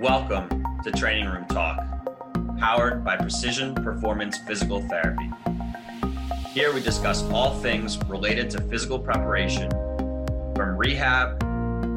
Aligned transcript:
Welcome 0.00 0.62
to 0.84 0.92
Training 0.92 1.24
Room 1.24 1.46
Talk, 1.46 1.82
powered 2.58 3.02
by 3.02 3.16
Precision 3.16 3.74
Performance 3.74 4.36
Physical 4.36 4.82
Therapy. 4.82 5.30
Here 6.50 6.70
we 6.74 6.82
discuss 6.82 7.22
all 7.30 7.58
things 7.60 7.96
related 8.04 8.50
to 8.50 8.60
physical 8.60 8.98
preparation, 8.98 9.70
from 10.54 10.76
rehab 10.76 11.40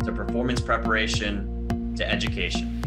to 0.05 0.13
performance 0.13 0.61
preparation 0.61 1.93
to 1.97 2.09
education. 2.09 2.78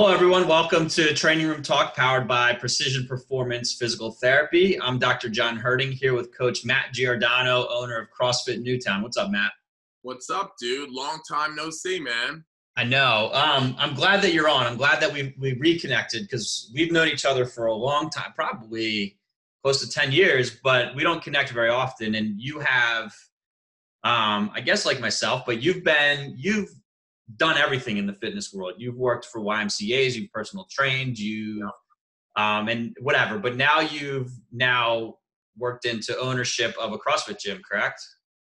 Hello, 0.00 0.14
everyone. 0.14 0.48
Welcome 0.48 0.88
to 0.88 1.12
Training 1.12 1.46
Room 1.46 1.62
Talk, 1.62 1.94
powered 1.94 2.26
by 2.26 2.54
Precision 2.54 3.06
Performance 3.06 3.74
Physical 3.74 4.12
Therapy. 4.12 4.80
I'm 4.80 4.98
Dr. 4.98 5.28
John 5.28 5.58
Herding 5.58 5.92
here 5.92 6.14
with 6.14 6.34
Coach 6.34 6.64
Matt 6.64 6.94
Giordano, 6.94 7.68
owner 7.68 7.98
of 7.98 8.08
CrossFit 8.08 8.62
Newtown. 8.62 9.02
What's 9.02 9.18
up, 9.18 9.30
Matt? 9.30 9.52
What's 10.00 10.30
up, 10.30 10.54
dude? 10.58 10.88
Long 10.90 11.20
time 11.28 11.54
no 11.54 11.68
see, 11.68 12.00
man. 12.00 12.46
I 12.78 12.84
know. 12.84 13.30
Um, 13.34 13.76
I'm 13.78 13.92
glad 13.92 14.22
that 14.22 14.32
you're 14.32 14.48
on. 14.48 14.66
I'm 14.66 14.78
glad 14.78 15.00
that 15.02 15.12
we 15.12 15.34
we 15.38 15.52
reconnected 15.58 16.22
because 16.22 16.72
we've 16.74 16.90
known 16.90 17.08
each 17.08 17.26
other 17.26 17.44
for 17.44 17.66
a 17.66 17.74
long 17.74 18.08
time, 18.08 18.32
probably 18.34 19.18
close 19.62 19.86
to 19.86 19.90
10 19.90 20.12
years, 20.12 20.58
but 20.64 20.94
we 20.94 21.02
don't 21.02 21.22
connect 21.22 21.50
very 21.50 21.68
often. 21.68 22.14
And 22.14 22.40
you 22.40 22.60
have, 22.60 23.14
um, 24.02 24.50
I 24.54 24.62
guess, 24.64 24.86
like 24.86 24.98
myself, 24.98 25.42
but 25.44 25.60
you've 25.60 25.84
been 25.84 26.32
you've 26.38 26.70
done 27.36 27.56
everything 27.56 27.96
in 27.96 28.06
the 28.06 28.14
fitness 28.14 28.52
world. 28.52 28.74
You've 28.78 28.96
worked 28.96 29.26
for 29.26 29.40
YMCA's, 29.40 30.16
you've 30.16 30.32
personal 30.32 30.66
trained, 30.70 31.18
you 31.18 31.70
um, 32.36 32.68
and 32.68 32.96
whatever. 33.00 33.38
But 33.38 33.56
now 33.56 33.80
you've 33.80 34.30
now 34.52 35.16
worked 35.58 35.84
into 35.84 36.18
ownership 36.18 36.74
of 36.80 36.92
a 36.92 36.98
CrossFit 36.98 37.38
gym, 37.40 37.60
correct? 37.68 38.00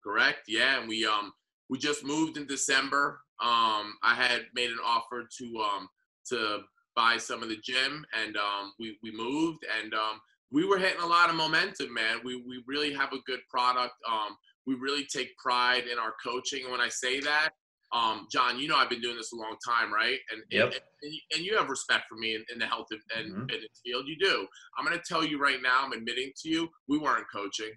Correct. 0.02 0.40
Yeah, 0.48 0.78
and 0.78 0.88
we 0.88 1.04
um 1.04 1.32
we 1.68 1.78
just 1.78 2.04
moved 2.04 2.36
in 2.36 2.46
December. 2.46 3.20
Um, 3.40 3.94
I 4.02 4.14
had 4.14 4.42
made 4.54 4.70
an 4.70 4.78
offer 4.84 5.28
to 5.38 5.56
um 5.58 5.88
to 6.28 6.60
buy 6.96 7.16
some 7.16 7.42
of 7.42 7.48
the 7.48 7.58
gym, 7.62 8.04
and 8.22 8.36
um 8.36 8.72
we 8.78 8.98
we 9.02 9.10
moved, 9.12 9.64
and 9.82 9.92
um 9.94 10.20
we 10.52 10.66
were 10.66 10.78
hitting 10.78 11.02
a 11.02 11.06
lot 11.06 11.30
of 11.30 11.36
momentum, 11.36 11.92
man. 11.92 12.18
We 12.24 12.36
we 12.36 12.62
really 12.66 12.92
have 12.94 13.12
a 13.12 13.20
good 13.26 13.40
product. 13.48 13.94
Um, 14.10 14.36
we 14.66 14.74
really 14.74 15.04
take 15.04 15.36
pride 15.36 15.84
in 15.90 15.98
our 15.98 16.14
coaching, 16.24 16.62
and 16.62 16.72
when 16.72 16.80
I 16.80 16.88
say 16.88 17.20
that, 17.20 17.50
um, 17.92 18.28
John, 18.30 18.58
you 18.58 18.68
know 18.68 18.76
I've 18.76 18.90
been 18.90 19.00
doing 19.00 19.16
this 19.16 19.32
a 19.32 19.36
long 19.36 19.56
time, 19.66 19.92
right? 19.92 20.18
And 20.30 20.42
yep. 20.50 20.66
and, 20.66 20.74
and, 21.02 21.12
and, 21.36 21.44
you 21.44 21.56
have 21.56 21.68
respect 21.68 22.04
for 22.08 22.16
me 22.16 22.36
in, 22.36 22.44
in 22.52 22.58
the 22.58 22.66
health 22.66 22.86
and, 22.90 23.00
and 23.16 23.32
mm-hmm. 23.32 23.46
fitness 23.46 23.80
field. 23.84 24.04
You 24.06 24.16
do. 24.20 24.46
I'm 24.78 24.84
going 24.84 24.96
to 24.96 25.04
tell 25.06 25.24
you 25.24 25.40
right 25.40 25.60
now. 25.60 25.82
I'm 25.84 25.92
admitting 25.92 26.30
to 26.42 26.48
you, 26.48 26.68
we 26.88 26.98
weren't 26.98 27.26
coaching. 27.34 27.72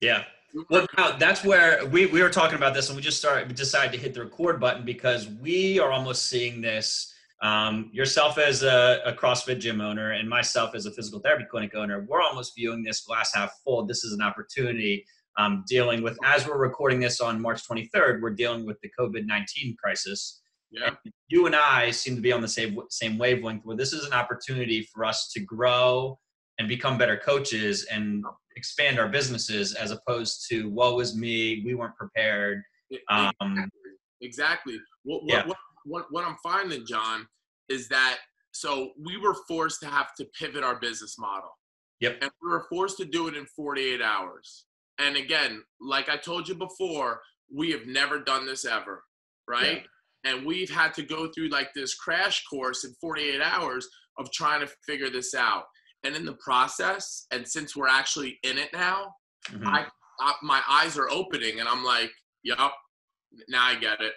Yeah. 0.00 0.24
We 0.54 0.64
well, 0.70 0.86
now 0.96 1.16
that's 1.16 1.44
where 1.44 1.84
we, 1.86 2.06
we 2.06 2.22
were 2.22 2.30
talking 2.30 2.56
about 2.56 2.72
this, 2.72 2.88
and 2.88 2.96
we 2.96 3.02
just 3.02 3.18
started. 3.18 3.48
We 3.48 3.54
decided 3.54 3.92
to 3.92 3.98
hit 3.98 4.14
the 4.14 4.24
record 4.24 4.60
button 4.60 4.84
because 4.84 5.28
we 5.28 5.80
are 5.80 5.90
almost 5.90 6.28
seeing 6.28 6.60
this. 6.60 7.12
Um, 7.42 7.90
yourself 7.92 8.38
as 8.38 8.62
a, 8.62 9.02
a 9.04 9.12
CrossFit 9.12 9.60
gym 9.60 9.82
owner, 9.82 10.12
and 10.12 10.26
myself 10.26 10.74
as 10.74 10.86
a 10.86 10.90
physical 10.90 11.20
therapy 11.20 11.44
clinic 11.50 11.74
owner, 11.74 12.06
we're 12.08 12.22
almost 12.22 12.54
viewing 12.56 12.82
this 12.82 13.02
glass 13.02 13.34
half 13.34 13.52
full. 13.62 13.84
This 13.84 14.04
is 14.04 14.14
an 14.14 14.22
opportunity 14.22 15.04
um, 15.38 15.64
dealing 15.68 16.02
with, 16.02 16.18
as 16.24 16.46
we're 16.46 16.58
recording 16.58 17.00
this 17.00 17.20
on 17.20 17.40
March 17.40 17.66
23rd, 17.68 18.20
we're 18.20 18.30
dealing 18.30 18.66
with 18.66 18.78
the 18.80 18.90
COVID 18.98 19.26
19 19.26 19.76
crisis. 19.82 20.40
Yeah. 20.70 20.88
And 21.04 21.12
you 21.28 21.46
and 21.46 21.54
I 21.54 21.90
seem 21.90 22.16
to 22.16 22.20
be 22.20 22.32
on 22.32 22.40
the 22.40 22.48
same, 22.48 22.78
same 22.90 23.18
wavelength 23.18 23.64
where 23.64 23.76
this 23.76 23.92
is 23.92 24.04
an 24.06 24.12
opportunity 24.12 24.82
for 24.92 25.04
us 25.04 25.30
to 25.32 25.40
grow 25.40 26.18
and 26.58 26.68
become 26.68 26.98
better 26.98 27.16
coaches 27.16 27.86
and 27.90 28.24
expand 28.56 28.98
our 28.98 29.08
businesses 29.08 29.74
as 29.74 29.90
opposed 29.90 30.46
to, 30.48 30.68
woe 30.70 30.98
is 31.00 31.14
me, 31.16 31.62
we 31.64 31.74
weren't 31.74 31.96
prepared. 31.96 32.62
Um, 33.10 33.32
exactly. 33.40 33.70
exactly. 34.22 34.78
What, 35.04 35.22
yeah. 35.26 35.46
what, 35.46 35.56
what, 35.84 36.06
what 36.10 36.24
I'm 36.24 36.36
finding, 36.42 36.86
John, 36.86 37.26
is 37.68 37.88
that 37.88 38.18
so 38.52 38.92
we 38.98 39.18
were 39.18 39.34
forced 39.46 39.80
to 39.80 39.86
have 39.86 40.14
to 40.14 40.24
pivot 40.38 40.64
our 40.64 40.76
business 40.76 41.18
model. 41.18 41.50
Yep. 42.00 42.18
And 42.22 42.30
we 42.42 42.50
were 42.50 42.64
forced 42.70 42.96
to 42.98 43.04
do 43.04 43.28
it 43.28 43.36
in 43.36 43.46
48 43.46 44.00
hours. 44.00 44.64
And 44.98 45.16
again, 45.16 45.62
like 45.80 46.08
I 46.08 46.16
told 46.16 46.48
you 46.48 46.54
before, 46.54 47.20
we 47.54 47.70
have 47.70 47.86
never 47.86 48.18
done 48.18 48.46
this 48.46 48.64
ever, 48.64 49.02
right? 49.48 49.82
Yeah. 50.24 50.32
And 50.32 50.46
we've 50.46 50.70
had 50.70 50.94
to 50.94 51.02
go 51.02 51.28
through 51.28 51.50
like 51.50 51.72
this 51.74 51.94
crash 51.94 52.44
course 52.44 52.84
in 52.84 52.94
48 53.00 53.40
hours 53.40 53.88
of 54.18 54.32
trying 54.32 54.60
to 54.60 54.72
figure 54.86 55.10
this 55.10 55.34
out. 55.34 55.64
And 56.04 56.16
in 56.16 56.24
the 56.24 56.34
process, 56.34 57.26
and 57.30 57.46
since 57.46 57.76
we're 57.76 57.88
actually 57.88 58.38
in 58.42 58.58
it 58.58 58.70
now, 58.72 59.14
mm-hmm. 59.50 59.66
I, 59.66 59.86
I, 60.20 60.34
my 60.42 60.60
eyes 60.68 60.96
are 60.96 61.10
opening, 61.10 61.58
and 61.60 61.68
I'm 61.68 61.84
like, 61.84 62.10
"Yup, 62.42 62.74
now 63.48 63.64
I 63.64 63.74
get 63.74 64.00
it. 64.00 64.12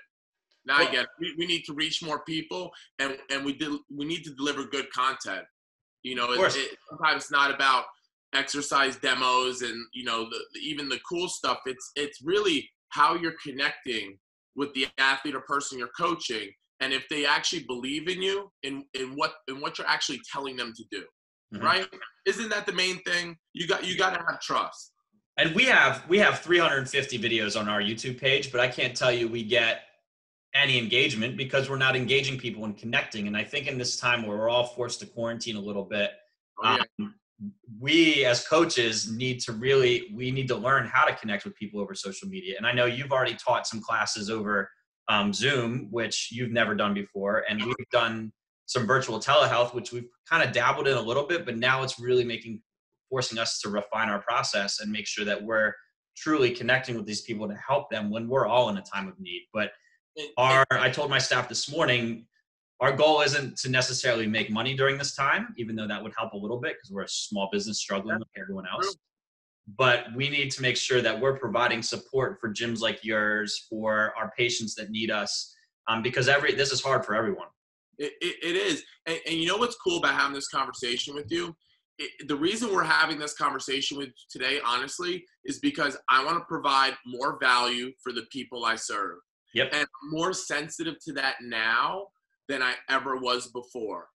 Now 0.65 0.77
well, 0.77 0.87
I 0.87 0.91
get 0.91 1.03
it. 1.03 1.09
We, 1.19 1.35
we 1.37 1.45
need 1.45 1.63
to 1.65 1.73
reach 1.73 2.03
more 2.03 2.19
people, 2.25 2.71
and 2.99 3.17
and 3.31 3.43
we 3.43 3.53
did 3.53 3.71
we 3.95 4.05
need 4.05 4.23
to 4.25 4.33
deliver 4.35 4.65
good 4.65 4.91
content. 4.91 5.45
You 6.03 6.15
know, 6.15 6.31
it, 6.31 6.55
it, 6.55 6.77
sometimes 6.89 7.23
it's 7.23 7.31
not 7.31 7.53
about 7.53 7.85
exercise 8.33 8.95
demos 8.97 9.61
and 9.61 9.85
you 9.93 10.03
know 10.03 10.29
the, 10.29 10.59
even 10.59 10.87
the 10.87 10.99
cool 11.07 11.27
stuff 11.27 11.59
it's 11.65 11.91
it's 11.95 12.21
really 12.21 12.69
how 12.89 13.15
you're 13.15 13.35
connecting 13.43 14.17
with 14.55 14.73
the 14.73 14.87
athlete 14.97 15.35
or 15.35 15.41
person 15.41 15.79
you're 15.79 15.89
coaching 15.97 16.49
and 16.79 16.93
if 16.93 17.07
they 17.09 17.25
actually 17.25 17.63
believe 17.63 18.07
in 18.07 18.21
you 18.21 18.51
in 18.63 18.83
in 18.93 19.15
what 19.15 19.33
in 19.47 19.59
what 19.59 19.77
you're 19.77 19.87
actually 19.87 20.19
telling 20.31 20.55
them 20.55 20.73
to 20.75 20.83
do 20.91 21.03
mm-hmm. 21.53 21.65
right 21.65 21.87
isn't 22.25 22.49
that 22.49 22.65
the 22.65 22.71
main 22.71 23.01
thing 23.03 23.35
you 23.53 23.67
got 23.67 23.85
you 23.85 23.97
got 23.97 24.13
to 24.13 24.19
have 24.27 24.39
trust 24.39 24.91
and 25.37 25.55
we 25.55 25.63
have 25.63 26.03
we 26.07 26.19
have 26.19 26.39
350 26.39 27.17
videos 27.17 27.59
on 27.59 27.67
our 27.67 27.81
youtube 27.81 28.19
page 28.19 28.51
but 28.51 28.61
i 28.61 28.67
can't 28.67 28.95
tell 28.95 29.11
you 29.11 29.27
we 29.27 29.43
get 29.43 29.81
any 30.53 30.77
engagement 30.77 31.37
because 31.37 31.69
we're 31.69 31.77
not 31.77 31.95
engaging 31.95 32.37
people 32.37 32.65
and 32.65 32.77
connecting 32.77 33.27
and 33.27 33.35
i 33.35 33.43
think 33.43 33.67
in 33.67 33.77
this 33.77 33.97
time 33.97 34.25
where 34.25 34.37
we're 34.37 34.49
all 34.49 34.65
forced 34.65 34.99
to 34.99 35.05
quarantine 35.05 35.55
a 35.55 35.59
little 35.59 35.83
bit 35.83 36.11
oh, 36.63 36.75
yeah. 36.75 37.05
um, 37.05 37.15
we 37.79 38.25
as 38.25 38.45
coaches 38.45 39.11
need 39.11 39.39
to 39.39 39.53
really 39.53 40.11
we 40.13 40.31
need 40.31 40.47
to 40.47 40.55
learn 40.55 40.85
how 40.85 41.05
to 41.05 41.15
connect 41.15 41.45
with 41.45 41.55
people 41.55 41.79
over 41.79 41.93
social 41.93 42.27
media. 42.27 42.55
And 42.57 42.65
i 42.65 42.71
know 42.71 42.85
you've 42.85 43.11
already 43.11 43.35
taught 43.35 43.67
some 43.67 43.81
classes 43.81 44.29
over 44.29 44.69
um, 45.07 45.33
zoom 45.33 45.87
which 45.89 46.29
you've 46.31 46.51
never 46.51 46.75
done 46.75 46.93
before. 46.93 47.43
And 47.49 47.63
we've 47.63 47.89
done 47.91 48.31
some 48.65 48.85
virtual 48.85 49.19
telehealth 49.19 49.73
which 49.73 49.91
we've 49.91 50.07
kind 50.29 50.43
of 50.43 50.53
dabbled 50.53 50.87
in 50.87 50.97
a 50.97 51.01
little 51.01 51.25
bit 51.25 51.45
but 51.45 51.57
now 51.57 51.83
it's 51.83 51.99
really 51.99 52.23
making 52.23 52.61
forcing 53.09 53.39
us 53.39 53.59
to 53.61 53.69
refine 53.69 54.09
our 54.09 54.21
process 54.21 54.79
and 54.81 54.91
make 54.91 55.07
sure 55.07 55.25
that 55.25 55.41
we're 55.41 55.73
truly 56.15 56.51
connecting 56.51 56.95
with 56.95 57.05
these 57.05 57.21
people 57.21 57.47
to 57.47 57.55
help 57.55 57.89
them 57.89 58.09
when 58.09 58.27
we're 58.27 58.45
all 58.45 58.69
in 58.69 58.77
a 58.77 58.81
time 58.81 59.07
of 59.07 59.19
need. 59.19 59.47
But 59.53 59.71
our 60.37 60.65
i 60.71 60.89
told 60.89 61.09
my 61.09 61.17
staff 61.17 61.47
this 61.47 61.71
morning 61.71 62.25
our 62.81 62.95
goal 62.95 63.21
isn't 63.21 63.57
to 63.59 63.69
necessarily 63.69 64.25
make 64.25 64.49
money 64.49 64.73
during 64.75 64.97
this 64.97 65.13
time, 65.13 65.53
even 65.57 65.75
though 65.75 65.87
that 65.87 66.01
would 66.01 66.13
help 66.17 66.33
a 66.33 66.37
little 66.37 66.59
bit 66.59 66.75
because 66.77 66.91
we're 66.91 67.03
a 67.03 67.09
small 67.09 67.49
business 67.51 67.79
struggling 67.79 68.17
like 68.17 68.27
everyone 68.41 68.65
else. 68.71 68.95
But 69.77 70.05
we 70.15 70.29
need 70.29 70.49
to 70.51 70.61
make 70.61 70.77
sure 70.77 71.01
that 71.01 71.19
we're 71.19 71.37
providing 71.37 71.81
support 71.83 72.37
for 72.39 72.51
gyms 72.51 72.79
like 72.79 73.03
yours, 73.03 73.67
for 73.69 74.13
our 74.17 74.31
patients 74.37 74.75
that 74.75 74.89
need 74.89 75.11
us, 75.11 75.53
um, 75.87 76.01
because 76.01 76.27
every 76.27 76.53
this 76.53 76.71
is 76.71 76.81
hard 76.81 77.05
for 77.05 77.15
everyone. 77.15 77.47
it, 77.97 78.13
it, 78.21 78.35
it 78.41 78.55
is, 78.55 78.83
and, 79.05 79.19
and, 79.27 79.35
you 79.35 79.45
know 79.45 79.57
what's 79.57 79.75
cool 79.75 79.97
about 79.97 80.15
having 80.15 80.33
this 80.33 80.47
conversation 80.47 81.13
with 81.13 81.29
you? 81.29 81.55
It, 81.97 82.27
the 82.29 82.35
reason 82.35 82.73
we're 82.73 82.83
having 82.83 83.19
this 83.19 83.33
conversation 83.33 83.97
with 83.97 84.09
today, 84.31 84.59
honestly, 84.65 85.25
is 85.43 85.59
because 85.59 85.97
I 86.09 86.23
want 86.23 86.37
to 86.37 86.45
provide 86.45 86.95
more 87.05 87.37
value 87.39 87.91
for 88.01 88.13
the 88.13 88.23
people 88.31 88.63
I 88.63 88.75
serve. 88.75 89.17
Yep. 89.53 89.69
And 89.73 89.81
I'm 89.81 90.11
more 90.11 90.31
sensitive 90.31 90.95
to 91.05 91.13
that 91.13 91.35
now 91.41 92.07
than 92.49 92.61
I 92.61 92.73
ever 92.89 93.17
was 93.17 93.47
before. 93.51 94.07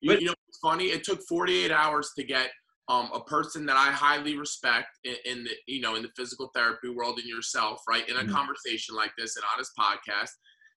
You, 0.00 0.12
but, 0.12 0.20
you 0.20 0.28
know, 0.28 0.34
it's 0.48 0.58
funny. 0.58 0.84
It 0.86 1.04
took 1.04 1.20
48 1.28 1.70
hours 1.70 2.12
to 2.16 2.24
get 2.24 2.50
um, 2.88 3.10
a 3.12 3.20
person 3.24 3.66
that 3.66 3.76
I 3.76 3.90
highly 3.90 4.38
respect 4.38 4.98
in, 5.04 5.16
in, 5.24 5.44
the 5.44 5.50
you 5.66 5.80
know 5.80 5.96
in 5.96 6.02
the 6.02 6.10
physical 6.16 6.50
therapy 6.54 6.88
world 6.88 7.18
and 7.18 7.28
yourself, 7.28 7.82
right, 7.88 8.08
in 8.08 8.16
a 8.16 8.20
mm-hmm. 8.20 8.32
conversation 8.32 8.94
like 8.94 9.10
this 9.18 9.36
and 9.36 9.44
on 9.52 9.58
his 9.58 9.72
podcast. 9.78 10.30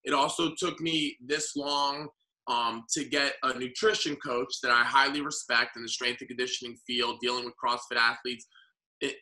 It 0.03 0.13
also 0.13 0.51
took 0.57 0.80
me 0.80 1.18
this 1.24 1.56
long 1.56 2.07
um, 2.47 2.83
to 2.94 3.03
get 3.03 3.33
a 3.44 3.57
nutrition 3.57 4.15
coach 4.15 4.56
that 4.63 4.71
I 4.71 4.83
highly 4.83 5.21
respect 5.21 5.75
in 5.75 5.83
the 5.83 5.89
strength 5.89 6.21
and 6.21 6.30
conditioning 6.30 6.77
field, 6.88 7.18
dealing 7.21 7.45
with 7.45 7.53
CrossFit 7.63 7.97
athletes. 7.97 8.47
It 9.01 9.15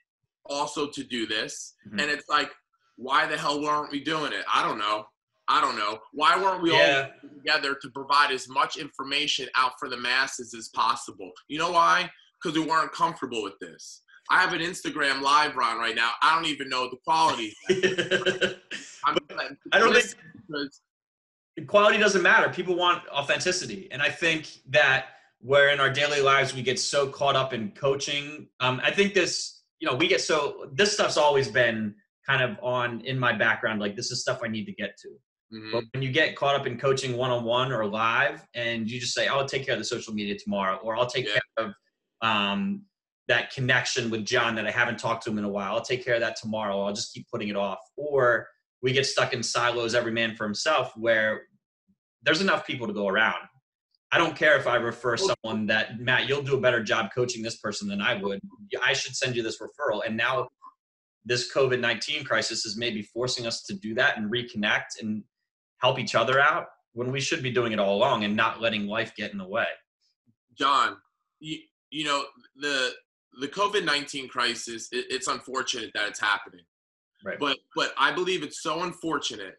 also 0.46 0.88
to 0.90 1.04
do 1.04 1.28
this, 1.28 1.74
mm-hmm. 1.88 2.00
and 2.00 2.10
it's 2.10 2.30
like, 2.30 2.52
why 2.96 3.28
the 3.28 3.38
hell 3.38 3.62
weren't 3.62 3.92
we 3.92 4.02
doing 4.02 4.32
it? 4.32 4.46
I 4.52 4.64
don't 4.64 4.80
know. 4.80 5.06
I 5.50 5.62
don't 5.62 5.78
know. 5.78 6.00
Why 6.12 6.42
weren't 6.42 6.62
we 6.62 6.72
yeah. 6.72 7.10
all 7.24 7.30
together 7.38 7.78
to 7.82 7.90
provide 7.90 8.32
as 8.32 8.50
much 8.50 8.78
information 8.78 9.48
out 9.56 9.74
for 9.80 9.90
the 9.90 9.98
masses 9.98 10.54
as 10.54 10.70
possible? 10.70 11.32
You 11.48 11.60
know 11.60 11.72
why? 11.72 12.10
Because 12.42 12.58
we 12.58 12.66
weren't 12.66 12.92
comfortable 12.92 13.44
with 13.44 13.58
this. 13.60 14.02
I 14.30 14.42
have 14.42 14.54
an 14.54 14.60
Instagram 14.60 15.22
live 15.22 15.56
run 15.56 15.78
right 15.78 15.96
now. 15.96 16.12
I 16.22 16.36
don't 16.36 16.48
even 16.48 16.68
know 16.68 16.90
the 16.90 16.98
quality. 16.98 17.54
I'm, 19.06 19.18
I 19.72 19.80
don't 19.80 19.94
think 19.94 20.16
because 20.48 20.82
quality 21.68 21.98
doesn't 21.98 22.22
matter. 22.22 22.50
People 22.50 22.76
want 22.76 23.08
authenticity, 23.08 23.88
and 23.92 24.02
I 24.02 24.10
think 24.10 24.50
that 24.70 25.06
where 25.40 25.70
in 25.70 25.80
our 25.80 25.90
daily 25.90 26.22
lives 26.22 26.54
we 26.54 26.62
get 26.62 26.80
so 26.80 27.08
caught 27.08 27.36
up 27.36 27.54
in 27.54 27.72
coaching. 27.72 28.48
Um, 28.60 28.82
I 28.84 28.92
think 28.92 29.14
this, 29.14 29.62
you 29.80 29.88
know, 29.88 29.96
we 29.96 30.08
get 30.08 30.20
so 30.20 30.70
this 30.74 30.94
stuff's 30.94 31.18
always 31.18 31.48
been 31.48 31.96
kind 32.28 32.44
of 32.44 32.58
on 32.62 33.02
in 33.02 33.18
my 33.18 33.34
background, 33.34 33.80
like 33.80 33.96
this 33.96 34.12
is 34.12 34.22
stuff 34.22 34.40
I 34.44 34.48
need 34.48 34.66
to 34.66 34.74
get 34.74 34.98
to. 35.04 35.10
Mhm. 35.52 35.72
But 35.72 35.84
when 35.94 36.04
you 36.04 36.12
get 36.12 36.36
caught 36.36 36.56
up 36.56 36.68
in 36.68 36.78
coaching 36.78 37.16
one 37.16 37.32
on 37.32 37.44
one 37.44 37.72
or 37.72 37.86
live, 37.86 38.46
and 38.54 38.90
you 38.90 39.00
just 39.00 39.14
say, 39.14 39.28
"I'll 39.28 39.48
take 39.48 39.66
care 39.66 39.74
of 39.74 39.80
the 39.80 39.86
social 39.86 40.14
media 40.14 40.38
tomorrow," 40.38 40.78
or 40.78 40.98
"I'll 40.98 41.06
take 41.10 41.26
Yeah. 41.26 41.40
care 41.58 41.68
of 41.68 41.74
um, 42.22 42.84
that 43.28 43.52
connection 43.54 44.10
with 44.10 44.26
John 44.26 44.56
that 44.56 44.66
I 44.66 44.72
haven't 44.72 44.98
talked 45.00 45.24
to 45.26 45.30
him 45.30 45.38
in 45.38 45.44
a 45.44 45.50
while. 45.50 45.76
I'll 45.76 45.82
take 45.82 46.04
care 46.04 46.16
of 46.16 46.22
that 46.22 46.36
tomorrow. 46.36 46.82
I'll 46.82 46.94
just 46.94 47.14
keep 47.14 47.28
putting 47.30 47.50
it 47.50 47.56
off." 47.56 47.80
Or 47.96 48.50
we 48.82 48.92
get 48.92 49.06
stuck 49.06 49.34
in 49.34 49.44
silos, 49.44 49.94
every 49.96 50.12
man 50.12 50.36
for 50.36 50.44
himself, 50.44 50.96
where 50.98 51.48
there's 52.24 52.42
enough 52.42 52.66
people 52.66 52.88
to 52.88 52.94
go 52.94 53.08
around. 53.08 53.48
I 54.12 54.18
don't 54.18 54.36
care 54.36 54.58
if 54.58 54.68
I 54.68 54.76
refer 54.78 55.18
someone 55.18 55.68
that 55.68 56.00
Matt, 56.00 56.28
you'll 56.28 56.42
do 56.42 56.56
a 56.58 56.62
better 56.62 56.82
job 56.82 57.12
coaching 57.14 57.44
this 57.44 57.58
person 57.58 57.88
than 57.88 58.02
I 58.02 58.16
would. 58.16 58.40
I 58.82 58.94
should 58.94 59.16
send 59.16 59.36
you 59.36 59.44
this 59.44 59.60
referral. 59.60 60.06
And 60.06 60.16
now 60.18 60.48
this 61.26 61.52
COVID 61.54 61.80
19 61.80 62.24
crisis 62.24 62.66
is 62.66 62.78
maybe 62.78 63.02
forcing 63.02 63.46
us 63.46 63.64
to 63.64 63.74
do 63.74 63.94
that 63.96 64.18
and 64.18 64.32
reconnect 64.32 65.00
and 65.02 65.24
help 65.80 66.00
each 66.00 66.16
other 66.16 66.40
out 66.40 66.66
when 66.94 67.12
we 67.12 67.20
should 67.22 67.44
be 67.44 67.52
doing 67.52 67.72
it 67.72 67.80
all 67.80 67.96
along 67.96 68.24
and 68.24 68.36
not 68.36 68.62
letting 68.62 68.88
life 68.88 69.14
get 69.16 69.32
in 69.32 69.38
the 69.38 69.48
way. 69.48 69.68
John, 70.58 70.98
you, 71.40 71.60
you 71.92 72.06
know 72.06 72.26
the 72.56 72.92
the 73.40 73.48
COVID 73.48 73.84
nineteen 73.86 74.28
crisis. 74.28 74.88
It, 74.92 75.06
it's 75.10 75.28
unfortunate 75.28 75.92
that 75.94 76.08
it's 76.08 76.20
happening, 76.20 76.66
Right. 77.24 77.38
but 77.40 77.58
but 77.76 77.94
I 77.98 78.12
believe 78.12 78.44
it's 78.44 78.62
so 78.64 78.84
unfortunate 78.84 79.56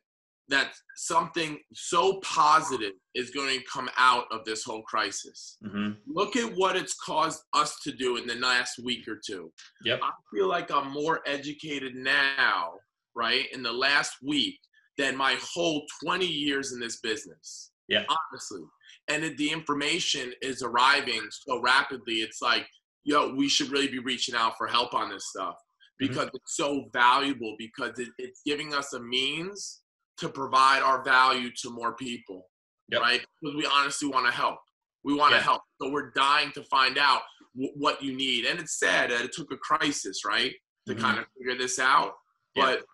that 0.51 0.73
something 0.97 1.59
so 1.75 2.21
positive 2.21 2.93
is 3.15 3.31
going 3.31 3.59
to 3.59 3.65
come 3.71 3.91
out 3.99 4.25
of 4.33 4.47
this 4.47 4.65
whole 4.65 4.83
crisis. 4.83 5.59
hmm 5.63 5.91
Look 6.07 6.37
at 6.37 6.51
what 6.57 6.75
it's 6.75 6.95
caused 6.95 7.43
us 7.53 7.79
to 7.85 7.93
do 7.93 8.17
in 8.17 8.27
the 8.27 8.35
last 8.37 8.79
week 8.83 9.07
or 9.07 9.21
two. 9.25 9.53
Yep. 9.85 10.01
I 10.03 10.11
feel 10.35 10.49
like 10.49 10.71
I'm 10.71 10.91
more 10.91 11.21
educated 11.27 11.95
now, 11.95 12.73
right, 13.15 13.45
in 13.53 13.63
the 13.63 13.73
last 13.73 14.15
week 14.25 14.59
than 14.99 15.17
my 15.17 15.37
whole 15.41 15.85
20 16.05 16.27
years 16.27 16.73
in 16.73 16.81
this 16.81 16.99
business. 17.01 17.71
Yeah. 17.89 18.05
Honestly. 18.09 18.63
And 19.09 19.25
it, 19.25 19.39
the 19.39 19.51
information 19.51 20.33
is 20.43 20.63
arriving 20.63 21.23
so 21.31 21.61
rapidly. 21.63 22.17
It's 22.17 22.43
like, 22.43 22.67
yo, 23.05 23.33
we 23.35 23.49
should 23.49 23.71
really 23.71 23.89
be 23.89 24.01
reaching 24.01 24.35
out 24.35 24.59
for 24.59 24.67
help 24.67 24.93
on 24.95 25.09
this 25.11 25.29
stuff 25.31 25.55
Mm-hmm. 26.01 26.13
because 26.13 26.29
it's 26.33 26.57
so 26.57 26.85
valuable 26.93 27.57
because 27.59 27.99
it, 27.99 28.07
it's 28.19 28.41
giving 28.47 28.73
us 28.73 28.93
a 28.93 29.01
means 29.01 29.81
to 30.19 30.29
provide 30.29 30.81
our 30.81 31.03
value 31.03 31.51
to 31.63 31.71
more 31.71 31.95
people, 31.97 32.47
Yep. 32.93 33.01
right? 33.01 33.25
Because 33.43 33.57
we 33.57 33.67
honestly 33.67 34.09
want 34.09 34.25
to 34.27 34.31
help. 34.31 34.59
We 35.03 35.15
want 35.15 35.33
to 35.33 35.39
Yeah. 35.39 35.43
help. 35.43 35.63
So 35.83 35.91
we're 35.91 36.13
dying 36.13 36.53
to 36.53 36.63
find 36.65 36.99
out 36.99 37.23
w- 37.57 37.73
what 37.77 38.01
you 38.01 38.15
need. 38.15 38.45
And 38.45 38.61
it's 38.61 38.79
sad 38.79 39.11
that 39.11 39.23
it 39.25 39.33
took 39.33 39.51
a 39.53 39.57
crisis, 39.57 40.21
right, 40.25 40.55
to 40.87 40.95
Mhm. 40.95 41.01
kind 41.01 41.19
of 41.19 41.25
figure 41.37 41.59
this 41.59 41.81
out. 41.81 42.13
But 42.55 42.85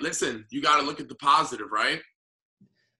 listen, 0.00 0.44
you 0.50 0.60
got 0.60 0.78
to 0.78 0.86
look 0.86 1.00
at 1.00 1.08
the 1.08 1.14
positive, 1.16 1.72
right? 1.72 2.00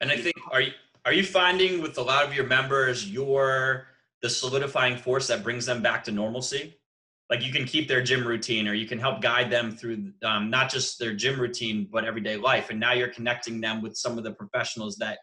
And 0.00 0.11
I 0.11 0.17
think 0.17 0.35
are 0.50 0.62
you 0.62 0.73
are 1.05 1.12
you 1.12 1.25
finding 1.25 1.81
with 1.81 1.97
a 1.99 2.03
lot 2.03 2.25
of 2.25 2.35
your 2.35 2.47
members 2.47 3.09
you're 3.11 3.87
the 4.23 4.29
solidifying 4.29 4.97
force 4.97 5.27
that 5.29 5.43
brings 5.43 5.67
them 5.67 5.82
back 5.82 6.05
to 6.05 6.12
normalcy? 6.12 6.77
Like 7.31 7.43
you 7.44 7.53
can 7.53 7.65
keep 7.65 7.87
their 7.87 8.03
gym 8.03 8.27
routine, 8.27 8.67
or 8.67 8.75
you 8.75 8.87
can 8.87 8.99
help 8.99 9.21
guide 9.21 9.50
them 9.50 9.71
through 9.71 10.12
um, 10.25 10.50
not 10.50 10.69
just 10.69 10.99
their 10.99 11.15
gym 11.15 11.38
routine 11.38 11.88
but 11.91 12.05
everyday 12.05 12.37
life. 12.37 12.71
And 12.71 12.81
now 12.81 12.93
you're 12.93 13.09
connecting 13.09 13.61
them 13.61 13.83
with 13.83 13.97
some 13.97 14.19
of 14.19 14.25
the 14.25 14.33
professionals 14.33 14.97
that, 14.97 15.19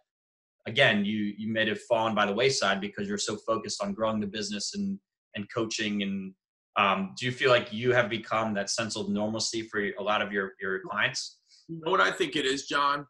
again, 0.66 1.04
you 1.06 1.34
you 1.38 1.52
may 1.52 1.68
have 1.68 1.82
fallen 1.82 2.16
by 2.16 2.26
the 2.26 2.34
wayside 2.34 2.80
because 2.80 3.08
you're 3.08 3.18
so 3.18 3.36
focused 3.36 3.84
on 3.84 3.94
growing 3.94 4.20
the 4.20 4.28
business 4.28 4.74
and 4.76 5.00
and 5.36 5.48
coaching. 5.54 6.02
And 6.04 6.34
um, 6.78 7.14
do 7.20 7.26
you 7.26 7.32
feel 7.32 7.50
like 7.50 7.74
you 7.74 7.92
have 7.94 8.10
become 8.10 8.54
that 8.54 8.70
sense 8.70 8.96
of 8.96 9.10
normalcy 9.10 9.64
for 9.64 9.80
a 9.80 10.04
lot 10.04 10.22
of 10.22 10.32
your 10.32 10.54
your 10.62 10.80
clients? 10.82 11.37
You 11.68 11.82
know 11.84 11.92
what 11.92 12.02
I 12.02 12.12
think 12.12 12.36
it 12.36 12.46
is, 12.46 12.66
John? 12.66 13.06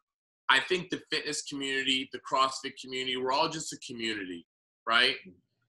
I 0.48 0.60
think 0.60 0.90
the 0.90 1.00
fitness 1.10 1.42
community, 1.42 2.08
the 2.12 2.20
CrossFit 2.20 2.72
community, 2.82 3.16
we're 3.16 3.32
all 3.32 3.48
just 3.48 3.72
a 3.72 3.78
community, 3.86 4.46
right? 4.86 5.14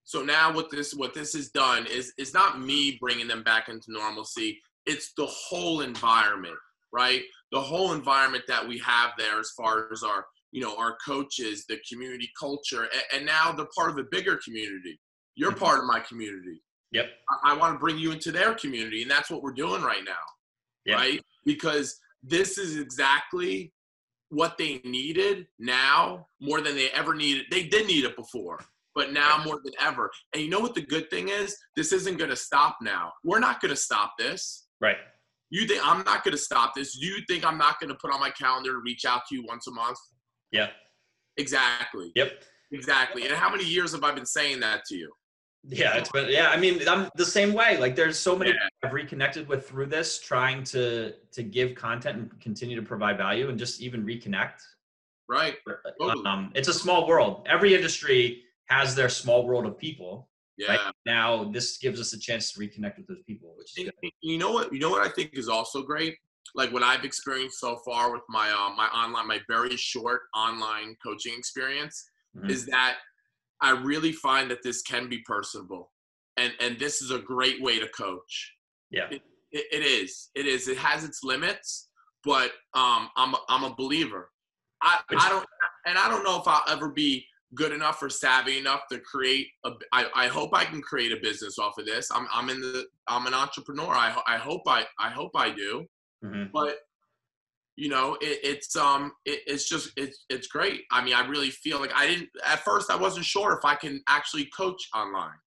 So 0.05 0.23
now 0.23 0.51
what 0.53 0.71
this 0.71 0.93
what 0.95 1.13
this 1.13 1.33
has 1.33 1.49
done 1.49 1.85
is 1.85 2.13
it's 2.17 2.33
not 2.33 2.59
me 2.61 2.97
bringing 2.99 3.27
them 3.27 3.43
back 3.43 3.69
into 3.69 3.91
normalcy. 3.91 4.59
It's 4.85 5.13
the 5.17 5.25
whole 5.27 5.81
environment, 5.81 6.55
right? 6.91 7.21
The 7.51 7.61
whole 7.61 7.93
environment 7.93 8.45
that 8.47 8.67
we 8.67 8.79
have 8.79 9.11
there 9.17 9.39
as 9.39 9.51
far 9.55 9.89
as 9.91 10.01
our, 10.01 10.25
you 10.51 10.61
know, 10.61 10.75
our 10.77 10.97
coaches, 11.05 11.65
the 11.67 11.77
community 11.91 12.29
culture, 12.39 12.83
and, 12.83 13.03
and 13.13 13.25
now 13.25 13.51
they're 13.51 13.67
part 13.77 13.91
of 13.91 13.97
a 13.97 14.05
bigger 14.09 14.39
community. 14.43 14.99
You're 15.35 15.51
Mhm. 15.51 15.59
part 15.59 15.79
of 15.79 15.85
my 15.85 15.99
community. 15.99 16.63
Yep. 16.91 17.05
I, 17.29 17.51
I 17.51 17.53
want 17.57 17.75
to 17.75 17.79
bring 17.79 17.99
you 17.99 18.11
into 18.11 18.31
their 18.31 18.55
community, 18.55 19.03
and 19.03 19.11
that's 19.11 19.29
what 19.29 19.43
we're 19.43 19.53
doing 19.53 19.83
right 19.83 20.03
now, 20.03 20.25
Yeah. 20.85 20.95
right? 20.95 21.21
Because 21.45 21.99
this 22.23 22.57
is 22.57 22.77
exactly 22.77 23.73
what 24.29 24.57
they 24.57 24.79
needed 24.83 25.47
now 25.57 26.27
more 26.39 26.61
than 26.61 26.75
they 26.75 26.89
ever 26.91 27.15
needed. 27.15 27.45
They 27.49 27.63
did 27.63 27.87
need 27.87 28.05
it 28.05 28.15
before, 28.15 28.59
but 28.95 29.11
now 29.11 29.41
more 29.43 29.59
than 29.63 29.73
ever. 29.81 30.11
And 30.33 30.43
you 30.43 30.49
know 30.49 30.59
what 30.59 30.75
the 30.75 30.81
good 30.81 31.09
thing 31.09 31.29
is? 31.29 31.55
This 31.75 31.91
isn't 31.91 32.17
going 32.17 32.29
to 32.29 32.35
stop 32.35 32.77
now. 32.81 33.11
We're 33.23 33.39
not 33.39 33.61
going 33.61 33.73
to 33.73 33.79
stop 33.79 34.13
this. 34.19 34.67
Right. 34.79 34.97
You 35.49 35.65
think 35.67 35.81
I'm 35.83 36.03
not 36.03 36.23
going 36.23 36.33
to 36.33 36.41
stop 36.41 36.75
this? 36.75 36.95
You 36.95 37.17
think 37.27 37.45
I'm 37.45 37.57
not 37.57 37.79
going 37.79 37.89
to 37.89 37.97
put 37.99 38.13
on 38.13 38.19
my 38.19 38.29
calendar 38.29 38.73
to 38.73 38.81
reach 38.85 39.05
out 39.05 39.21
to 39.29 39.35
you 39.35 39.43
once 39.47 39.67
a 39.67 39.71
month? 39.71 39.97
Yeah. 40.51 40.67
Exactly. 41.37 42.11
Yep. 42.15 42.43
Exactly. 42.71 43.25
And 43.25 43.33
how 43.33 43.49
many 43.49 43.65
years 43.65 43.93
have 43.93 44.03
I 44.03 44.11
been 44.13 44.27
saying 44.27 44.59
that 44.59 44.81
to 44.89 44.95
you? 44.95 45.11
Yeah, 45.67 45.97
it's 45.97 46.11
been 46.11 46.29
yeah. 46.29 46.49
I 46.49 46.57
mean, 46.57 46.87
I'm 46.87 47.09
the 47.15 47.25
same 47.25 47.53
way. 47.53 47.77
Like, 47.77 47.95
there's 47.95 48.17
so 48.17 48.35
many 48.35 48.51
Yeah. 48.51 48.67
I've 48.83 48.93
reconnected 48.93 49.47
with 49.47 49.67
through 49.67 49.87
this, 49.87 50.19
trying 50.19 50.63
to 50.65 51.13
to 51.31 51.43
give 51.43 51.75
content 51.75 52.17
and 52.17 52.41
continue 52.41 52.75
to 52.75 52.81
provide 52.81 53.17
value, 53.17 53.49
and 53.49 53.59
just 53.59 53.81
even 53.81 54.05
reconnect. 54.05 54.61
Right. 55.27 55.57
Totally. 55.99 56.25
Um, 56.25 56.51
it's 56.55 56.69
a 56.69 56.73
small 56.73 57.07
world. 57.07 57.45
Every 57.47 57.75
industry 57.75 58.43
has 58.65 58.95
their 58.95 59.09
small 59.09 59.45
world 59.45 59.65
of 59.65 59.77
people. 59.77 60.29
Yeah. 60.57 60.75
Right 60.75 60.93
now, 61.05 61.51
this 61.51 61.77
gives 61.77 61.99
us 62.01 62.13
a 62.13 62.19
chance 62.19 62.51
to 62.53 62.59
reconnect 62.59 62.97
with 62.97 63.07
those 63.07 63.21
people, 63.27 63.53
which 63.57 63.77
is 63.77 63.89
And-. 64.01 64.11
You 64.21 64.37
know 64.37 64.51
what? 64.51 64.73
You 64.73 64.79
know 64.79 64.89
what 64.89 65.05
I 65.05 65.11
think 65.11 65.31
is 65.33 65.49
also 65.49 65.83
great. 65.83 66.17
Like 66.55 66.71
what 66.73 66.83
I've 66.83 67.03
experienced 67.03 67.59
so 67.59 67.77
far 67.85 68.11
with 68.11 68.23
my 68.29 68.49
um, 68.49 68.75
my 68.75 68.87
online, 68.87 69.27
my 69.27 69.39
very 69.47 69.75
short 69.77 70.21
online 70.33 70.95
coaching 71.05 71.33
experience, 71.37 72.09
Mhm. 72.35 72.49
is 72.49 72.65
that 72.67 72.97
I 73.61 73.71
really 73.71 74.11
find 74.11 74.49
that 74.51 74.63
this 74.63 74.81
can 74.81 75.09
be 75.09 75.19
personable, 75.19 75.91
and 76.37 76.53
and 76.59 76.79
this 76.79 77.01
is 77.01 77.11
a 77.11 77.19
great 77.19 77.61
way 77.61 77.79
to 77.79 77.87
coach. 77.89 78.55
Yeah. 78.91 79.07
It, 79.11 79.21
it, 79.51 79.65
it 79.71 79.83
is. 79.83 80.29
It 80.35 80.45
is. 80.45 80.67
It 80.67 80.77
has 80.77 81.03
its 81.03 81.23
limits, 81.23 81.89
but 82.23 82.51
um, 82.73 83.09
I'm 83.15 83.33
a, 83.33 83.39
I'm 83.49 83.63
a 83.63 83.75
believer. 83.75 84.31
I 84.81 84.99
I 85.09 85.29
don't 85.29 85.45
and 85.85 85.97
I 85.97 86.07
don't 86.09 86.23
know 86.23 86.39
if 86.39 86.47
I'll 86.47 86.63
ever 86.69 86.89
be 86.89 87.25
good 87.55 87.71
enough 87.71 88.01
or 88.01 88.09
savvy 88.09 88.57
enough 88.57 88.81
to 88.91 88.99
create 88.99 89.47
a 89.65 89.71
I, 89.91 90.07
I 90.15 90.27
hope 90.27 90.51
I 90.53 90.65
can 90.65 90.81
create 90.81 91.11
a 91.11 91.17
business 91.21 91.57
off 91.59 91.77
of 91.77 91.85
this. 91.85 92.09
I'm 92.11 92.27
I'm 92.33 92.49
in 92.49 92.61
the 92.61 92.85
I'm 93.07 93.27
an 93.27 93.33
entrepreneur. 93.33 93.91
I 93.91 94.15
I 94.27 94.37
hope 94.37 94.61
I 94.67 94.85
I 94.99 95.09
hope 95.09 95.31
I 95.35 95.49
do. 95.49 95.85
Mhm. 96.23 96.51
But 96.51 96.77
you 97.79 97.89
know, 97.89 98.17
it, 98.21 98.39
it's 98.43 98.75
um 98.75 99.13
it, 99.25 99.39
it's 99.47 99.67
just 99.67 99.91
it's 99.95 100.25
it's 100.29 100.47
great. 100.47 100.81
I 100.91 101.03
mean, 101.03 101.13
I 101.13 101.25
really 101.27 101.49
feel 101.49 101.79
like 101.79 101.91
I 101.95 102.07
didn't 102.07 102.29
at 102.45 102.59
first 102.59 102.91
I 102.91 102.95
wasn't 102.95 103.25
sure 103.25 103.57
if 103.57 103.63
I 103.63 103.75
can 103.75 104.01
actually 104.07 104.49
coach 104.55 104.81
online. 104.93 105.39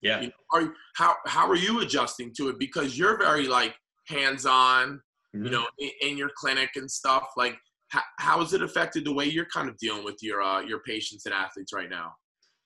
Yeah. 0.00 0.20
You 0.20 0.28
know, 0.28 0.32
are 0.52 0.72
how 0.96 1.16
how 1.26 1.48
are 1.48 1.56
you 1.56 1.80
adjusting 1.80 2.32
to 2.38 2.48
it 2.48 2.58
because 2.58 2.96
you're 2.96 3.18
very 3.18 3.46
like 3.48 3.74
hands-on, 4.08 5.00
Mhm. 5.36 5.44
you 5.44 5.50
know, 5.50 5.66
in, 5.78 5.90
in 6.02 6.16
your 6.16 6.30
clinic 6.36 6.70
and 6.76 6.90
stuff 6.90 7.26
like 7.36 7.56
how, 7.88 8.02
how 8.18 8.40
has 8.40 8.52
it 8.52 8.62
affected 8.62 9.04
the 9.04 9.12
way 9.12 9.26
you're 9.26 9.50
kind 9.52 9.68
of 9.68 9.76
dealing 9.78 10.04
with 10.04 10.16
your 10.22 10.40
uh, 10.42 10.60
your 10.60 10.80
patients 10.80 11.26
and 11.26 11.34
athletes 11.34 11.72
right 11.72 11.90
now? 11.90 12.14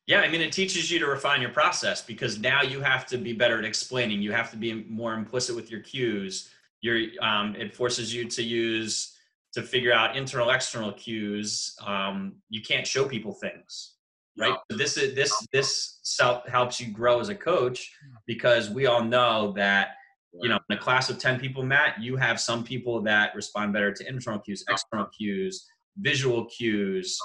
Yeah, 0.06 0.20
I 0.20 0.28
mean, 0.28 0.42
it 0.42 0.52
teaches 0.52 0.90
you 0.90 0.98
to 0.98 1.06
refine 1.06 1.40
your 1.40 1.50
process 1.50 2.02
because 2.02 2.38
now 2.38 2.60
you 2.60 2.80
have 2.82 3.06
to 3.06 3.16
be 3.16 3.32
better 3.32 3.58
at 3.58 3.64
explaining. 3.64 4.20
You 4.20 4.32
have 4.32 4.50
to 4.50 4.58
be 4.58 4.84
more 4.84 5.14
implicit 5.14 5.56
with 5.56 5.70
your 5.70 5.80
cues. 5.80 6.50
You're, 6.82 7.06
um, 7.22 7.56
it 7.56 7.74
forces 7.74 8.14
you 8.14 8.26
to 8.28 8.42
use 8.42 9.13
to 9.54 9.62
figure 9.62 9.92
out 9.92 10.16
internal, 10.16 10.50
external 10.50 10.92
cues. 10.92 11.74
Um, 11.84 12.36
you 12.50 12.60
can't 12.62 12.86
show 12.86 13.06
people 13.06 13.32
things, 13.32 13.94
right? 14.38 14.56
So 14.70 14.76
This 14.76 14.96
is 14.96 15.14
this 15.14 15.32
this 15.52 16.00
self 16.02 16.46
helps 16.48 16.80
you 16.80 16.92
grow 16.92 17.20
as 17.20 17.28
a 17.28 17.34
coach 17.34 17.90
because 18.26 18.70
we 18.70 18.86
all 18.86 19.04
know 19.04 19.52
that 19.56 19.88
you 20.42 20.48
know 20.48 20.58
in 20.68 20.76
a 20.76 20.80
class 20.80 21.08
of 21.10 21.18
10 21.18 21.38
people 21.38 21.62
matt 21.62 22.02
you 22.02 22.16
have 22.16 22.40
some 22.40 22.64
people 22.64 23.00
that 23.00 23.32
respond 23.36 23.72
better 23.72 23.92
to 23.92 24.08
internal 24.08 24.40
cues 24.40 24.64
external 24.68 25.06
cues 25.16 25.64
visual 25.98 26.46
cues 26.46 27.16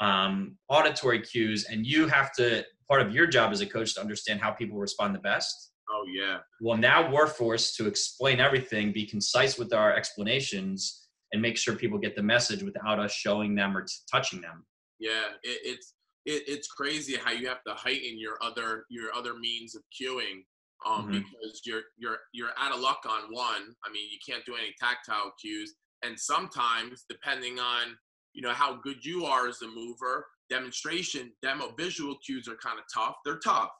um, 0.00 0.56
auditory 0.68 1.20
cues 1.20 1.66
and 1.70 1.86
you 1.86 2.08
have 2.08 2.32
to 2.32 2.64
part 2.88 3.00
of 3.00 3.14
your 3.14 3.26
job 3.26 3.52
as 3.52 3.60
a 3.60 3.66
coach 3.66 3.94
to 3.94 4.00
understand 4.00 4.40
how 4.40 4.50
people 4.50 4.78
respond 4.78 5.14
the 5.14 5.20
best 5.20 5.72
Oh 5.88 6.04
yeah. 6.12 6.38
well 6.60 6.76
now 6.76 7.08
we're 7.08 7.28
forced 7.28 7.76
to 7.76 7.86
explain 7.86 8.40
everything 8.40 8.92
be 8.92 9.06
concise 9.06 9.56
with 9.56 9.72
our 9.72 9.94
explanations 9.94 11.05
and 11.32 11.42
make 11.42 11.56
sure 11.56 11.74
people 11.74 11.98
get 11.98 12.14
the 12.16 12.22
message 12.22 12.62
without 12.62 12.98
us 12.98 13.12
showing 13.12 13.54
them 13.54 13.76
or 13.76 13.82
t- 13.82 13.92
touching 14.10 14.40
them 14.40 14.64
Yeah, 14.98 15.28
it, 15.42 15.58
it's 15.64 15.94
it, 16.24 16.42
it's 16.48 16.66
crazy 16.68 17.16
how 17.16 17.30
you 17.30 17.46
have 17.48 17.62
to 17.66 17.74
heighten 17.74 18.18
your 18.18 18.36
other 18.42 18.84
your 18.90 19.14
other 19.14 19.34
means 19.38 19.74
of 19.76 19.82
cueing 20.00 20.44
um, 20.84 21.08
Mhm. 21.08 21.12
because 21.24 21.62
you're 21.64 21.82
you're 21.96 22.18
you're 22.32 22.50
out 22.58 22.72
of 22.74 22.80
luck 22.80 23.00
on 23.08 23.32
one. 23.32 23.74
I 23.84 23.90
mean, 23.92 24.08
you 24.10 24.18
can't 24.28 24.44
do 24.44 24.54
any 24.56 24.74
tactile 24.78 25.32
cues, 25.40 25.74
and 26.02 26.18
sometimes 26.18 27.04
depending 27.08 27.58
on 27.58 27.96
you 28.34 28.42
know 28.42 28.52
how 28.52 28.74
good 28.82 29.04
you 29.04 29.24
are 29.24 29.48
as 29.48 29.62
a 29.62 29.68
mover, 29.68 30.26
demonstration, 30.50 31.32
demo, 31.42 31.72
visual 31.78 32.16
cues 32.26 32.46
are 32.48 32.56
kind 32.56 32.78
of 32.78 32.84
tough. 32.92 33.16
They're 33.24 33.38
tough. 33.38 33.70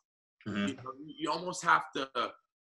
Mhm. 0.49 0.69
You, 0.69 0.75
know, 0.77 0.93
you 1.07 1.31
almost 1.31 1.63
have 1.65 1.83
to 1.97 2.09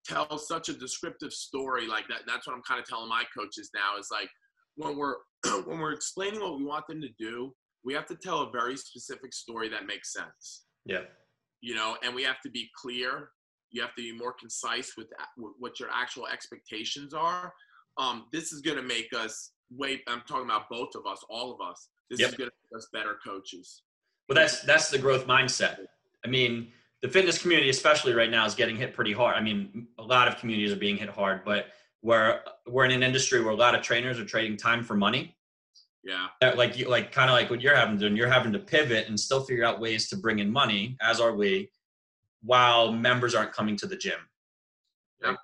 tell 0.06 0.38
such 0.38 0.70
a 0.70 0.74
descriptive 0.74 1.34
story 1.34 1.88
like 1.88 2.08
that. 2.08 2.22
That's 2.28 2.46
what 2.48 2.56
I'm 2.56 2.64
kind 2.64 2.80
of 2.80 2.86
telling 2.88 3.10
my 3.10 3.24
coaches 3.38 3.70
now. 3.74 3.98
Is 4.00 4.10
like 4.12 4.30
when 4.82 4.98
we're 4.98 5.16
when 5.66 5.80
we're 5.80 5.94
explaining 5.94 6.40
what 6.42 6.58
we 6.58 6.64
want 6.66 6.86
them 6.88 7.02
to 7.02 7.10
do, 7.18 7.54
we 7.84 7.94
have 7.94 8.06
to 8.08 8.16
tell 8.16 8.42
a 8.42 8.52
very 8.52 8.78
specific 8.78 9.34
story 9.34 9.70
that 9.70 9.86
makes 9.88 10.14
sense 10.14 10.64
Yeah. 10.86 11.02
you 11.62 11.74
know 11.76 11.98
and 12.04 12.14
we 12.14 12.24
have 12.24 12.40
to 12.42 12.50
be 12.50 12.70
clear 12.80 13.30
you 13.74 13.82
have 13.82 13.96
to 13.96 14.02
be 14.02 14.12
more 14.16 14.34
concise 14.38 14.94
with, 14.98 15.08
with 15.38 15.54
what 15.58 15.80
your 15.80 15.90
actual 15.92 16.28
expectations 16.28 17.14
are 17.14 17.54
um, 17.98 18.26
this 18.34 18.52
is 18.54 18.62
going 18.62 18.78
to 18.78 18.84
make 18.84 19.08
us 19.18 19.52
wait 19.76 20.02
i'm 20.08 20.22
talking 20.28 20.46
about 20.46 20.70
both 20.70 20.90
of 20.96 21.06
us 21.12 21.24
all 21.30 21.52
of 21.54 21.60
us 21.68 21.90
this 22.10 22.20
Yep. 22.20 22.30
is 22.30 22.36
going 22.36 22.50
to 22.50 22.56
make 22.72 22.78
us 22.78 22.88
better 22.94 23.16
coaches 23.26 23.84
Well, 24.30 24.36
that's 24.36 24.62
that's 24.62 24.90
the 24.90 24.98
growth 25.00 25.26
mindset. 25.28 25.78
I 26.24 26.28
mean, 26.28 26.72
the 27.02 27.10
fitness 27.10 27.38
community, 27.42 27.70
especially 27.72 28.14
right 28.14 28.30
now, 28.30 28.46
is 28.46 28.54
getting 28.54 28.76
hit 28.78 28.94
pretty 28.94 29.12
hard. 29.14 29.36
I 29.36 29.42
mean, 29.42 29.88
a 29.98 30.04
lot 30.04 30.28
of 30.28 30.38
communities 30.38 30.72
are 30.72 30.76
being 30.88 30.98
hit 30.98 31.10
hard, 31.10 31.44
but 31.44 31.66
we're 32.02 32.40
we're 32.68 32.86
in 32.86 32.92
an 32.92 33.04
industry 33.04 33.42
where 33.42 33.54
a 33.54 33.56
lot 33.56 33.76
of 33.76 33.82
trainers 33.82 34.20
are 34.20 34.26
trading 34.26 34.58
time 34.58 34.84
for 34.84 34.96
money. 34.96 35.36
yeah 36.04 36.28
That, 36.42 36.58
like 36.58 36.78
you, 36.78 36.88
like 36.90 37.12
kind 37.12 37.30
of 37.30 37.36
like 37.36 37.50
what 37.50 37.62
you're 37.62 37.76
having 37.76 37.96
to 37.96 38.00
do. 38.02 38.08
And 38.08 38.18
you're 38.18 38.30
having 38.30 38.52
to 38.54 38.60
pivot 38.60 39.08
and 39.08 39.20
still 39.20 39.44
figure 39.44 39.64
out 39.64 39.80
ways 39.80 40.10
to 40.10 40.18
bring 40.18 40.40
in 40.40 40.52
money, 40.52 40.98
as 41.02 41.20
are 41.20 41.36
we, 41.36 41.70
while 42.42 42.92
members 42.92 43.36
aren't 43.36 43.54
coming 43.54 43.76
to 43.78 43.86
the 43.88 43.96
gym. 43.96 44.20
Yeah. 45.22 45.36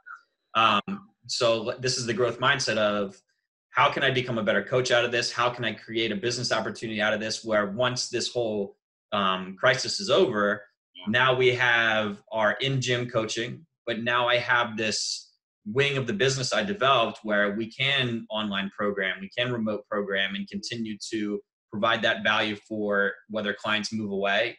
Um, 0.56 1.10
so 1.28 1.76
this 1.80 1.98
is 1.98 2.06
the 2.06 2.14
growth 2.14 2.40
mindset 2.40 2.78
of 2.78 3.16
how 3.72 3.92
can 3.92 4.02
I 4.02 4.10
become 4.10 4.40
a 4.40 4.44
better 4.44 4.64
coach 4.64 4.90
out 4.92 5.06
of 5.06 5.12
this? 5.12 5.32
How 5.32 5.50
can 5.52 5.64
I 5.64 5.74
create 5.74 6.12
a 6.12 6.16
business 6.16 6.52
opportunity 6.52 7.00
out 7.02 7.14
of 7.14 7.20
this? 7.20 7.44
Where 7.46 7.68
once 7.68 8.10
this 8.10 8.32
whole 8.32 8.76
um, 9.12 9.56
crisis 9.60 10.00
is 10.00 10.10
over, 10.10 10.64
Yeah. 10.96 11.04
now 11.10 11.36
we 11.36 11.54
have 11.54 12.24
our 12.32 12.54
in 12.62 12.82
gym 12.82 13.08
coaching, 13.08 13.66
but 13.86 14.02
now 14.02 14.28
I 14.28 14.38
have 14.38 14.76
this 14.78 15.27
wing 15.72 15.98
of 15.98 16.08
the 16.08 16.14
business 16.14 16.54
I 16.54 16.64
developed 16.64 17.20
where 17.24 17.56
we 17.56 17.70
can 17.72 18.26
online 18.30 18.70
program, 18.78 19.18
we 19.20 19.30
can 19.38 19.52
remote 19.52 19.82
program, 19.90 20.36
and 20.36 20.48
continue 20.48 20.98
to 21.12 21.40
provide 21.72 22.02
that 22.04 22.24
value 22.24 22.56
for 22.68 23.12
whether 23.30 23.54
clients 23.54 23.92
move 23.92 24.12
away 24.12 24.58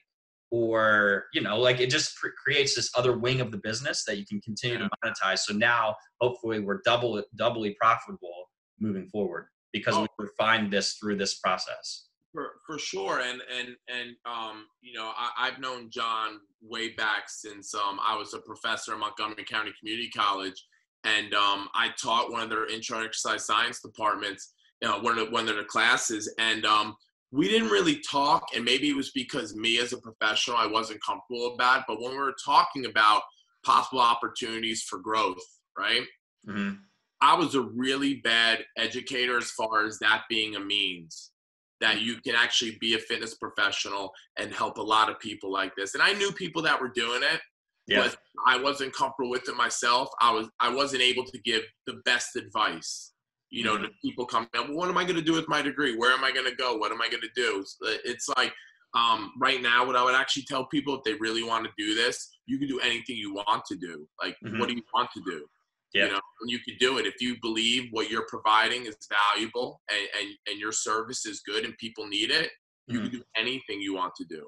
or 0.50 1.24
you 1.34 1.40
know 1.42 1.58
like 1.58 1.80
it 1.80 1.90
just 1.90 2.18
cr- 2.18 2.28
creates 2.42 2.74
this 2.74 2.90
other 2.96 3.18
wing 3.18 3.40
of 3.40 3.50
the 3.50 3.58
business 3.58 4.04
that 4.06 4.16
you 4.18 4.24
can 4.26 4.40
continue 4.40 4.78
to 4.78 4.88
monetize. 5.04 5.40
So 5.40 5.52
now 5.54 5.94
hopefully 6.20 6.60
we're 6.60 6.80
double 6.84 7.22
doubly 7.36 7.76
profitable 7.80 8.48
moving 8.80 9.08
forward 9.08 9.48
because 9.72 9.94
Oh. 9.96 10.02
we 10.02 10.08
refined 10.18 10.72
this 10.72 10.94
through 10.94 11.16
this 11.16 11.38
process. 11.38 12.06
For 12.32 12.52
for 12.66 12.78
sure. 12.78 13.20
And 13.20 13.42
and 13.58 13.76
and 13.88 14.16
um 14.24 14.66
you 14.80 14.92
know 14.98 15.12
I, 15.16 15.30
i've 15.38 15.58
known 15.58 15.90
john 15.90 16.40
way 16.62 16.90
back 16.90 17.24
since 17.28 17.74
um 17.74 17.98
i 18.02 18.16
was 18.16 18.34
a 18.34 18.38
professor 18.40 18.92
at 18.92 18.98
montgomery 18.98 19.44
county 19.44 19.72
community 19.78 20.10
college 20.10 20.62
and 21.04 21.34
um 21.34 21.68
i 21.74 21.90
taught 22.00 22.30
one 22.30 22.42
of 22.42 22.50
their 22.50 22.66
intro 22.66 23.02
exercise 23.04 23.46
science 23.46 23.80
departments 23.80 24.52
you 24.82 24.88
know 24.88 24.98
one 24.98 25.18
of 25.18 25.26
the, 25.26 25.32
one 25.32 25.48
of 25.48 25.54
their 25.54 25.64
classes. 25.64 26.32
And 26.38 26.64
um 26.64 26.96
we 27.30 27.48
didn't 27.48 27.68
really 27.68 28.00
talk 28.10 28.46
and 28.54 28.64
maybe 28.64 28.88
it 28.88 28.96
was 28.96 29.10
because 29.10 29.54
me 29.54 29.78
as 29.78 29.92
a 29.92 29.98
professional 29.98 30.56
i 30.56 30.66
wasn't 30.66 31.02
comfortable 31.04 31.54
about 31.54 31.80
it. 31.80 31.84
But 31.86 32.00
when 32.00 32.12
we 32.12 32.18
were 32.18 32.36
talking 32.44 32.86
about 32.86 33.22
possible 33.64 34.00
opportunities 34.00 34.82
for 34.82 34.98
growth 34.98 35.42
right? 35.76 36.02
Hmm 36.46 36.72
I 37.20 37.34
was 37.34 37.54
a 37.54 37.62
really 37.62 38.16
bad 38.16 38.64
educator 38.76 39.38
as 39.38 39.50
far 39.50 39.84
as 39.84 39.98
that 39.98 40.22
being 40.28 40.56
a 40.56 40.60
means 40.60 41.32
that 41.80 42.00
you 42.00 42.20
can 42.20 42.34
actually 42.34 42.76
be 42.80 42.94
a 42.94 42.98
fitness 42.98 43.34
professional 43.34 44.12
and 44.36 44.52
help 44.52 44.78
a 44.78 44.82
lot 44.82 45.08
of 45.10 45.18
people 45.20 45.52
like 45.52 45.74
this. 45.76 45.94
And 45.94 46.02
I 46.02 46.12
knew 46.12 46.32
people 46.32 46.62
that 46.62 46.80
were 46.80 46.88
doing 46.88 47.22
it, 47.22 47.40
yeah 47.88 48.02
but 48.02 48.16
I 48.46 48.58
wasn't 48.58 48.92
comfortable 48.94 49.30
with 49.30 49.48
it 49.48 49.56
myself. 49.56 50.08
I 50.20 50.30
was 50.32 50.48
I 50.60 50.72
wasn't 50.72 51.02
able 51.02 51.24
to 51.24 51.38
give 51.40 51.62
the 51.86 51.94
best 52.04 52.36
advice. 52.36 53.12
You 53.50 53.64
know, 53.64 53.78
to 53.78 53.88
people 54.04 54.26
coming 54.26 54.50
up, 54.58 54.68
well, 54.68 54.76
what 54.76 54.88
am 54.90 54.98
I 54.98 55.04
going 55.04 55.16
to 55.16 55.22
do 55.22 55.32
with 55.32 55.48
my 55.48 55.62
degree? 55.62 55.96
Where 55.96 56.12
am 56.12 56.22
I 56.22 56.30
going 56.32 56.44
to 56.44 56.54
go? 56.54 56.76
What 56.76 56.92
am 56.92 57.00
I 57.00 57.08
going 57.08 57.22
to 57.22 57.30
do? 57.34 57.64
It's, 58.04 58.28
like 58.36 58.52
um, 58.94 59.32
right 59.40 59.62
now, 59.62 59.86
what 59.86 59.96
I 59.96 60.04
would 60.04 60.14
actually 60.14 60.42
tell 60.42 60.66
people 60.66 60.94
if 60.96 61.02
they 61.02 61.14
really 61.14 61.42
want 61.42 61.64
to 61.64 61.70
do 61.78 61.94
this, 61.94 62.28
you 62.44 62.58
can 62.58 62.68
do 62.68 62.78
anything 62.80 63.16
you 63.16 63.32
want 63.32 63.64
to 63.70 63.76
do. 63.76 64.06
Like, 64.22 64.36
Mhm. 64.44 64.58
what 64.58 64.68
do 64.68 64.74
you 64.74 64.82
want 64.92 65.08
to 65.16 65.22
do? 65.24 65.46
Yeah. 65.94 66.04
You 66.04 66.12
know, 66.12 66.20
and 66.42 66.50
you 66.50 66.58
can 66.58 66.76
do 66.78 66.98
it 66.98 67.06
if 67.06 67.14
you 67.22 67.36
believe 67.40 67.88
what 67.90 68.10
you're 68.10 68.26
providing 68.28 68.84
is 68.84 68.96
valuable 69.08 69.80
and, 69.90 70.06
and, 70.20 70.28
and 70.48 70.60
your 70.60 70.72
service 70.72 71.24
is 71.24 71.40
good 71.40 71.64
and 71.64 71.74
people 71.78 72.06
need 72.06 72.30
it. 72.30 72.50
You 72.86 73.00
Mhm. 73.00 73.02
can 73.04 73.12
do 73.12 73.22
anything 73.34 73.80
you 73.80 73.94
want 73.94 74.14
to 74.16 74.24
do. 74.26 74.46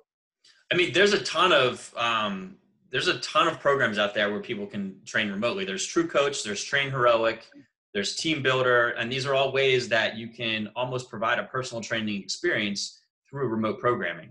I 0.71 0.77
mean, 0.77 0.93
there's 0.93 1.15
a 1.15 1.23
ton 1.25 1.53
of 1.53 1.93
um, 1.97 2.59
there's 2.91 3.09
a 3.09 3.19
ton 3.21 3.47
of 3.47 3.61
programs 3.61 3.99
out 3.99 4.15
there 4.15 4.31
where 4.31 4.41
people 4.41 4.67
can 4.67 4.97
train 5.05 5.31
remotely. 5.31 5.65
There's 5.65 5.87
True 5.87 6.07
Coach, 6.07 6.43
there's 6.43 6.63
Train 6.63 6.91
Heroic, 6.91 7.47
there's 7.95 8.17
Team 8.17 8.43
Builder, 8.43 8.91
and 8.91 9.11
these 9.11 9.27
are 9.27 9.35
all 9.35 9.53
ways 9.53 9.89
that 9.89 10.17
you 10.17 10.29
can 10.29 10.71
almost 10.75 11.09
provide 11.09 11.39
a 11.39 11.45
personal 11.45 11.83
training 11.83 12.21
experience 12.23 13.01
through 13.29 13.49
remote 13.49 13.79
programming. 13.79 14.31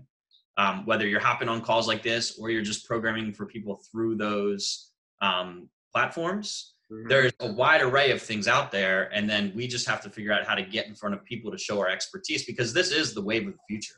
Um, 0.56 0.84
whether 0.84 1.06
you're 1.06 1.20
hopping 1.20 1.48
on 1.48 1.62
calls 1.62 1.88
like 1.88 2.02
this 2.02 2.38
or 2.38 2.50
you're 2.50 2.62
just 2.62 2.86
programming 2.86 3.32
for 3.32 3.46
people 3.46 3.80
through 3.90 4.16
those 4.16 4.90
um, 5.22 5.68
platforms, 5.92 6.74
there's 7.08 7.32
a 7.40 7.52
wide 7.52 7.82
array 7.82 8.10
of 8.10 8.20
things 8.20 8.48
out 8.48 8.70
there, 8.72 9.08
and 9.14 9.30
then 9.30 9.52
we 9.54 9.68
just 9.68 9.88
have 9.88 10.02
to 10.02 10.10
figure 10.10 10.32
out 10.32 10.44
how 10.44 10.54
to 10.56 10.62
get 10.62 10.86
in 10.86 10.94
front 10.94 11.14
of 11.14 11.24
people 11.24 11.50
to 11.50 11.56
show 11.56 11.78
our 11.78 11.88
expertise 11.88 12.44
because 12.44 12.74
this 12.74 12.90
is 12.90 13.14
the 13.14 13.22
wave 13.22 13.46
of 13.46 13.54
the 13.54 13.60
future. 13.68 13.94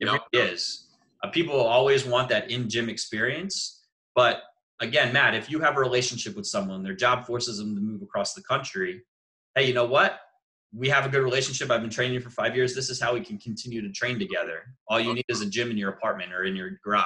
It 0.00 0.06
Yep. 0.06 0.22
really 0.32 0.48
is. 0.52 0.88
Uh, 1.22 1.28
people 1.30 1.60
always 1.60 2.04
want 2.04 2.28
that 2.28 2.50
in 2.50 2.68
gym 2.68 2.88
experience, 2.88 3.81
but 4.14 4.42
again, 4.80 5.12
Matt, 5.12 5.34
if 5.34 5.50
you 5.50 5.60
have 5.60 5.76
a 5.76 5.80
relationship 5.80 6.36
with 6.36 6.46
someone, 6.46 6.82
their 6.82 6.94
job 6.94 7.24
forces 7.24 7.58
them 7.58 7.74
to 7.74 7.80
move 7.80 8.02
across 8.02 8.34
the 8.34 8.42
country. 8.42 9.02
Hey, 9.54 9.66
you 9.66 9.74
know 9.74 9.86
what? 9.86 10.20
We 10.74 10.88
have 10.88 11.04
a 11.06 11.08
good 11.08 11.22
relationship. 11.22 11.70
I've 11.70 11.82
been 11.82 11.90
training 11.90 12.14
you 12.14 12.20
for 12.20 12.30
five 12.30 12.56
years. 12.56 12.74
This 12.74 12.90
is 12.90 13.00
how 13.00 13.14
we 13.14 13.20
can 13.20 13.38
continue 13.38 13.82
to 13.82 13.90
train 13.90 14.18
together. 14.18 14.62
All 14.88 14.98
you 14.98 15.12
need 15.14 15.24
is 15.28 15.42
a 15.42 15.46
gym 15.46 15.70
in 15.70 15.76
your 15.76 15.90
apartment 15.90 16.32
or 16.32 16.44
in 16.44 16.56
your 16.56 16.80
garage. 16.82 17.04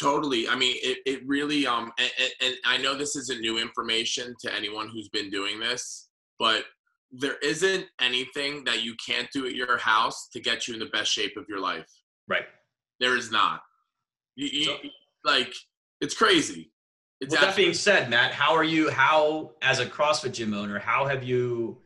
Totally. 0.00 0.48
I 0.48 0.54
mean, 0.54 0.76
it, 0.82 0.98
it 1.04 1.26
really, 1.26 1.66
um, 1.66 1.92
and, 1.98 2.10
and, 2.40 2.54
I 2.64 2.78
know 2.78 2.96
this 2.96 3.16
isn't 3.16 3.40
new 3.40 3.58
information 3.58 4.34
to 4.40 4.54
anyone 4.54 4.88
who's 4.88 5.08
been 5.08 5.30
doing 5.30 5.58
this, 5.58 6.08
but 6.38 6.64
there 7.10 7.38
isn't 7.42 7.86
anything 8.00 8.62
that 8.64 8.84
you 8.84 8.94
can't 9.04 9.28
do 9.32 9.46
at 9.46 9.54
your 9.54 9.76
house 9.76 10.28
to 10.32 10.40
get 10.40 10.68
you 10.68 10.74
in 10.74 10.80
the 10.80 10.86
best 10.86 11.10
shape 11.10 11.36
of 11.36 11.46
your 11.48 11.58
life. 11.58 11.90
Right. 12.28 12.44
There 13.00 13.16
is 13.16 13.32
not. 13.32 13.62
You, 14.36 14.46
you, 14.46 14.90
like, 15.24 15.52
it's 16.04 16.14
crazy. 16.14 16.70
It's 17.20 17.32
With 17.32 17.40
that 17.40 17.56
being 17.56 17.72
said, 17.72 18.10
Matt, 18.10 18.32
how 18.32 18.54
are 18.54 18.64
you? 18.64 18.90
How, 18.90 19.52
as 19.62 19.80
a 19.80 19.86
CrossFit 19.86 20.34
gym 20.34 20.52
owner, 20.52 20.78
how 20.78 21.06
have 21.06 21.24
you? 21.24 21.78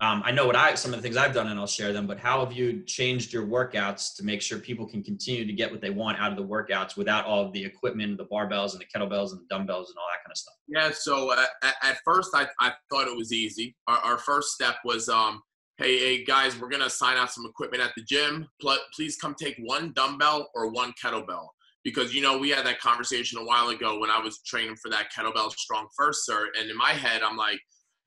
Um, 0.00 0.22
I 0.24 0.30
know 0.30 0.46
what 0.46 0.56
I 0.56 0.74
some 0.74 0.92
of 0.92 0.98
the 0.98 1.02
things 1.02 1.16
I've 1.16 1.34
done, 1.34 1.48
and 1.48 1.60
I'll 1.60 1.66
share 1.66 1.92
them. 1.92 2.06
But 2.06 2.18
how 2.18 2.40
have 2.44 2.54
you 2.54 2.82
changed 2.84 3.32
your 3.32 3.46
workouts 3.46 4.16
to 4.16 4.24
make 4.24 4.40
sure 4.40 4.58
people 4.58 4.86
can 4.86 5.02
continue 5.02 5.46
to 5.46 5.52
get 5.52 5.70
what 5.70 5.80
they 5.82 5.90
want 5.90 6.18
out 6.18 6.30
of 6.30 6.38
the 6.38 6.44
workouts 6.44 6.96
without 6.96 7.26
all 7.26 7.44
of 7.44 7.52
the 7.52 7.62
equipment, 7.62 8.16
the 8.16 8.26
barbells, 8.26 8.72
and 8.72 8.80
the 8.80 8.86
kettlebells, 8.86 9.32
and 9.32 9.40
the 9.40 9.46
dumbbells, 9.50 9.90
and 9.90 9.98
all 9.98 10.06
that 10.10 10.22
kind 10.24 10.32
of 10.32 10.38
stuff? 10.38 10.54
Yeah, 10.68 10.90
so 10.90 11.32
uh, 11.32 11.44
at, 11.62 11.74
at 11.82 11.98
first 12.04 12.30
I, 12.34 12.46
I 12.60 12.72
thought 12.90 13.08
it 13.08 13.16
was 13.16 13.32
easy. 13.32 13.76
Our, 13.86 13.98
our 13.98 14.18
first 14.18 14.52
step 14.52 14.76
was, 14.84 15.08
um, 15.08 15.42
hey, 15.78 15.98
hey 15.98 16.24
guys, 16.24 16.58
we're 16.58 16.70
gonna 16.70 16.90
sign 16.90 17.16
out 17.18 17.30
some 17.32 17.44
equipment 17.46 17.82
at 17.82 17.92
the 17.96 18.02
gym. 18.02 18.46
Please 18.94 19.16
come 19.16 19.34
take 19.34 19.56
one 19.58 19.92
dumbbell 19.94 20.48
or 20.54 20.70
one 20.70 20.94
kettlebell 21.02 21.48
because 21.86 22.12
you 22.14 22.20
know 22.20 22.36
we 22.36 22.50
had 22.50 22.66
that 22.66 22.80
conversation 22.80 23.38
a 23.38 23.44
while 23.44 23.68
ago 23.68 23.98
when 24.00 24.10
I 24.10 24.18
was 24.26 24.34
training 24.42 24.76
for 24.82 24.90
that 24.90 25.06
kettlebell 25.16 25.50
strong 25.52 25.86
first 25.96 26.28
cert, 26.28 26.48
and 26.58 26.68
in 26.68 26.76
my 26.76 26.90
head 27.04 27.22
I'm 27.22 27.36
like, 27.36 27.60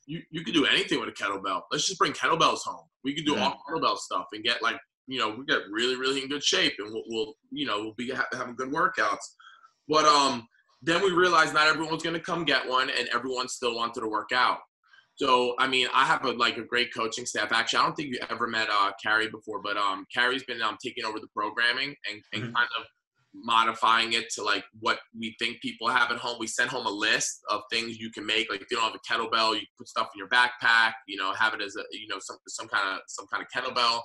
you 0.05 0.21
you 0.31 0.43
could 0.43 0.53
do 0.53 0.65
anything 0.65 0.99
with 0.99 1.09
a 1.09 1.13
kettlebell. 1.13 1.61
Let's 1.71 1.87
just 1.87 1.97
bring 1.97 2.11
kettlebells 2.13 2.63
home. 2.65 2.85
We 3.05 3.15
could 3.15 3.25
do 3.25 3.33
Yeah. 3.35 3.45
all 3.45 3.57
kettlebell 3.67 3.97
stuff 3.97 4.25
and 4.33 4.43
get 4.43 4.61
like 4.61 4.77
you 5.07 5.17
know 5.19 5.29
we 5.37 5.45
get 5.45 5.61
really 5.71 5.95
really 6.03 6.21
in 6.21 6.27
good 6.29 6.43
shape 6.43 6.73
and 6.79 6.89
we'll, 6.93 7.03
we'll 7.07 7.33
you 7.51 7.65
know 7.65 7.77
we'll 7.81 7.93
be 8.03 8.09
ha- 8.11 8.27
having 8.33 8.55
good 8.55 8.69
workouts. 8.69 9.25
But 9.87 10.05
um 10.05 10.45
then 10.81 11.01
we 11.03 11.11
realized 11.11 11.53
not 11.53 11.67
everyone's 11.67 12.03
going 12.03 12.13
to 12.15 12.21
come 12.21 12.45
get 12.45 12.67
one 12.67 12.89
and 12.97 13.09
everyone 13.13 13.47
still 13.49 13.75
wanted 13.75 13.99
to 13.99 14.07
work 14.07 14.29
out 14.33 14.59
so 15.21 15.53
i 15.59 15.67
mean 15.67 15.87
i 15.93 16.05
have 16.05 16.23
a 16.23 16.31
like 16.31 16.55
a 16.55 16.63
great 16.63 16.89
coaching 16.93 17.25
staff 17.25 17.51
actually 17.51 17.79
i 17.79 17.83
don't 17.83 17.95
think 17.97 18.07
you 18.13 18.19
ever 18.29 18.47
met 18.47 18.69
uh 18.71 18.89
carrie 19.03 19.29
before 19.29 19.61
but 19.61 19.75
um 19.75 20.05
carrie's 20.15 20.45
been 20.45 20.61
um 20.61 20.77
taking 20.81 21.03
over 21.03 21.19
the 21.19 21.27
programming 21.35 21.93
and, 22.09 22.21
and 22.33 22.43
Mhm. 22.43 22.53
kind 22.55 22.69
of 22.79 22.85
modifying 23.33 24.13
it 24.13 24.29
to 24.31 24.43
like 24.43 24.63
what 24.79 24.99
we 25.17 25.35
think 25.39 25.61
people 25.61 25.87
have 25.87 26.11
at 26.11 26.17
home. 26.17 26.37
We 26.39 26.47
sent 26.47 26.69
home 26.69 26.85
a 26.85 26.91
list 26.91 27.39
of 27.49 27.61
things 27.71 27.99
you 27.99 28.11
can 28.11 28.25
make 28.25 28.49
like 28.49 28.61
if 28.61 28.67
you 28.71 28.77
don't 28.77 28.91
have 28.91 28.95
a 28.95 29.13
kettlebell 29.13 29.55
you 29.55 29.61
put 29.77 29.87
stuff 29.87 30.09
in 30.15 30.19
your 30.19 30.29
backpack 30.29 30.93
you 31.07 31.17
know 31.17 31.33
have 31.33 31.53
it 31.53 31.61
as 31.61 31.75
a 31.75 31.83
you 31.91 32.07
know 32.07 32.17
some 32.19 32.37
some 32.47 32.67
kind 32.67 32.95
of 32.95 33.01
some 33.07 33.27
kind 33.31 33.43
of 33.43 33.49
kettlebell. 33.49 34.01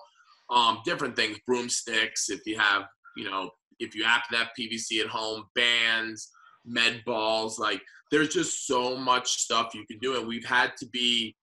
Um 0.51 0.81
different 0.85 1.17
things 1.17 1.39
broomsticks 1.47 2.29
if 2.29 2.41
you 2.47 2.59
have 2.59 2.85
you 3.17 3.25
know 3.25 3.51
if 3.81 3.95
you 3.95 4.05
happen 4.05 4.33
to 4.33 4.39
have 4.39 4.49
pvc 4.59 5.01
at 5.01 5.09
home 5.09 5.45
bands 5.55 6.31
med 6.67 7.03
balls 7.05 7.59
like 7.59 7.81
there's 8.15 8.29
just 8.29 8.67
so 8.67 8.97
much 8.97 9.29
stuff 9.29 9.75
you 9.75 9.85
can 9.87 9.99
do, 9.99 10.17
and 10.17 10.27
we've 10.29 10.45
had 10.45 10.77
to 10.79 10.87
be 10.87 11.35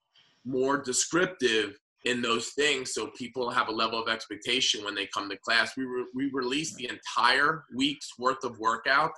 more 0.45 0.81
descriptive 0.81 1.77
in 2.05 2.21
those 2.21 2.49
things 2.49 2.93
so 2.93 3.07
people 3.17 3.49
have 3.49 3.67
a 3.67 3.71
level 3.71 4.01
of 4.01 4.09
expectation 4.09 4.83
when 4.83 4.95
they 4.95 5.07
come 5.07 5.29
to 5.29 5.37
class. 5.37 5.77
We 5.77 5.83
re- 5.83 6.07
we 6.13 6.29
release 6.33 6.73
the 6.75 6.89
entire 6.89 7.65
week's 7.75 8.17
worth 8.17 8.43
of 8.43 8.57
workouts. 8.59 9.11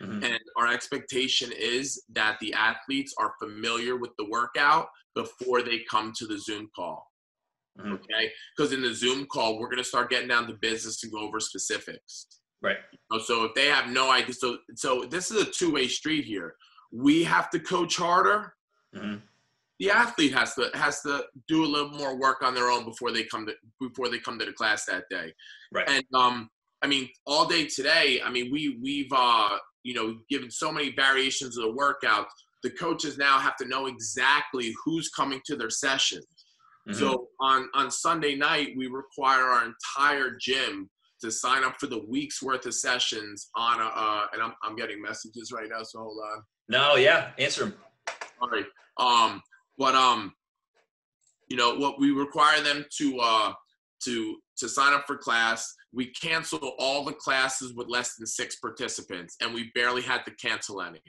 Mm-hmm. 0.00 0.22
And 0.22 0.38
our 0.56 0.72
expectation 0.72 1.50
is 1.58 2.04
that 2.10 2.38
the 2.40 2.52
athletes 2.52 3.14
are 3.18 3.34
familiar 3.42 3.96
with 3.96 4.10
the 4.16 4.28
workout 4.28 4.88
before 5.16 5.62
they 5.62 5.80
come 5.90 6.12
to 6.18 6.26
the 6.26 6.38
Zoom 6.38 6.70
call. 6.76 7.04
Mm-hmm. 7.80 7.94
Okay. 7.94 8.30
Because 8.56 8.72
in 8.72 8.82
the 8.82 8.94
Zoom 8.94 9.26
call, 9.26 9.58
we're 9.58 9.66
going 9.66 9.78
to 9.78 9.84
start 9.84 10.10
getting 10.10 10.28
down 10.28 10.46
to 10.46 10.54
business 10.54 11.00
to 11.00 11.08
go 11.08 11.18
over 11.18 11.40
specifics. 11.40 12.26
Right. 12.62 12.76
So 13.24 13.44
if 13.44 13.54
they 13.54 13.66
have 13.66 13.88
no 13.88 14.10
idea, 14.10 14.34
so 14.34 14.58
so 14.74 15.04
this 15.04 15.30
is 15.30 15.42
a 15.42 15.50
two 15.50 15.72
way 15.72 15.88
street 15.88 16.24
here. 16.24 16.54
We 16.92 17.24
have 17.24 17.50
to 17.50 17.58
coach 17.58 17.96
harder. 17.96 18.54
Mm-hmm 18.94 19.16
the 19.78 19.90
athlete 19.90 20.32
has 20.34 20.54
to 20.54 20.70
has 20.74 21.00
to 21.02 21.24
do 21.46 21.64
a 21.64 21.66
little 21.66 21.90
more 21.90 22.18
work 22.18 22.42
on 22.42 22.54
their 22.54 22.70
own 22.70 22.84
before 22.84 23.12
they 23.12 23.24
come 23.24 23.46
to 23.46 23.54
before 23.80 24.08
they 24.08 24.18
come 24.18 24.38
to 24.38 24.44
the 24.44 24.52
class 24.52 24.84
that 24.86 25.04
day. 25.10 25.32
Right. 25.72 25.88
And 25.88 26.04
um, 26.14 26.50
I 26.82 26.86
mean, 26.86 27.08
all 27.26 27.46
day 27.46 27.66
today, 27.66 28.20
I 28.24 28.30
mean, 28.30 28.50
we 28.52 28.78
we've 28.82 29.12
uh, 29.14 29.56
you 29.84 29.94
know 29.94 30.18
given 30.28 30.50
so 30.50 30.72
many 30.72 30.92
variations 30.92 31.56
of 31.56 31.64
the 31.64 31.72
workout. 31.72 32.26
The 32.64 32.70
coaches 32.70 33.18
now 33.18 33.38
have 33.38 33.56
to 33.56 33.68
know 33.68 33.86
exactly 33.86 34.74
who's 34.84 35.10
coming 35.10 35.40
to 35.46 35.54
their 35.54 35.70
session. 35.70 36.20
Mm-hmm. 36.88 36.98
So 36.98 37.28
on 37.40 37.68
on 37.74 37.90
Sunday 37.90 38.34
night, 38.34 38.70
we 38.76 38.88
require 38.88 39.44
our 39.44 39.64
entire 39.64 40.36
gym 40.40 40.90
to 41.20 41.30
sign 41.30 41.64
up 41.64 41.76
for 41.78 41.86
the 41.86 42.04
week's 42.08 42.42
worth 42.42 42.66
of 42.66 42.74
sessions 42.74 43.50
on 43.54 43.80
a. 43.80 43.84
Uh, 43.84 44.26
and 44.32 44.42
I'm 44.42 44.54
I'm 44.64 44.74
getting 44.74 45.00
messages 45.00 45.52
right 45.52 45.68
now, 45.70 45.84
so 45.84 46.00
hold 46.00 46.18
on. 46.34 46.42
No, 46.68 46.96
yeah, 46.96 47.30
answer 47.38 47.66
them. 47.66 47.74
All 48.40 48.48
right. 48.48 48.66
Um, 48.98 49.40
but 49.78 49.94
um, 49.94 50.32
you 51.48 51.56
know 51.56 51.76
what 51.76 51.98
we 51.98 52.10
require 52.10 52.60
them 52.60 52.84
to 52.98 53.18
uh 53.20 53.52
to 54.04 54.36
to 54.58 54.68
sign 54.68 54.92
up 54.92 55.04
for 55.06 55.16
class. 55.16 55.74
We 55.92 56.12
cancel 56.12 56.74
all 56.78 57.04
the 57.04 57.12
classes 57.12 57.72
with 57.74 57.88
less 57.88 58.16
than 58.16 58.26
six 58.26 58.56
participants, 58.56 59.36
and 59.40 59.54
we 59.54 59.70
barely 59.74 60.02
had 60.02 60.24
to 60.26 60.32
cancel 60.32 60.82
any. 60.82 61.00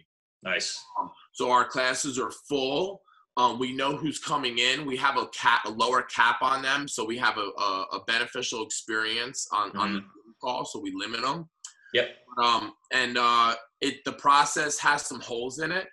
Nice. 0.44 0.82
Um, 1.00 1.12
so 1.34 1.52
our 1.52 1.66
classes 1.66 2.18
are 2.18 2.32
full. 2.48 3.02
Um, 3.36 3.60
we 3.60 3.74
know 3.74 3.96
who's 3.96 4.20
coming 4.20 4.58
in. 4.58 4.86
We 4.86 4.96
have 4.98 5.18
a 5.18 5.28
cap, 5.28 5.66
a 5.66 5.70
lower 5.70 6.04
cap 6.04 6.38
on 6.42 6.62
them, 6.62 6.88
so 6.88 7.06
we 7.06 7.18
have 7.18 7.38
a, 7.38 7.50
a, 7.62 7.86
a 7.94 8.04
beneficial 8.08 8.64
experience 8.64 9.48
on, 9.52 9.70
mm-hmm. 9.70 9.80
on 9.80 9.94
the 9.94 10.02
call. 10.42 10.66
So 10.66 10.80
we 10.80 10.94
limit 10.96 11.22
them. 11.22 11.50
Yep. 11.94 12.10
Um, 12.42 12.74
and 12.94 13.18
uh, 13.18 13.56
it 13.82 14.04
the 14.06 14.14
process 14.14 14.78
has 14.80 15.06
some 15.06 15.20
holes 15.20 15.60
in 15.60 15.72
it 15.72 15.88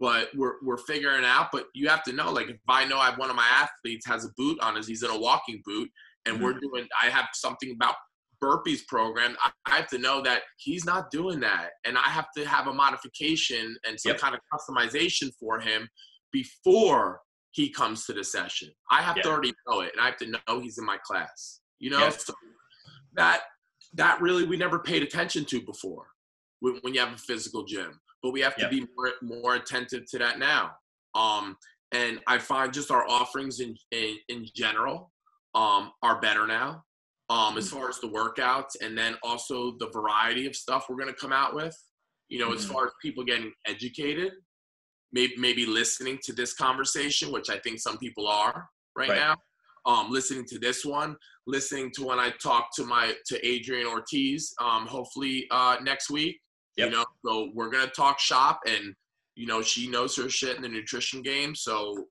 but 0.00 0.28
we're 0.34 0.54
we're 0.62 0.78
figuring 0.78 1.24
out. 1.24 1.48
But 1.52 1.66
you 1.74 1.88
have 1.88 2.02
to 2.04 2.12
know, 2.12 2.32
like, 2.32 2.48
if 2.48 2.56
I 2.68 2.84
know 2.84 2.98
I 2.98 3.06
have 3.06 3.18
one 3.18 3.30
of 3.30 3.36
my 3.36 3.46
athletes 3.46 4.06
has 4.06 4.24
a 4.24 4.30
boot 4.36 4.58
on 4.60 4.76
as 4.76 4.86
he's 4.86 5.02
in 5.02 5.10
a 5.10 5.18
walking 5.18 5.62
boot, 5.64 5.90
and 6.24 6.36
mm-hmm. 6.36 6.44
we're 6.44 6.58
doing, 6.58 6.86
I 7.02 7.06
have 7.06 7.26
something 7.34 7.72
about 7.72 7.94
burpees 8.42 8.86
program. 8.86 9.36
I, 9.42 9.50
I 9.66 9.76
have 9.76 9.88
to 9.88 9.98
know 9.98 10.22
that 10.22 10.42
he's 10.58 10.84
not 10.84 11.10
doing 11.10 11.40
that, 11.40 11.70
and 11.84 11.96
I 11.96 12.08
have 12.08 12.26
to 12.36 12.44
have 12.46 12.66
a 12.66 12.72
modification 12.72 13.76
and 13.86 13.98
some 13.98 14.12
yep. 14.12 14.20
kind 14.20 14.34
of 14.34 14.40
customization 14.52 15.30
for 15.38 15.60
him 15.60 15.88
before 16.32 17.20
he 17.52 17.70
comes 17.70 18.04
to 18.04 18.12
the 18.12 18.22
session. 18.22 18.68
I 18.90 19.00
have 19.00 19.16
yep. 19.16 19.24
to 19.24 19.30
already 19.30 19.52
know 19.66 19.80
it, 19.80 19.92
and 19.92 20.00
I 20.00 20.06
have 20.06 20.18
to 20.18 20.26
know 20.26 20.60
he's 20.60 20.78
in 20.78 20.84
my 20.84 20.98
class. 21.04 21.60
You 21.78 21.90
know, 21.90 22.00
yep. 22.00 22.14
so 22.14 22.34
that 23.14 23.42
that 23.94 24.20
really 24.20 24.44
we 24.44 24.56
never 24.56 24.78
paid 24.78 25.02
attention 25.02 25.44
to 25.46 25.60
before 25.62 26.06
when, 26.60 26.76
when 26.82 26.94
you 26.94 27.00
have 27.00 27.12
a 27.12 27.18
physical 27.18 27.64
gym 27.64 27.98
but 28.26 28.32
we 28.32 28.40
have 28.40 28.56
to 28.56 28.62
yep. 28.62 28.72
be 28.72 28.84
more, 28.96 29.12
more 29.22 29.54
attentive 29.54 30.04
to 30.10 30.18
that 30.18 30.40
now. 30.40 30.72
Um, 31.14 31.56
and 31.92 32.18
I 32.26 32.38
find 32.38 32.72
just 32.72 32.90
our 32.90 33.08
offerings 33.08 33.60
in 33.60 33.76
in, 33.92 34.16
in 34.28 34.46
general 34.52 35.12
um, 35.54 35.92
are 36.02 36.20
better 36.20 36.44
now, 36.44 36.82
um, 37.30 37.56
as 37.56 37.68
mm-hmm. 37.68 37.76
far 37.76 37.88
as 37.88 38.00
the 38.00 38.08
workouts, 38.08 38.74
and 38.82 38.98
then 38.98 39.14
also 39.22 39.76
the 39.78 39.88
variety 39.92 40.44
of 40.48 40.56
stuff 40.56 40.86
we're 40.88 40.96
going 40.96 41.06
to 41.06 41.20
come 41.20 41.32
out 41.32 41.54
with. 41.54 41.80
You 42.28 42.40
know, 42.40 42.48
mm-hmm. 42.48 42.58
as 42.58 42.66
far 42.66 42.86
as 42.86 42.92
people 43.00 43.22
getting 43.22 43.52
educated, 43.64 44.32
maybe 45.12 45.34
maybe 45.38 45.64
listening 45.64 46.18
to 46.24 46.32
this 46.32 46.52
conversation, 46.52 47.30
which 47.30 47.48
I 47.48 47.58
think 47.58 47.78
some 47.78 47.96
people 47.98 48.26
are 48.26 48.68
right, 48.96 49.08
right. 49.08 49.18
now. 49.18 49.36
Um, 49.86 50.10
listening 50.10 50.46
to 50.46 50.58
this 50.58 50.84
one, 50.84 51.14
listening 51.46 51.92
to 51.94 52.04
when 52.04 52.18
I 52.18 52.30
talk 52.42 52.70
to 52.74 52.84
my 52.84 53.14
to 53.26 53.46
Adrian 53.46 53.86
Ortiz, 53.86 54.52
um, 54.60 54.84
hopefully 54.88 55.46
uh, 55.52 55.76
next 55.80 56.10
week, 56.10 56.40
Yep. 56.76 56.90
You 56.90 56.96
know, 56.96 57.04
so 57.24 57.50
we're 57.54 57.70
gonna 57.70 57.86
talk 57.88 58.18
shop, 58.18 58.60
and 58.66 58.94
you 59.34 59.46
know 59.46 59.62
she 59.62 59.88
knows 59.88 60.16
her 60.16 60.28
shit 60.28 60.56
in 60.56 60.62
the 60.62 60.68
nutrition 60.68 61.22
game. 61.22 61.54
So 61.54 62.06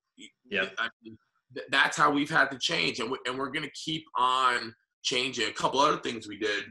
yeah, 0.49 0.65
I 0.79 0.89
mean, 1.03 1.17
th- 1.53 1.67
that's 1.69 1.95
how 1.95 2.11
we've 2.11 2.29
had 2.29 2.49
to 2.51 2.57
change, 2.57 2.99
and 2.99 3.11
we, 3.11 3.17
and 3.27 3.37
we're 3.37 3.51
gonna 3.51 3.69
keep 3.73 4.03
on 4.17 4.73
changing. 5.03 5.47
A 5.47 5.53
couple 5.53 5.79
other 5.79 5.97
things 5.97 6.27
we 6.27 6.37
did. 6.37 6.65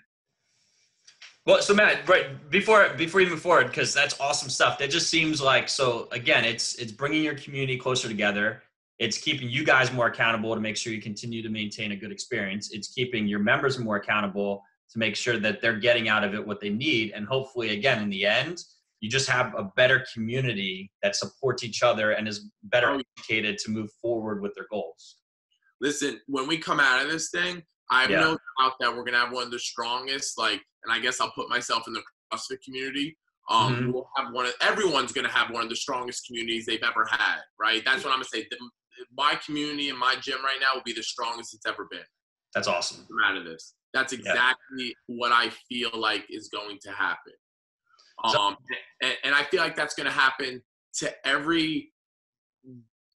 Well, 1.46 1.61
so 1.61 1.74
Matt, 1.74 2.09
right 2.09 2.50
before 2.50 2.88
before 2.96 3.20
you 3.20 3.28
move 3.28 3.42
forward, 3.42 3.66
because 3.66 3.92
that's 3.92 4.18
awesome 4.18 4.48
stuff. 4.48 4.78
That 4.78 4.90
just 4.90 5.09
seems 5.09 5.42
like 5.42 5.68
so. 5.68 6.09
Again, 6.11 6.44
it's 6.44 6.74
it's 6.76 6.90
bringing 6.90 7.22
your 7.22 7.35
community 7.37 7.76
closer 7.76 8.09
together. 8.09 8.62
It's 8.98 9.18
keeping 9.18 9.50
you 9.50 9.64
guys 9.64 9.92
more 9.92 10.07
accountable 10.07 10.54
to 10.54 10.61
make 10.61 10.76
sure 10.76 10.92
you 10.92 11.02
continue 11.02 11.42
to 11.42 11.48
maintain 11.48 11.92
a 11.92 11.96
good 11.96 12.12
experience. 12.12 12.70
It's 12.72 12.88
keeping 12.88 13.26
your 13.26 13.40
members 13.40 13.78
more 13.78 13.96
accountable 13.96 14.62
to 14.94 14.98
make 14.98 15.16
sure 15.16 15.38
that 15.38 15.61
they're 15.61 15.78
getting 15.78 16.09
out 16.09 16.24
of 16.24 16.35
it 16.35 16.46
what 16.46 16.61
they 16.61 16.70
need. 16.70 17.12
And 17.14 17.26
hopefully, 17.26 17.70
again, 17.70 18.02
in 18.02 18.09
the 18.09 18.24
end, 18.24 18.59
you 19.00 19.11
just 19.11 19.28
have 19.28 19.52
a 19.59 19.64
better 19.76 20.07
community 20.14 20.90
that 21.02 21.16
supports 21.16 21.64
each 21.64 21.83
other 21.83 22.12
and 22.12 22.26
is 22.26 22.48
better 22.62 22.90
oh. 22.90 23.02
educated 23.18 23.59
to 23.59 23.70
move 23.70 23.90
forward 24.00 24.40
with 24.40 24.54
their 24.54 24.66
goals. 24.70 25.16
Listen, 25.80 26.20
when 26.26 26.46
we 26.46 26.57
come 26.57 26.80
out 26.80 27.04
of 27.04 27.11
this 27.11 27.28
thing, 27.30 27.62
I 27.90 28.02
have 28.02 28.11
yeah. 28.11 28.20
no 28.20 28.38
doubt 28.61 28.74
that 28.80 28.96
we're 28.96 29.04
gonna 29.04 29.18
have 29.18 29.33
one 29.33 29.42
of 29.42 29.50
the 29.50 29.59
strongest, 29.59 30.38
like, 30.38 30.62
and 30.85 30.92
I 30.92 31.00
guess 31.00 31.20
I'll 31.20 31.33
put 31.33 31.50
myself 31.50 31.83
in 31.87 31.92
the 31.92 32.02
CrossFit 32.33 32.62
community. 32.64 33.18
Um, 33.50 33.74
mm-hmm. 33.74 33.92
we'll 33.92 34.09
have 34.16 34.33
one 34.33 34.46
of 34.46 34.54
everyone's 34.62 35.12
gonna 35.12 35.28
have 35.28 35.50
one 35.50 35.64
of 35.64 35.68
the 35.68 35.76
strongest 35.76 36.26
communities 36.26 36.64
they've 36.64 36.83
ever 36.83 37.04
had, 37.11 37.40
right? 37.61 37.83
That's 37.85 38.04
what 38.04 38.11
I'm 38.12 38.18
gonna 38.18 38.24
say. 38.24 38.46
The, 38.50 38.57
my 39.14 39.38
community 39.44 39.90
and 39.90 39.98
my 39.98 40.14
gym 40.22 40.38
right 40.42 40.57
now 40.61 40.76
will 40.76 40.85
be 40.85 40.94
the 40.94 41.02
strongest 41.02 41.52
it's 41.52 41.66
ever 41.66 41.88
been. 41.90 42.07
That's 42.54 42.68
awesome. 42.68 43.04
Come 43.09 43.18
out 43.26 43.37
of 43.37 43.44
this. 43.44 43.74
That's 43.94 44.12
exactly 44.12 44.57
yeah. 44.78 44.92
what 45.07 45.33
I 45.33 45.50
feel 45.68 45.90
like 45.94 46.24
is 46.28 46.48
going 46.48 46.78
to 46.83 46.90
happen. 46.90 47.33
Um, 48.22 48.57
and, 49.02 49.14
and 49.24 49.35
I 49.35 49.44
feel 49.44 49.61
like 49.61 49.76
that's 49.76 49.94
going 49.94 50.07
to 50.07 50.12
happen 50.12 50.62
to 50.98 51.26
every 51.26 51.92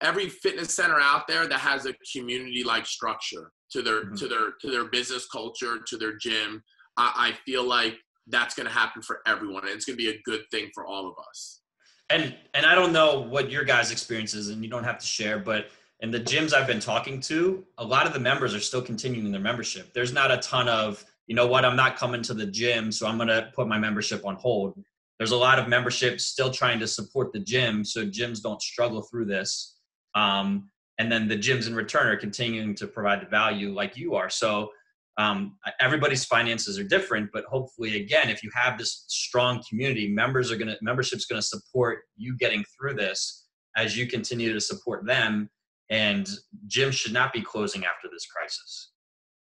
every 0.01 0.29
fitness 0.29 0.73
center 0.73 0.97
out 0.99 1.27
there 1.27 1.45
that 1.47 1.59
has 1.59 1.85
a 1.85 1.93
community 2.15 2.63
like 2.63 2.85
structure 2.85 3.51
to 3.71 3.81
their 3.81 4.05
mm-hmm. 4.05 4.15
to 4.15 4.27
their 4.27 4.51
to 4.61 4.71
their 4.71 4.85
business 4.85 5.27
culture 5.27 5.79
to 5.87 5.97
their 5.97 6.17
gym. 6.17 6.63
I, 6.97 7.31
I 7.31 7.31
feel 7.45 7.67
like 7.67 7.97
that's 8.27 8.55
going 8.55 8.67
to 8.67 8.73
happen 8.73 9.01
for 9.01 9.21
everyone, 9.25 9.63
and 9.63 9.71
it's 9.71 9.85
going 9.85 9.97
to 9.97 10.03
be 10.03 10.09
a 10.09 10.21
good 10.23 10.41
thing 10.51 10.69
for 10.73 10.85
all 10.85 11.07
of 11.07 11.13
us. 11.29 11.61
And 12.09 12.35
and 12.53 12.65
I 12.65 12.75
don't 12.75 12.93
know 12.93 13.19
what 13.19 13.51
your 13.51 13.63
guys' 13.63 13.91
experience 13.91 14.33
is, 14.33 14.49
and 14.49 14.63
you 14.63 14.69
don't 14.69 14.83
have 14.83 14.99
to 14.99 15.05
share, 15.05 15.39
but 15.39 15.69
and 16.01 16.13
the 16.13 16.19
gyms 16.19 16.53
I've 16.53 16.67
been 16.67 16.79
talking 16.79 17.19
to, 17.21 17.65
a 17.77 17.83
lot 17.83 18.07
of 18.07 18.13
the 18.13 18.19
members 18.19 18.55
are 18.55 18.59
still 18.59 18.81
continuing 18.81 19.31
their 19.31 19.41
membership. 19.41 19.93
There's 19.93 20.13
not 20.13 20.31
a 20.31 20.37
ton 20.37 20.69
of, 20.69 21.03
you 21.27 21.35
know 21.35 21.47
what, 21.47 21.65
I'm 21.65 21.75
not 21.75 21.97
coming 21.97 22.21
to 22.23 22.33
the 22.33 22.45
gym, 22.45 22.91
so 22.91 23.05
I'm 23.05 23.17
going 23.17 23.27
to 23.27 23.51
put 23.53 23.67
my 23.67 23.77
membership 23.77 24.25
on 24.25 24.35
hold. 24.35 24.81
There's 25.17 25.31
a 25.31 25.37
lot 25.37 25.59
of 25.59 25.67
memberships 25.67 26.25
still 26.25 26.51
trying 26.51 26.79
to 26.79 26.87
support 26.87 27.33
the 27.33 27.39
gym 27.39 27.83
so 27.83 28.05
gyms 28.05 28.41
don't 28.41 28.61
struggle 28.61 29.01
through 29.01 29.25
this. 29.25 29.77
Um, 30.15 30.69
and 30.97 31.11
then 31.11 31.27
the 31.27 31.37
gyms 31.37 31.67
in 31.67 31.75
return 31.75 32.07
are 32.07 32.17
continuing 32.17 32.75
to 32.75 32.87
provide 32.87 33.21
the 33.21 33.27
value 33.27 33.73
like 33.73 33.97
you 33.97 34.15
are. 34.15 34.29
So 34.29 34.71
um, 35.17 35.57
everybody's 35.81 36.23
finances 36.23 36.79
are 36.79 36.83
different, 36.83 37.29
but 37.33 37.43
hopefully, 37.45 38.01
again, 38.01 38.29
if 38.29 38.41
you 38.41 38.49
have 38.53 38.77
this 38.77 39.03
strong 39.07 39.61
community, 39.67 40.07
members 40.07 40.49
are 40.49 40.55
going 40.55 40.69
to 40.69 40.77
membership's 40.81 41.25
going 41.25 41.41
to 41.41 41.45
support 41.45 42.03
you 42.15 42.37
getting 42.37 42.63
through 42.77 42.93
this 42.93 43.47
as 43.75 43.97
you 43.97 44.07
continue 44.07 44.53
to 44.53 44.61
support 44.61 45.05
them 45.05 45.49
and 45.89 46.27
gyms 46.67 46.93
should 46.93 47.13
not 47.13 47.33
be 47.33 47.41
closing 47.41 47.83
after 47.85 48.07
this 48.11 48.25
crisis. 48.25 48.91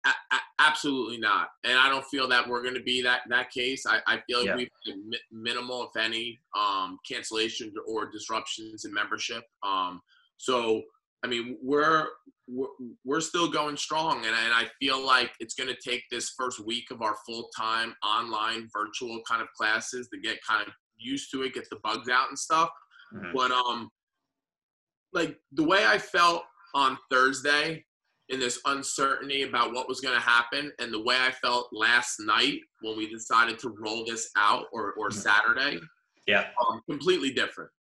A- 0.07 0.37
absolutely 0.59 1.19
not, 1.19 1.49
and 1.65 1.79
I 1.79 1.91
don't 1.91 2.05
feel 2.07 2.27
that 2.29 2.49
we're 2.49 2.63
going 2.63 2.75
to 2.75 2.83
be 2.83 3.03
that 3.03 3.21
that 3.29 3.51
case. 3.51 3.85
I, 3.87 4.01
I 4.07 4.23
feel 4.27 4.39
like 4.39 4.47
yeah. 4.47 4.57
we've 4.57 4.69
mi- 4.87 5.19
minimal, 5.31 5.91
if 5.95 6.03
any, 6.03 6.39
um, 6.59 6.99
cancellations 7.11 7.73
or 7.87 8.11
disruptions 8.11 8.87
in 8.87 8.95
membership. 8.95 9.45
Um, 9.63 10.01
so 10.39 10.83
I 11.23 11.27
mean, 11.27 11.59
we're 11.63 12.07
we're, 12.49 12.69
we're 13.05 13.21
still 13.21 13.49
going 13.49 13.77
strong, 13.77 14.19
and, 14.19 14.35
and 14.35 14.55
I 14.55 14.67
feel 14.81 15.05
like 15.05 15.31
it's 15.39 15.55
going 15.55 15.69
to 15.69 15.91
take 15.91 16.03
this 16.11 16.33
first 16.37 16.65
week 16.65 16.91
of 16.91 17.03
our 17.03 17.17
full 17.27 17.49
time 17.57 17.95
online 18.05 18.69
virtual 18.73 19.21
kind 19.29 19.43
of 19.43 19.49
classes 19.57 20.09
to 20.13 20.21
get 20.21 20.39
kind 20.49 20.67
of 20.67 20.73
used 20.97 21.31
to 21.33 21.43
it, 21.43 21.55
get 21.55 21.69
the 21.71 21.79
bugs 21.83 22.09
out 22.09 22.29
and 22.29 22.39
stuff. 22.39 22.71
Mm-hmm. 23.15 23.33
But 23.35 23.51
um, 23.51 23.91
like 25.13 25.37
the 25.53 25.65
way 25.65 25.85
I 25.87 25.99
felt 25.99 26.45
on 26.75 26.97
Thursday 27.11 27.85
in 28.29 28.39
this 28.39 28.61
uncertainty 28.65 29.43
about 29.43 29.73
what 29.73 29.89
was 29.89 30.01
going 30.01 30.15
to 30.15 30.21
happen 30.21 30.71
and 30.79 30.93
the 30.93 31.03
way 31.03 31.17
I 31.19 31.33
felt 31.33 31.69
last 31.73 32.17
night 32.21 32.61
when 32.81 32.97
we 32.97 33.11
decided 33.11 33.59
to 33.61 33.75
roll 33.79 34.05
this 34.05 34.31
out 34.37 34.67
or, 34.73 34.93
or 34.93 35.11
Saturday. 35.11 35.81
Yeah. 36.29 36.45
Um, 36.69 36.81
completely 36.89 37.33
different. 37.33 37.71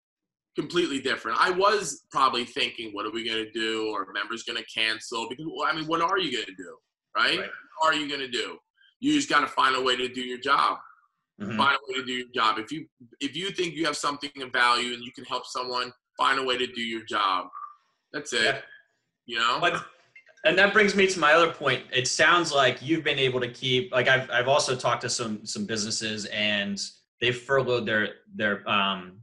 Completely 0.57 1.01
different. 1.01 1.39
I 1.41 1.51
was 1.51 2.03
probably 2.11 2.45
thinking, 2.45 2.91
what 2.93 3.07
are 3.07 3.13
we 3.13 3.25
going 3.25 3.45
to 3.45 3.51
do? 3.53 3.91
Or 3.93 4.09
members 4.13 4.43
going 4.43 4.61
to 4.61 4.65
cancel? 4.65 5.29
Because, 5.29 5.47
well, 5.49 5.69
I 5.71 5.75
mean, 5.75 5.87
what 5.87 6.01
are 6.01 6.19
you 6.19 6.33
going 6.33 6.47
to 6.47 6.55
do? 6.57 6.77
Right? 7.17 7.39
Right. 7.39 7.51
What 7.81 7.95
are 7.95 7.97
you 7.97 8.09
going 8.09 8.21
to 8.21 8.29
do? 8.29 8.59
You 8.99 9.15
just 9.15 9.31
got 9.31 9.41
to 9.41 9.47
find 9.47 9.77
a 9.77 9.81
way 9.81 9.97
to 9.97 10.09
do 10.09 10.21
your 10.21 10.39
job. 10.41 10.79
Mhm. 11.41 11.57
Find 11.57 11.77
a 11.77 11.93
way 11.93 12.01
to 12.01 12.05
do 12.05 12.13
your 12.13 12.29
job. 12.35 12.59
If 12.59 12.71
you 12.71 12.87
if 13.21 13.35
you 13.35 13.51
think 13.51 13.75
you 13.75 13.87
have 13.87 13.97
something 13.97 14.31
of 14.43 14.53
value 14.53 14.93
and 14.93 15.03
you 15.03 15.11
can 15.13 15.25
help 15.25 15.47
someone, 15.47 15.91
find 16.21 16.39
a 16.39 16.45
way 16.45 16.59
to 16.59 16.67
do 16.67 16.83
your 16.83 17.03
job. 17.05 17.49
That's 18.13 18.33
it. 18.33 18.43
Yeah. 18.45 18.61
You 19.27 19.39
know? 19.39 19.59
But, 19.61 19.85
and 20.45 20.59
that 20.59 20.73
brings 20.73 20.95
me 20.95 21.07
to 21.07 21.19
my 21.19 21.33
other 21.33 21.53
point. 21.53 21.85
It 21.93 22.07
sounds 22.07 22.53
like 22.53 22.83
you've 22.83 23.05
been 23.05 23.19
able 23.19 23.41
to 23.41 23.49
keep 23.49 23.93
like 23.93 24.09
I've 24.09 24.31
I've 24.31 24.49
also 24.49 24.75
talked 24.75 25.03
to 25.03 25.11
some 25.11 25.45
some 25.45 25.67
businesses 25.67 26.25
and 26.27 26.81
they've 27.21 27.37
furloughed 27.37 27.87
their 27.87 28.09
their 28.35 28.69
um 28.69 29.21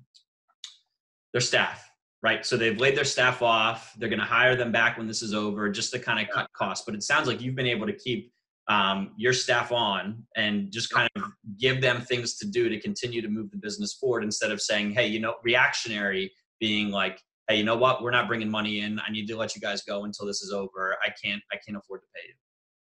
their 1.34 1.42
staff, 1.42 1.90
right? 2.22 2.46
So 2.46 2.56
they've 2.56 2.80
laid 2.80 2.96
their 2.96 3.04
staff 3.04 3.42
off. 3.42 3.94
They're 3.98 4.10
going 4.10 4.20
to 4.20 4.26
hire 4.26 4.56
them 4.56 4.72
back 4.72 4.98
when 4.98 5.08
this 5.08 5.22
is 5.22 5.34
over, 5.34 5.70
just 5.70 5.92
to 5.94 6.00
kind 6.00 6.20
of 6.20 6.34
cut 6.34 6.48
costs. 6.54 6.86
But 6.86 6.96
it 6.96 7.04
sounds 7.04 7.28
like 7.28 7.42
you've 7.42 7.56
been 7.56 7.68
able 7.68 7.88
to 7.88 7.94
keep 7.94 8.32
um, 8.68 9.12
your 9.18 9.34
staff 9.34 9.72
on 9.72 10.24
and 10.36 10.72
just 10.72 10.90
kind 10.90 11.10
of 11.16 11.24
give 11.60 11.82
them 11.82 12.02
things 12.02 12.38
to 12.38 12.48
do 12.48 12.70
to 12.70 12.80
continue 12.80 13.22
to 13.22 13.28
move 13.28 13.50
the 13.52 13.58
business 13.58 13.94
forward 13.94 14.24
instead 14.24 14.52
of 14.52 14.62
saying, 14.62 14.92
"Hey, 14.92 15.08
you 15.08 15.20
know, 15.20 15.36
reactionary," 15.44 16.32
being 16.60 16.90
like, 16.92 17.22
"Hey, 17.48 17.58
you 17.58 17.64
know 17.64 17.78
what? 17.78 18.02
We're 18.02 18.12
not 18.12 18.28
bringing 18.28 18.50
money 18.50 18.82
in. 18.82 19.00
I 19.00 19.12
need 19.12 19.28
to 19.28 19.38
let 19.38 19.56
you 19.56 19.62
guys 19.62 19.84
go 19.84 20.04
until 20.06 20.26
this 20.26 20.42
is 20.42 20.52
over. 20.52 20.98
I 21.04 21.10
can't. 21.24 21.42
I 21.52 21.58
can't 21.58 21.78
afford 21.78 22.02
to 22.02 22.08
pay 22.16 22.28
you." 22.28 22.34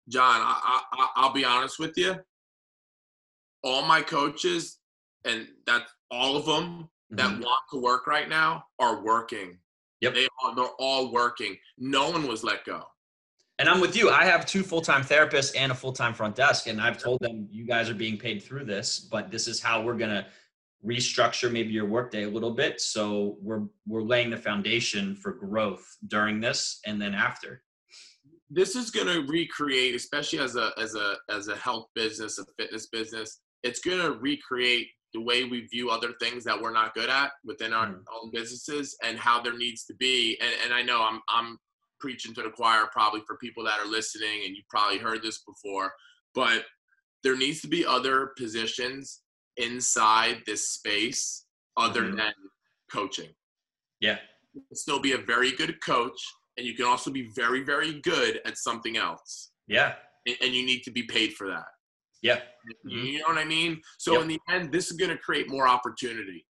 John, 0.08 0.40
I, 0.40 0.82
I, 0.92 1.08
I'll 1.16 1.32
be 1.32 1.44
honest 1.44 1.78
with 1.78 1.96
you. 1.96 2.16
All 3.62 3.82
my 3.82 4.02
coaches, 4.02 4.78
and 5.24 5.46
that's 5.66 5.90
all 6.10 6.36
of 6.36 6.46
them 6.46 6.88
that 7.10 7.30
Mhm. 7.30 7.44
want 7.44 7.62
to 7.70 7.80
work 7.80 8.06
right 8.06 8.28
now, 8.28 8.64
are 8.78 9.02
working. 9.02 9.58
Yep. 10.00 10.14
They 10.14 10.26
are, 10.42 10.54
they're 10.56 10.64
all 10.80 11.12
working. 11.12 11.56
No 11.78 12.10
one 12.10 12.26
was 12.26 12.42
let 12.42 12.64
go. 12.64 12.84
And 13.58 13.68
I'm 13.68 13.80
with 13.80 13.94
you. 13.94 14.10
I 14.10 14.24
have 14.24 14.46
two 14.46 14.64
full-time 14.64 15.02
therapists 15.02 15.54
and 15.56 15.70
a 15.70 15.74
full-time 15.74 16.14
front 16.14 16.34
desk, 16.34 16.66
and 16.66 16.80
I've 16.80 16.98
told 16.98 17.20
them 17.20 17.46
you 17.50 17.64
guys 17.64 17.88
are 17.88 17.94
being 17.94 18.18
paid 18.18 18.42
through 18.42 18.64
this, 18.64 18.98
but 18.98 19.30
this 19.30 19.46
is 19.46 19.60
how 19.60 19.80
we're 19.82 19.96
gonna 19.96 20.26
restructure 20.84 21.50
maybe 21.50 21.72
your 21.72 21.86
workday 21.86 22.24
a 22.24 22.28
little 22.28 22.50
bit. 22.50 22.80
So 22.80 23.36
we're 23.40 23.64
we're 23.86 24.02
laying 24.02 24.30
the 24.30 24.36
foundation 24.36 25.14
for 25.16 25.32
growth 25.32 25.84
during 26.08 26.40
this 26.40 26.80
and 26.86 27.00
then 27.00 27.14
after. 27.14 27.62
This 28.50 28.76
is 28.76 28.90
going 28.90 29.06
to 29.06 29.26
recreate, 29.30 29.94
especially 29.94 30.40
as 30.40 30.56
a 30.56 30.70
as 30.78 30.94
a 30.94 31.16
as 31.30 31.48
a 31.48 31.56
health 31.56 31.86
business, 31.94 32.38
a 32.38 32.44
fitness 32.58 32.88
business. 32.88 33.40
It's 33.62 33.80
going 33.80 34.00
to 34.00 34.18
recreate 34.18 34.88
the 35.14 35.20
way 35.20 35.44
we 35.44 35.66
view 35.66 35.90
other 35.90 36.12
things 36.20 36.42
that 36.44 36.60
we're 36.60 36.72
not 36.72 36.94
good 36.94 37.10
at 37.10 37.32
within 37.44 37.72
our 37.72 37.86
Mhm. 37.86 38.02
own 38.12 38.30
businesses 38.32 38.96
and 39.02 39.18
how 39.18 39.40
there 39.40 39.56
needs 39.56 39.84
to 39.84 39.94
be. 39.94 40.38
And, 40.40 40.54
and 40.64 40.74
I 40.74 40.82
know 40.82 41.02
I'm 41.02 41.20
I'm 41.28 41.58
preaching 42.00 42.34
to 42.34 42.42
the 42.42 42.50
choir 42.50 42.88
probably 42.92 43.22
for 43.26 43.36
people 43.36 43.62
that 43.64 43.78
are 43.78 43.86
listening, 43.86 44.44
and 44.44 44.56
you 44.56 44.62
probably 44.68 44.98
heard 44.98 45.22
this 45.22 45.44
before, 45.44 45.92
but 46.34 46.66
there 47.22 47.36
needs 47.36 47.60
to 47.60 47.68
be 47.68 47.86
other 47.86 48.32
positions 48.36 49.22
inside 49.56 50.42
this 50.46 50.68
space 50.70 51.46
other 51.76 52.02
Mhm. 52.02 52.16
than 52.16 52.34
coaching. 52.90 53.34
Yeah. 54.00 54.18
You 54.52 54.62
can 54.68 54.76
still 54.76 54.98
be 55.00 55.12
a 55.12 55.18
very 55.18 55.52
good 55.52 55.80
coach, 55.80 56.20
and 56.56 56.66
you 56.66 56.74
can 56.74 56.84
also 56.86 57.10
be 57.10 57.30
very, 57.34 57.62
very 57.62 58.00
good 58.00 58.40
at 58.44 58.58
something 58.58 58.96
else. 58.96 59.52
Yeah. 59.66 59.96
And, 60.26 60.36
and 60.40 60.54
you 60.54 60.64
need 60.64 60.82
to 60.84 60.90
be 60.90 61.04
paid 61.04 61.34
for 61.34 61.48
that. 61.48 61.66
Yeah. 62.20 62.42
You- 62.84 62.98
Mhm. 62.98 63.06
You 63.12 63.18
know 63.20 63.26
what 63.28 63.38
I 63.38 63.44
mean? 63.44 63.82
So 63.98 64.12
Yep. 64.14 64.22
in 64.22 64.28
the 64.28 64.40
end, 64.50 64.72
this 64.72 64.90
is 64.90 64.96
going 64.96 65.10
to 65.10 65.18
create 65.18 65.48
more 65.48 65.66
opportunity. 65.66 66.46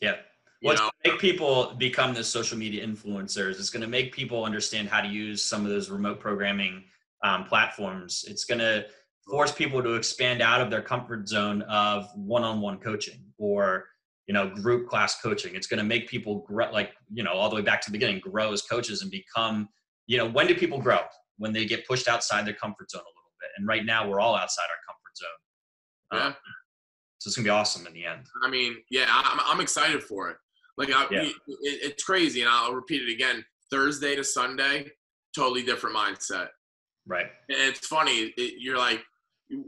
Yeah. 0.00 0.16
You 0.60 0.68
Well, 0.68 0.72
it's 0.72 0.80
know, 0.80 0.90
gonna 1.04 1.12
make 1.14 1.20
people 1.20 1.74
become 1.74 2.14
the 2.14 2.24
social 2.24 2.56
media 2.56 2.86
influencers. 2.86 3.60
It's 3.60 3.70
going 3.70 3.82
to 3.82 3.86
make 3.88 4.14
people 4.14 4.44
understand 4.44 4.88
how 4.88 5.00
to 5.02 5.08
use 5.08 5.42
some 5.42 5.64
of 5.64 5.70
those 5.70 5.90
remote 5.90 6.18
programming 6.20 6.90
um, 7.22 7.44
platforms. 7.44 8.24
It's 8.28 8.44
going 8.44 8.58
to 8.58 8.88
force 9.28 9.52
people 9.52 9.82
to 9.82 9.94
expand 9.94 10.40
out 10.40 10.60
of 10.60 10.70
their 10.70 10.82
comfort 10.82 11.28
zone 11.28 11.62
of 11.62 12.08
one-on-one 12.14 12.78
coaching 12.78 13.20
or 13.38 13.84
you 14.26 14.34
know 14.34 14.48
group 14.48 14.88
class 14.88 15.20
coaching. 15.20 15.54
It's 15.54 15.66
going 15.66 15.78
to 15.78 15.84
make 15.84 16.08
people 16.08 16.40
grow, 16.46 16.70
like 16.72 16.92
you 17.12 17.22
know, 17.22 17.32
all 17.32 17.48
the 17.48 17.56
way 17.56 17.62
back 17.62 17.80
to 17.82 17.90
the 17.90 17.92
beginning, 17.92 18.20
grow 18.20 18.52
as 18.52 18.62
coaches 18.62 19.02
and 19.02 19.10
become. 19.10 19.68
You 20.06 20.18
know, 20.18 20.28
when 20.28 20.46
do 20.46 20.54
people 20.54 20.78
grow? 20.80 21.00
When 21.38 21.52
they 21.52 21.66
get 21.66 21.86
pushed 21.86 22.08
outside 22.08 22.46
their 22.46 22.54
comfort 22.54 22.90
zone 22.90 23.00
a 23.00 23.04
little 23.04 23.32
bit. 23.40 23.50
And 23.58 23.66
right 23.68 23.84
now, 23.84 24.08
we're 24.08 24.20
all 24.20 24.34
outside 24.36 24.62
our 24.62 24.78
comfort 24.86 25.16
zone. 25.18 25.28
Yeah. 26.12 26.26
Um, 26.28 26.36
so 27.18 27.28
it's 27.28 27.36
gonna 27.36 27.44
be 27.44 27.50
awesome 27.50 27.86
in 27.86 27.92
the 27.92 28.06
end. 28.06 28.22
I 28.42 28.48
mean, 28.48 28.76
yeah, 28.90 29.06
I'm, 29.08 29.40
I'm 29.44 29.60
excited 29.60 30.02
for 30.02 30.30
it. 30.30 30.36
Like, 30.78 30.90
I, 30.92 31.06
Yeah. 31.10 31.22
it, 31.22 31.34
it's 31.46 32.04
crazy, 32.04 32.40
and 32.42 32.50
I'll 32.50 32.74
repeat 32.74 33.02
it 33.02 33.12
again. 33.12 33.44
Thursday 33.70 34.14
to 34.14 34.22
Sunday, 34.24 34.86
totally 35.34 35.62
different 35.62 35.96
mindset. 35.96 36.48
Right. 37.06 37.26
And 37.48 37.58
it's 37.58 37.86
funny. 37.86 38.32
It, 38.36 38.54
you're 38.60 38.78
like, 38.78 39.02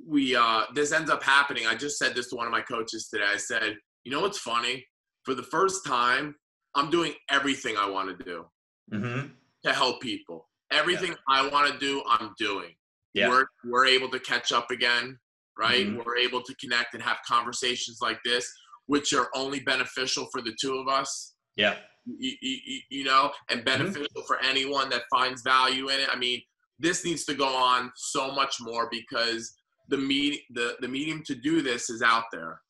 we. 0.06 0.34
uh 0.36 0.64
This 0.74 0.92
ends 0.92 1.10
up 1.10 1.22
happening. 1.22 1.66
I 1.66 1.74
just 1.74 1.98
said 1.98 2.14
this 2.14 2.28
to 2.30 2.36
one 2.36 2.46
of 2.46 2.52
my 2.52 2.60
coaches 2.62 3.08
today. 3.08 3.24
I 3.32 3.36
said, 3.36 3.76
you 4.04 4.12
know 4.12 4.20
what's 4.20 4.38
funny? 4.38 4.84
For 5.24 5.34
the 5.34 5.42
first 5.42 5.84
time, 5.86 6.34
I'm 6.74 6.90
doing 6.90 7.12
everything 7.30 7.76
I 7.76 7.88
want 7.88 8.16
to 8.18 8.24
do 8.24 8.46
Mm-hmm. 8.92 9.26
to 9.64 9.72
help 9.74 10.00
people. 10.00 10.48
Everything 10.70 11.14
I 11.28 11.46
want 11.48 11.70
to 11.72 11.78
do, 11.78 12.02
I'm 12.08 12.32
doing. 12.38 12.70
Yeah. 13.14 13.28
We're 13.28 13.46
we're 13.64 13.86
able 13.86 14.08
to 14.10 14.20
catch 14.20 14.52
up 14.52 14.70
again, 14.70 15.18
right? 15.58 15.86
Mhm. 15.86 16.04
We're 16.04 16.16
able 16.16 16.42
to 16.42 16.54
connect 16.56 16.94
and 16.94 17.02
have 17.02 17.18
conversations 17.26 17.98
like 18.00 18.18
this, 18.24 18.50
which 18.86 19.12
are 19.12 19.28
only 19.34 19.60
beneficial 19.60 20.26
for 20.32 20.40
the 20.40 20.54
two 20.60 20.74
of 20.76 20.88
us. 20.88 21.34
Yeah. 21.56 21.76
You, 22.06 22.32
you, 22.40 22.80
you 22.90 23.04
know, 23.04 23.32
and 23.50 23.64
beneficial 23.64 24.22
for 24.26 24.38
anyone 24.42 24.88
that 24.90 25.02
finds 25.10 25.42
value 25.42 25.88
in 25.90 26.00
it. 26.00 26.08
I 26.10 26.16
mean, 26.16 26.40
this 26.78 27.04
needs 27.04 27.24
to 27.26 27.34
go 27.34 27.48
on 27.48 27.92
so 27.96 28.30
much 28.30 28.56
more 28.60 28.88
because 28.90 29.54
the 29.88 29.96
me 29.96 30.42
the 30.50 30.76
the 30.80 30.88
medium 30.88 31.22
to 31.24 31.34
do 31.34 31.62
this 31.62 31.90
is 31.90 32.02
out 32.02 32.24
there. 32.32 32.60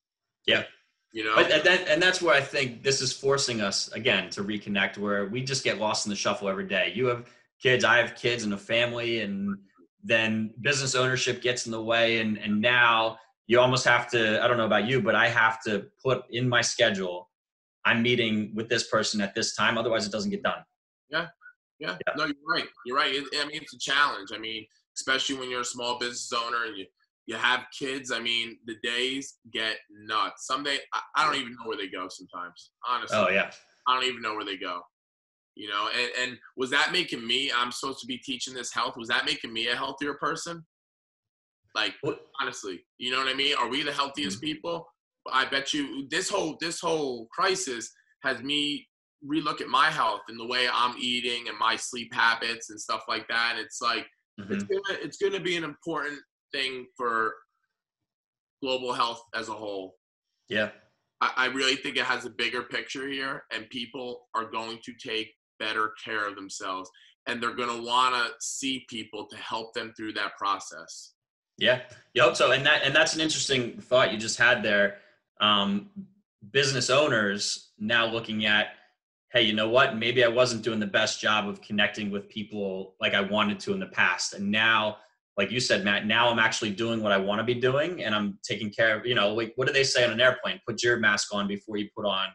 Yeah. 0.47 0.65
You 1.13 1.25
know, 1.25 1.37
But 1.37 1.51
and, 1.51 1.65
that, 1.65 1.89
and 1.89 2.03
that's 2.03 2.21
where 2.21 2.35
I 2.35 2.41
think 2.41 2.83
this 2.83 3.01
is 3.01 3.15
forcing 3.15 3.63
us 3.63 3.89
again 3.93 4.29
to 4.31 4.45
reconnect, 4.45 4.99
where 4.99 5.27
we 5.27 5.43
just 5.43 5.65
get 5.65 5.79
lost 5.79 6.05
in 6.07 6.11
the 6.11 6.17
shuffle 6.17 6.51
every 6.51 6.67
day. 6.67 6.93
You 6.95 7.07
have 7.07 7.27
kids, 7.63 7.83
I 7.83 7.97
have 7.97 8.15
kids, 8.15 8.45
and 8.45 8.53
a 8.53 8.59
family, 8.59 9.21
and 9.21 9.57
then 10.05 10.53
business 10.61 10.95
ownership 10.95 11.41
gets 11.41 11.65
in 11.65 11.73
the 11.73 11.83
way, 11.83 12.19
and 12.19 12.37
and 12.37 12.61
now 12.61 13.19
you 13.47 13.59
almost 13.59 13.87
have 13.87 14.11
to. 14.11 14.43
I 14.45 14.47
don't 14.47 14.59
know 14.59 14.67
about 14.67 14.87
you, 14.87 15.01
but 15.01 15.15
I 15.15 15.29
have 15.29 15.63
to 15.63 15.87
put 16.05 16.25
in 16.31 16.47
my 16.47 16.61
schedule. 16.61 17.31
I'm 17.87 18.03
meeting 18.03 18.53
with 18.55 18.69
this 18.69 18.89
person 18.89 19.23
at 19.23 19.35
this 19.35 19.57
time, 19.57 19.79
otherwise 19.79 20.07
it 20.07 20.13
doesn't 20.13 20.31
get 20.31 20.43
done. 20.43 20.63
Yeah. 21.09 21.29
Yeah. 21.79 21.97
No, 22.17 22.25
you're 22.27 22.35
right. 22.47 22.67
You're 22.85 22.97
right. 22.97 23.15
It, 23.15 23.25
I 23.41 23.47
mean, 23.47 23.63
it's 23.63 23.73
a 23.73 23.79
challenge. 23.79 24.29
I 24.35 24.39
mean, 24.39 24.67
especially 24.97 25.37
when 25.37 25.49
you're 25.51 25.63
a 25.63 25.65
small 25.65 25.99
business 25.99 26.31
owner 26.37 26.65
and 26.67 26.77
you 26.77 26.85
you 27.29 27.37
have 27.37 27.61
kids. 27.79 28.11
I 28.11 28.19
mean, 28.21 28.57
the 28.67 28.77
days 28.83 29.35
get 29.53 29.77
nuts. 29.91 30.47
Some 30.47 30.63
day 30.65 30.79
I, 30.95 31.01
I 31.17 31.25
don't 31.27 31.37
even 31.41 31.53
know 31.53 31.67
where 31.69 31.77
they 31.77 31.89
go. 31.89 32.09
Sometimes, 32.09 32.71
honestly, 32.89 33.17
Oh 33.19 33.29
yeah, 33.29 33.51
I 33.87 33.95
don't 33.95 34.09
even 34.11 34.23
know 34.23 34.35
where 34.35 34.45
they 34.47 34.57
go. 34.57 34.81
You 35.55 35.69
know, 35.69 35.89
and 35.97 36.11
and 36.21 36.39
was 36.57 36.71
that 36.71 36.91
making 36.93 37.25
me? 37.27 37.53
I'm 37.55 37.71
supposed 37.71 38.01
to 38.01 38.07
be 38.07 38.19
teaching 38.19 38.55
this 38.55 38.73
health. 38.73 38.97
Was 38.97 39.09
that 39.09 39.27
making 39.27 39.53
me 39.53 39.69
a 39.69 39.77
healthier 39.77 40.15
person? 40.15 40.65
Like 41.75 41.95
What- 42.01 42.23
honestly, 42.41 42.85
you 42.99 43.11
know 43.13 43.19
what 43.19 43.29
I 43.29 43.35
mean? 43.35 43.55
Are 43.57 43.69
we 43.69 43.83
the 43.83 43.93
healthiest 43.93 44.41
people? 44.41 44.87
I 45.31 45.45
bet 45.45 45.75
you 45.75 46.07
this 46.11 46.31
whole 46.31 46.57
this 46.61 46.81
whole 46.81 47.27
crisis 47.31 47.91
has 48.23 48.41
me 48.43 48.89
relook 49.23 49.61
at 49.61 49.69
my 49.69 49.91
health 49.91 50.23
and 50.29 50.39
the 50.41 50.47
way 50.47 50.67
I'm 50.73 50.95
eating 50.99 51.49
and 51.49 51.59
my 51.59 51.77
sleep 51.77 52.15
habits 52.15 52.71
and 52.71 52.81
stuff 52.81 53.03
like 53.09 53.27
that. 53.29 53.57
And 53.57 53.61
it's 53.61 53.83
like 53.83 54.07
it's 54.39 54.65
Mhm. 54.65 54.69
gonna 54.71 54.99
it's 55.03 55.19
gonna 55.19 55.41
be 55.41 55.57
an 55.57 55.65
important 55.65 56.19
thing 56.53 56.87
for 56.97 57.35
global 58.63 58.93
health 58.93 59.23
as 59.35 59.49
a 59.49 59.53
whole. 59.53 59.97
yeah, 60.49 60.71
I, 61.21 61.33
I 61.37 61.47
really 61.47 61.77
think 61.77 61.97
it 61.97 62.05
has 62.05 62.25
a 62.25 62.31
bigger 62.31 62.63
picture 62.63 63.09
here, 63.09 63.45
and 63.53 63.69
people 63.71 64.29
are 64.35 64.45
going 64.45 64.79
to 64.85 64.93
take 64.95 65.35
better 65.59 65.93
care 66.05 66.27
of 66.27 66.37
themselves, 66.37 66.91
and 67.27 67.43
they're 67.43 67.55
going 67.55 67.77
to 67.77 67.87
want 67.87 68.15
to 68.15 68.33
see 68.41 68.85
people 68.89 69.27
to 69.27 69.37
help 69.37 69.75
them 69.75 69.93
through 69.97 70.13
that 70.15 70.37
process. 70.37 71.15
yeah. 72.15 72.25
Hope 72.25 72.37
so, 72.37 72.53
and 72.53 72.65
that 72.67 72.83
and 72.85 72.95
that's 72.95 73.15
an 73.15 73.21
interesting 73.21 73.81
thought 73.81 74.13
you 74.13 74.19
just 74.19 74.39
had 74.39 74.63
there. 74.63 74.99
Um, 75.41 75.91
business 76.53 76.89
owners 76.91 77.71
now 77.79 78.07
looking 78.07 78.47
at 78.47 78.69
hey, 79.31 79.43
you 79.43 79.53
know 79.53 79.69
what? 79.69 79.97
Maybe 79.97 80.25
I 80.25 80.29
wasn't 80.29 80.63
doing 80.63 80.81
the 80.81 80.87
best 80.87 81.21
job 81.21 81.49
of 81.49 81.61
connecting 81.61 82.11
with 82.11 82.29
people 82.29 82.95
like 83.01 83.15
I 83.15 83.21
wanted 83.21 83.61
to 83.61 83.73
in 83.73 83.81
the 83.81 83.87
past. 83.87 84.33
And 84.35 84.51
now, 84.51 84.99
like 85.39 85.53
you 85.53 85.61
said, 85.61 85.85
Matt, 85.85 86.05
now 86.05 86.29
I'm 86.29 86.41
actually 86.41 86.71
doing 86.71 87.01
what 87.01 87.13
I 87.13 87.17
want 87.17 87.39
to 87.39 87.45
be 87.45 87.55
doing 87.55 88.03
and 88.03 88.13
I'm 88.13 88.39
taking 88.43 88.71
care 88.71 88.99
of, 88.99 89.07
you 89.07 89.15
know, 89.15 89.33
like 89.33 89.53
what 89.55 89.69
do 89.69 89.73
they 89.73 89.85
say 89.85 90.05
on 90.05 90.11
an 90.11 90.21
airplane? 90.21 90.61
Put 90.67 90.83
your 90.83 90.99
mask 90.99 91.33
on 91.33 91.47
before 91.47 91.77
you 91.77 91.89
put 91.97 92.05
on 92.05 92.27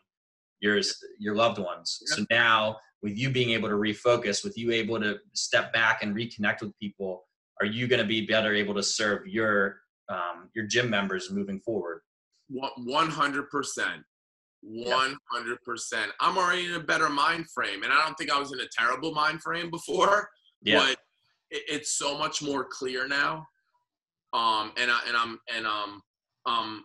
yours, 0.62 0.98
your 1.20 1.36
loved 1.36 1.60
ones. 1.60 2.02
So 2.06 2.26
now 2.32 2.78
with 3.02 3.18
you 3.18 3.30
being 3.30 3.50
able 3.50 3.68
to 3.68 3.76
refocus, 3.76 4.42
with 4.42 4.58
you 4.58 4.72
able 4.72 5.02
to 5.02 5.20
step 5.34 5.74
back 5.74 6.02
and 6.02 6.16
reconnect 6.16 6.62
with 6.62 6.72
people, 6.80 7.26
are 7.60 7.68
you 7.68 7.88
going 7.88 8.02
to 8.02 8.08
be 8.08 8.26
better 8.26 8.56
able 8.56 8.74
to 8.74 8.84
serve 8.84 9.28
your 9.28 9.82
um, 10.10 10.50
your 10.56 10.66
gym 10.66 10.90
members 10.90 11.32
moving 11.32 11.60
forward? 11.60 12.02
One 12.50 13.10
hundred 13.10 13.50
percent. 13.50 14.02
One 14.62 15.18
hundred 15.32 15.62
percent. 15.64 16.12
I'm 16.20 16.38
already 16.38 16.66
in 16.66 16.74
a 16.74 16.80
better 16.80 17.10
mind 17.10 17.46
frame, 17.54 17.84
and 17.84 17.92
I 17.92 18.04
don't 18.06 18.16
think 18.16 18.32
I 18.32 18.40
was 18.40 18.54
in 18.54 18.60
a 18.60 18.68
terrible 18.78 19.14
mind 19.14 19.42
frame 19.42 19.70
before. 19.70 20.30
Yeah. 20.62 20.80
But 20.80 20.98
it, 21.54 21.64
it's 21.68 21.98
so 21.98 22.18
much 22.18 22.42
more 22.42 22.66
clear 22.66 23.08
now. 23.08 23.48
Um, 24.34 24.72
and 24.78 24.90
I 24.90 25.00
and 25.08 25.16
I'm 25.16 25.40
and 25.56 25.66
um 25.66 26.02
um 26.46 26.84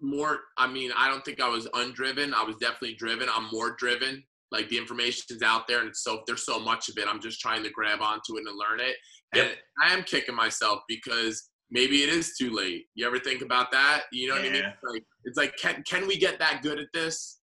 more. 0.00 0.40
I 0.58 0.70
mean, 0.70 0.90
I 0.96 1.08
don't 1.08 1.24
think 1.24 1.40
I 1.40 1.48
was 1.48 1.66
undriven. 1.74 2.34
I 2.34 2.44
was 2.44 2.56
definitely 2.56 2.94
driven. 2.94 3.28
I'm 3.34 3.48
more 3.50 3.74
driven. 3.78 4.22
Like 4.52 4.68
the 4.68 4.78
information's 4.78 5.42
out 5.42 5.66
there, 5.66 5.80
and 5.80 5.88
it's 5.88 6.04
so 6.04 6.22
there's 6.26 6.44
so 6.44 6.60
much 6.60 6.88
of 6.88 6.98
it. 6.98 7.08
I'm 7.08 7.20
just 7.20 7.40
trying 7.40 7.64
to 7.64 7.70
grab 7.70 8.00
onto 8.00 8.36
it 8.36 8.46
and 8.46 8.58
learn 8.58 8.80
it. 8.80 8.96
And 9.34 9.50
I 9.82 9.92
am 9.92 10.04
kicking 10.04 10.34
myself 10.36 10.82
because 10.86 11.50
maybe 11.70 12.04
it 12.04 12.08
is 12.08 12.36
too 12.38 12.54
late. 12.54 12.84
You 12.94 13.04
ever 13.06 13.18
think 13.18 13.42
about 13.42 13.72
that? 13.72 14.02
You 14.12 14.28
know 14.28 14.34
what 14.34 14.44
I 14.44 14.48
mean? 14.48 14.62
Yeah. 14.62 14.72
Like, 14.88 15.02
it's 15.24 15.36
like, 15.36 15.56
can 15.56 15.82
can 15.88 16.06
we 16.06 16.16
get 16.18 16.38
that 16.38 16.60
good 16.62 16.78
at 16.78 16.86
this? 16.92 17.40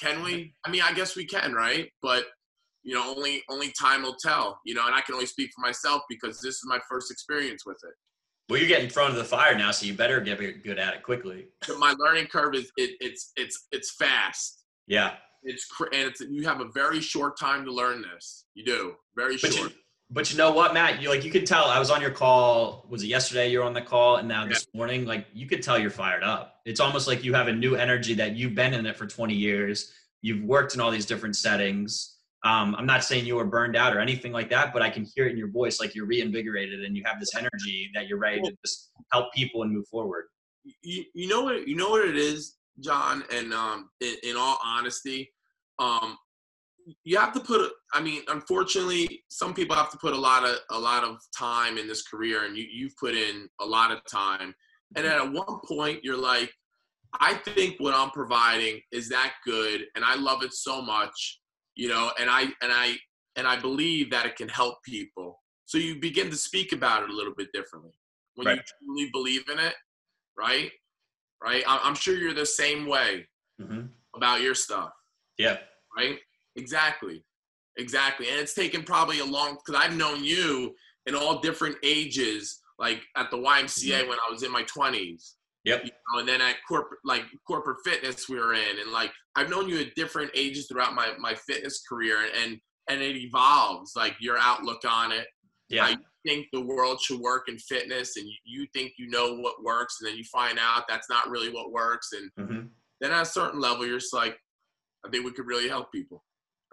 Can 0.00 0.24
we? 0.24 0.54
I 0.64 0.70
mean, 0.70 0.82
I 0.82 0.92
guess 0.92 1.14
we 1.14 1.26
can, 1.26 1.52
right? 1.52 1.88
But 2.02 2.24
you 2.82 2.94
know, 2.94 3.14
only 3.14 3.42
only 3.48 3.72
time 3.80 4.02
will 4.02 4.16
tell. 4.22 4.60
You 4.64 4.74
know, 4.74 4.86
and 4.86 4.94
I 4.94 5.00
can 5.00 5.14
only 5.14 5.26
speak 5.26 5.50
for 5.54 5.60
myself 5.60 6.02
because 6.08 6.40
this 6.40 6.54
is 6.56 6.62
my 6.66 6.78
first 6.88 7.10
experience 7.10 7.64
with 7.66 7.78
it. 7.84 7.94
Well, 8.48 8.58
you're 8.58 8.68
getting 8.68 8.88
thrown 8.88 9.10
to 9.10 9.16
the 9.16 9.24
fire 9.24 9.56
now, 9.56 9.70
so 9.70 9.86
you 9.86 9.94
better 9.94 10.20
get 10.20 10.38
good 10.64 10.78
at 10.78 10.94
it 10.94 11.02
quickly. 11.04 11.46
So 11.64 11.78
my 11.78 11.94
learning 11.98 12.26
curve 12.26 12.54
is 12.54 12.72
it, 12.76 12.96
it's 13.00 13.32
it's 13.36 13.66
it's 13.70 13.94
fast. 13.94 14.64
Yeah. 14.86 15.12
It's 15.42 15.66
and 15.80 16.08
it's 16.08 16.20
you 16.20 16.46
have 16.46 16.60
a 16.60 16.68
very 16.74 17.00
short 17.00 17.38
time 17.38 17.64
to 17.64 17.72
learn 17.72 18.02
this. 18.02 18.44
You 18.54 18.64
do 18.64 18.94
very 19.16 19.36
But 19.40 19.52
short. 19.52 19.70
you, 19.70 19.76
but 20.10 20.30
you 20.30 20.36
know 20.36 20.50
what, 20.50 20.74
Matt? 20.74 21.00
You 21.00 21.08
like 21.08 21.24
you 21.24 21.30
could 21.30 21.46
tell. 21.46 21.66
I 21.66 21.78
was 21.78 21.90
on 21.90 22.00
your 22.02 22.10
call. 22.10 22.86
Was 22.90 23.02
it 23.04 23.06
yesterday? 23.06 23.50
You're 23.50 23.62
on 23.62 23.72
the 23.72 23.80
call, 23.80 24.16
and 24.16 24.26
now 24.28 24.46
this 24.46 24.66
morning, 24.74 25.06
like 25.06 25.26
you 25.32 25.46
could 25.46 25.62
tell 25.62 25.78
you're 25.78 25.88
fired 25.90 26.24
up. 26.24 26.56
It's 26.66 26.80
almost 26.80 27.06
like 27.06 27.22
you 27.24 27.32
have 27.34 27.46
a 27.48 27.52
new 27.52 27.76
energy 27.76 28.14
that 28.14 28.36
you've 28.36 28.54
been 28.54 28.74
in 28.74 28.84
it 28.84 28.96
for 28.96 29.06
20 29.06 29.32
years. 29.32 29.92
You've 30.22 30.42
worked 30.44 30.74
in 30.74 30.80
all 30.80 30.90
these 30.90 31.06
different 31.06 31.36
settings. 31.36 32.16
Um, 32.42 32.74
I'm 32.78 32.86
not 32.86 33.04
saying 33.04 33.26
you 33.26 33.36
were 33.36 33.44
burned 33.44 33.76
out 33.76 33.94
or 33.94 34.00
anything 34.00 34.32
like 34.32 34.48
that, 34.50 34.72
but 34.72 34.80
I 34.80 34.88
can 34.88 35.04
hear 35.14 35.26
it 35.26 35.32
in 35.32 35.36
your 35.36 35.50
voice, 35.50 35.78
like 35.78 35.94
you're 35.94 36.06
reinvigorated 36.06 36.84
and 36.84 36.96
you 36.96 37.02
have 37.04 37.20
this 37.20 37.34
energy 37.34 37.90
that 37.94 38.08
you're 38.08 38.18
ready 38.18 38.40
to 38.40 38.56
just 38.64 38.90
help 39.12 39.32
people 39.34 39.62
and 39.62 39.72
move 39.72 39.86
forward. 39.88 40.24
you, 40.82 41.04
you 41.14 41.28
know 41.28 41.42
what 41.42 41.68
you 41.68 41.76
know 41.76 41.90
what 41.90 42.08
it 42.08 42.16
is, 42.16 42.56
John, 42.80 43.24
and 43.32 43.52
um, 43.52 43.90
in, 44.00 44.14
in 44.22 44.36
all 44.36 44.58
honesty, 44.64 45.30
um, 45.78 46.16
you 47.04 47.18
have 47.18 47.32
to 47.34 47.40
put. 47.40 47.70
I 47.92 48.00
mean, 48.00 48.22
unfortunately, 48.28 49.24
some 49.28 49.54
people 49.54 49.76
have 49.76 49.90
to 49.90 49.98
put 49.98 50.14
a 50.14 50.18
lot 50.18 50.44
of 50.44 50.56
a 50.70 50.78
lot 50.78 51.04
of 51.04 51.18
time 51.36 51.78
in 51.78 51.86
this 51.86 52.02
career, 52.02 52.44
and 52.44 52.56
you 52.56 52.66
you've 52.70 52.96
put 52.96 53.14
in 53.14 53.48
a 53.60 53.66
lot 53.66 53.90
of 53.90 54.04
time. 54.06 54.54
And 54.96 55.06
at 55.06 55.32
one 55.32 55.60
point, 55.66 56.00
you're 56.02 56.16
like, 56.16 56.52
I 57.20 57.34
think 57.34 57.76
what 57.78 57.94
I'm 57.94 58.10
providing 58.10 58.80
is 58.92 59.08
that 59.10 59.34
good, 59.44 59.84
and 59.94 60.04
I 60.04 60.16
love 60.16 60.42
it 60.42 60.52
so 60.52 60.82
much, 60.82 61.39
you 61.80 61.88
know, 61.88 62.12
and 62.20 62.28
I 62.28 62.42
and 62.42 62.70
I 62.70 62.96
and 63.36 63.46
I 63.46 63.58
believe 63.58 64.10
that 64.10 64.26
it 64.26 64.36
can 64.36 64.50
help 64.50 64.82
people. 64.84 65.40
So 65.64 65.78
you 65.78 65.98
begin 65.98 66.28
to 66.28 66.36
speak 66.36 66.72
about 66.72 67.02
it 67.04 67.08
a 67.10 67.12
little 67.14 67.32
bit 67.34 67.48
differently 67.54 67.92
when 68.34 68.48
you 68.48 68.62
truly 68.84 69.08
believe 69.12 69.48
in 69.50 69.58
it, 69.58 69.72
right? 70.38 70.70
Right. 71.42 71.64
I'm 71.66 71.94
sure 71.94 72.16
you're 72.18 72.34
the 72.34 72.44
same 72.44 72.86
way 72.86 73.26
hmm 73.58 73.86
about 74.14 74.42
your 74.42 74.54
stuff, 74.54 74.90
Yeah. 75.38 75.58
right? 75.96 76.18
Exactly, 76.56 77.24
exactly. 77.78 78.28
And 78.28 78.38
it's 78.38 78.52
taken 78.52 78.82
probably 78.82 79.20
a 79.20 79.24
long 79.24 79.56
because 79.64 79.80
I've 79.82 79.96
known 79.96 80.22
you 80.22 80.74
in 81.06 81.14
all 81.14 81.38
different 81.38 81.76
ages, 81.82 82.60
like 82.78 83.00
at 83.16 83.30
the 83.30 83.38
YMCA 83.38 84.06
when 84.08 84.18
I 84.18 84.30
was 84.30 84.42
in 84.42 84.52
my 84.52 84.64
20s 84.64 85.36
Yep. 85.64 85.84
you 85.84 85.90
know, 85.90 86.18
and 86.20 86.28
then 86.28 86.40
at 86.40 86.56
corporate 86.66 87.00
like 87.04 87.24
corporate 87.46 87.78
fitness 87.84 88.28
we 88.28 88.36
were 88.36 88.54
in 88.54 88.78
and 88.80 88.90
like 88.92 89.12
i've 89.40 89.50
known 89.50 89.68
you 89.68 89.80
at 89.80 89.94
different 89.94 90.30
ages 90.34 90.66
throughout 90.66 90.94
my 90.94 91.08
my 91.18 91.34
fitness 91.34 91.82
career 91.88 92.18
and 92.42 92.58
and 92.88 93.00
it 93.00 93.16
evolves 93.16 93.92
like 93.96 94.14
your 94.20 94.36
outlook 94.38 94.80
on 94.88 95.12
it 95.12 95.26
Yeah. 95.68 95.84
I 95.84 95.96
think 96.26 96.46
the 96.52 96.60
world 96.60 97.00
should 97.00 97.20
work 97.20 97.48
in 97.48 97.56
fitness 97.58 98.16
and 98.18 98.26
you, 98.44 98.66
think 98.74 98.92
you 98.98 99.08
know 99.08 99.36
what 99.36 99.62
works 99.64 99.96
and 100.00 100.10
then 100.10 100.18
you 100.18 100.24
find 100.24 100.58
out 100.58 100.84
that's 100.88 101.08
not 101.08 101.30
really 101.30 101.50
what 101.50 101.72
works 101.72 102.08
and 102.12 102.30
hmm 102.36 102.66
then 103.00 103.12
at 103.12 103.22
a 103.22 103.24
certain 103.24 103.58
level 103.58 103.86
you're 103.86 103.98
just 103.98 104.12
like 104.12 104.36
i 105.06 105.08
think 105.08 105.24
we 105.24 105.32
could 105.32 105.46
really 105.46 105.68
help 105.68 105.90
people 105.90 106.22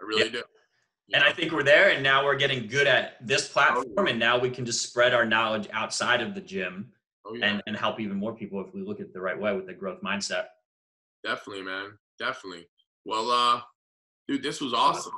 i 0.00 0.04
really 0.04 0.24
Yeah. 0.24 0.30
do 0.32 0.38
You 0.38 1.14
And 1.14 1.22
know? 1.24 1.30
I 1.30 1.32
think 1.32 1.52
we're 1.52 1.62
there, 1.62 1.88
and 1.94 2.02
now 2.02 2.22
we're 2.26 2.36
getting 2.44 2.66
good 2.66 2.86
at 2.86 3.26
this 3.26 3.48
platform, 3.48 4.06
and 4.08 4.18
now 4.18 4.38
we 4.38 4.50
can 4.50 4.66
just 4.66 4.82
spread 4.88 5.14
our 5.14 5.24
knowledge 5.24 5.66
outside 5.72 6.20
of 6.20 6.34
the 6.34 6.42
gym 6.42 6.92
oh, 7.24 7.32
yeah. 7.34 7.46
and, 7.46 7.62
and 7.66 7.74
help 7.84 7.98
even 8.04 8.16
more 8.24 8.34
people 8.40 8.60
if 8.64 8.74
we 8.74 8.82
look 8.82 9.00
at 9.00 9.06
it 9.06 9.14
the 9.14 9.20
right 9.28 9.40
way 9.44 9.56
with 9.56 9.66
the 9.66 9.72
growth 9.72 10.02
mindset. 10.02 10.46
definitely 11.24 11.62
man 11.62 11.88
definitely 12.18 12.66
well 13.04 13.30
uh 13.30 13.60
dude 14.26 14.42
this 14.42 14.60
was 14.60 14.72
awesome 14.74 15.12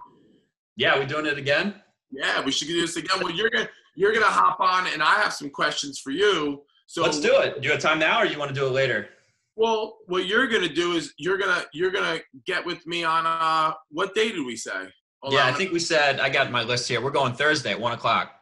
Yeah, 0.76 0.98
we 0.98 1.04
doing 1.06 1.26
it 1.26 1.38
again? 1.38 1.74
Yeah, 2.10 2.42
we 2.44 2.50
should 2.52 2.68
do 2.68 2.80
this 2.80 2.96
again. 2.96 3.18
Well, 3.22 3.30
you're 3.32 3.50
gonna 3.50 3.68
you're 3.94 4.12
gonna 4.12 4.24
hop 4.26 4.58
on, 4.60 4.86
and 4.92 5.02
I 5.02 5.14
have 5.22 5.32
some 5.32 5.50
questions 5.50 5.98
for 6.00 6.10
you. 6.10 6.62
So 6.86 7.02
Let's 7.02 7.20
do 7.20 7.36
it. 7.40 7.60
Do 7.60 7.66
you 7.66 7.72
have 7.72 7.80
time 7.80 7.98
now, 8.00 8.20
or 8.20 8.24
you 8.24 8.36
want 8.38 8.48
to 8.48 8.54
do 8.54 8.66
it 8.66 8.70
later? 8.72 9.08
Well, 9.56 9.98
what 10.06 10.26
you're 10.26 10.48
gonna 10.48 10.68
do 10.68 10.92
is 10.92 11.12
you're 11.18 11.38
gonna 11.38 11.64
you're 11.72 11.90
gonna 11.92 12.18
get 12.46 12.64
with 12.66 12.84
me 12.86 13.04
on 13.04 13.26
uh 13.26 13.74
what 13.90 14.14
day 14.14 14.30
did 14.32 14.44
we 14.44 14.56
say? 14.56 14.88
Hold 15.22 15.34
yeah, 15.34 15.46
on. 15.46 15.52
I 15.52 15.56
think 15.56 15.70
we 15.72 15.78
said 15.78 16.18
I 16.18 16.30
got 16.30 16.50
my 16.50 16.62
list 16.62 16.88
here. 16.88 17.00
We're 17.00 17.10
going 17.10 17.34
Thursday 17.34 17.70
at 17.72 17.80
one 17.80 17.92
o'clock. 17.92 18.32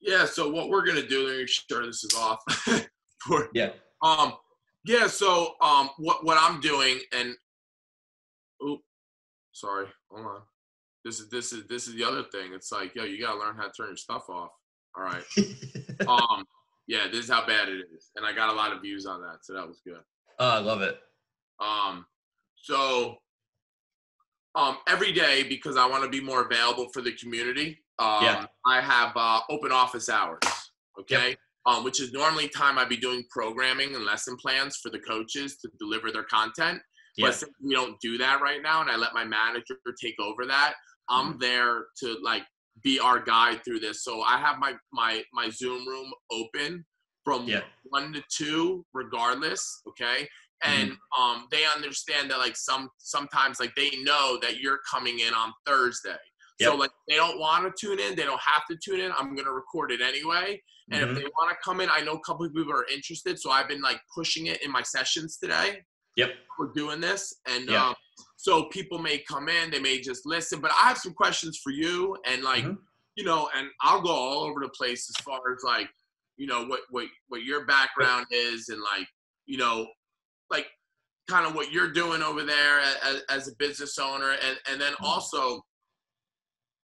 yeah. 0.00 0.24
So 0.26 0.50
what 0.50 0.68
we're 0.68 0.84
gonna 0.86 1.06
do? 1.06 1.24
Let 1.26 1.32
me 1.32 1.38
make 1.40 1.48
sure 1.48 1.84
this 1.86 2.04
is 2.04 2.14
off. 2.14 2.40
For- 3.26 3.48
Yeah. 3.54 3.70
Um. 4.02 4.34
Yeah. 4.86 5.06
So 5.08 5.54
um. 5.60 5.90
What 5.98 6.24
what 6.24 6.38
I'm 6.40 6.60
doing 6.60 6.98
and. 7.12 7.34
Oop. 8.66 8.80
Sorry. 9.52 9.86
Hold 10.10 10.26
on. 10.26 10.40
This 11.04 11.20
is 11.20 11.28
this 11.28 11.52
is 11.52 11.66
this 11.68 11.86
is 11.88 11.94
the 11.94 12.04
other 12.04 12.24
thing. 12.32 12.52
It's 12.54 12.72
like 12.72 12.94
yo, 12.94 13.04
you 13.04 13.20
gotta 13.20 13.38
learn 13.38 13.56
how 13.56 13.64
to 13.64 13.72
turn 13.72 13.88
your 13.88 13.96
stuff 13.96 14.28
off. 14.28 14.50
All 14.96 15.04
right. 15.04 15.24
um. 16.08 16.44
Yeah. 16.86 17.08
This 17.10 17.24
is 17.24 17.30
how 17.30 17.46
bad 17.46 17.68
it 17.68 17.84
is, 17.94 18.10
and 18.16 18.24
I 18.24 18.32
got 18.32 18.48
a 18.48 18.56
lot 18.56 18.72
of 18.72 18.80
views 18.82 19.06
on 19.06 19.20
that, 19.22 19.38
so 19.42 19.52
that 19.54 19.66
was 19.66 19.80
good. 19.84 20.00
oh, 20.38 20.50
I 20.50 20.58
love 20.58 20.82
it. 20.82 20.98
Um, 21.60 22.04
so 22.56 23.16
um, 24.54 24.78
every 24.88 25.12
day 25.12 25.42
because 25.42 25.76
I 25.76 25.86
want 25.86 26.02
to 26.04 26.08
be 26.10 26.20
more 26.20 26.42
available 26.42 26.88
for 26.92 27.00
the 27.02 27.12
community. 27.12 27.78
Um, 27.98 28.24
Yeah. 28.24 28.46
I 28.66 28.80
have 28.80 29.12
uh, 29.16 29.40
open 29.48 29.72
office 29.72 30.08
hours. 30.08 30.40
Okay. 31.00 31.36
Um, 31.66 31.82
which 31.82 32.00
is 32.00 32.12
normally 32.12 32.48
time 32.48 32.78
I'd 32.78 32.88
be 32.88 32.96
doing 32.96 33.24
programming 33.28 33.94
and 33.96 34.04
lesson 34.04 34.36
plans 34.36 34.76
for 34.76 34.88
the 34.90 35.00
coaches 35.00 35.56
to 35.62 35.70
deliver 35.80 36.12
their 36.12 36.22
content. 36.24 36.80
Yeah. 37.16 37.26
But 37.26 37.34
since 37.34 37.52
we 37.60 37.74
don't 37.74 37.96
do 38.00 38.16
that 38.18 38.40
right 38.40 38.62
now, 38.62 38.80
and 38.82 38.90
I 38.90 38.96
let 38.96 39.14
my 39.14 39.24
manager 39.24 39.76
take 40.00 40.14
over 40.20 40.46
that, 40.46 40.74
I'm 41.08 41.30
Mm-hmm. 41.30 41.38
there 41.40 41.86
to 42.00 42.18
like 42.22 42.44
be 42.82 43.00
our 43.00 43.18
guide 43.18 43.62
through 43.64 43.80
this. 43.80 44.04
So 44.04 44.22
I 44.22 44.38
have 44.38 44.58
my 44.58 44.74
my 44.92 45.22
my 45.32 45.50
Zoom 45.50 45.86
room 45.88 46.12
open 46.30 46.84
from 47.24 47.48
Yeah. 47.48 47.62
one 47.84 48.12
to 48.12 48.22
two, 48.38 48.84
regardless. 48.94 49.82
Okay, 49.88 50.28
and 50.64 50.90
Mm-hmm. 50.92 51.22
um, 51.22 51.48
they 51.50 51.64
understand 51.74 52.30
that 52.30 52.38
like 52.38 52.56
some 52.56 52.90
sometimes 52.98 53.58
like 53.58 53.74
they 53.76 53.90
know 54.02 54.38
that 54.42 54.60
you're 54.60 54.80
coming 54.92 55.18
in 55.20 55.32
on 55.34 55.52
Thursday. 55.66 56.16
So 56.60 56.74
like 56.74 56.90
they 57.08 57.16
don't 57.16 57.38
want 57.38 57.64
to 57.64 57.86
tune 57.86 58.00
in, 58.00 58.16
they 58.16 58.22
don't 58.24 58.40
have 58.40 58.62
to 58.70 58.76
tune 58.82 59.00
in. 59.00 59.12
I'm 59.12 59.34
gonna 59.34 59.52
record 59.52 59.92
it 59.92 60.00
anyway. 60.00 60.62
And 60.90 61.02
Mhm. 61.04 61.10
if 61.10 61.16
they 61.16 61.24
want 61.38 61.50
to 61.50 61.56
come 61.64 61.80
in, 61.80 61.90
I 61.90 62.00
know 62.00 62.12
a 62.14 62.20
couple 62.20 62.46
of 62.46 62.54
people 62.54 62.72
are 62.72 62.86
interested. 62.86 63.38
So 63.38 63.50
I've 63.50 63.68
been 63.68 63.82
like 63.82 64.00
pushing 64.14 64.46
it 64.46 64.62
in 64.62 64.70
my 64.70 64.82
sessions 64.82 65.36
today. 65.36 65.84
Yep. 66.16 66.34
We're 66.58 66.72
doing 66.72 67.00
this, 67.00 67.34
and 67.46 67.68
Yeah. 67.68 67.88
um, 67.88 67.94
so 68.36 68.64
people 68.70 68.98
may 68.98 69.18
come 69.18 69.48
in, 69.50 69.70
they 69.70 69.80
may 69.80 70.00
just 70.00 70.24
listen. 70.24 70.60
But 70.60 70.70
I 70.72 70.86
have 70.88 70.96
some 70.96 71.12
questions 71.12 71.58
for 71.62 71.70
you, 71.70 72.16
and 72.24 72.42
like 72.42 72.64
Mhm. 72.64 72.78
you 73.16 73.24
know, 73.24 73.48
and 73.54 73.70
I'll 73.80 74.00
go 74.02 74.10
all 74.10 74.44
over 74.44 74.60
the 74.60 74.68
place 74.70 75.08
as 75.10 75.16
far 75.24 75.40
as 75.52 75.62
like 75.62 75.90
you 76.36 76.46
know 76.46 76.64
what 76.64 76.82
what 76.90 77.08
what 77.28 77.42
your 77.42 77.64
background 77.66 78.26
is, 78.30 78.68
and 78.70 78.80
like 78.80 79.08
you 79.46 79.58
know, 79.58 79.86
like 80.50 80.70
kind 81.28 81.46
of 81.46 81.54
what 81.54 81.72
you're 81.72 81.90
doing 81.92 82.22
over 82.22 82.42
there 82.44 82.78
as, 82.80 83.22
as 83.28 83.48
a 83.48 83.56
business 83.56 83.98
owner, 83.98 84.30
and 84.32 84.58
and 84.68 84.80
then 84.80 84.92
Mhm. 84.94 85.04
also 85.04 85.62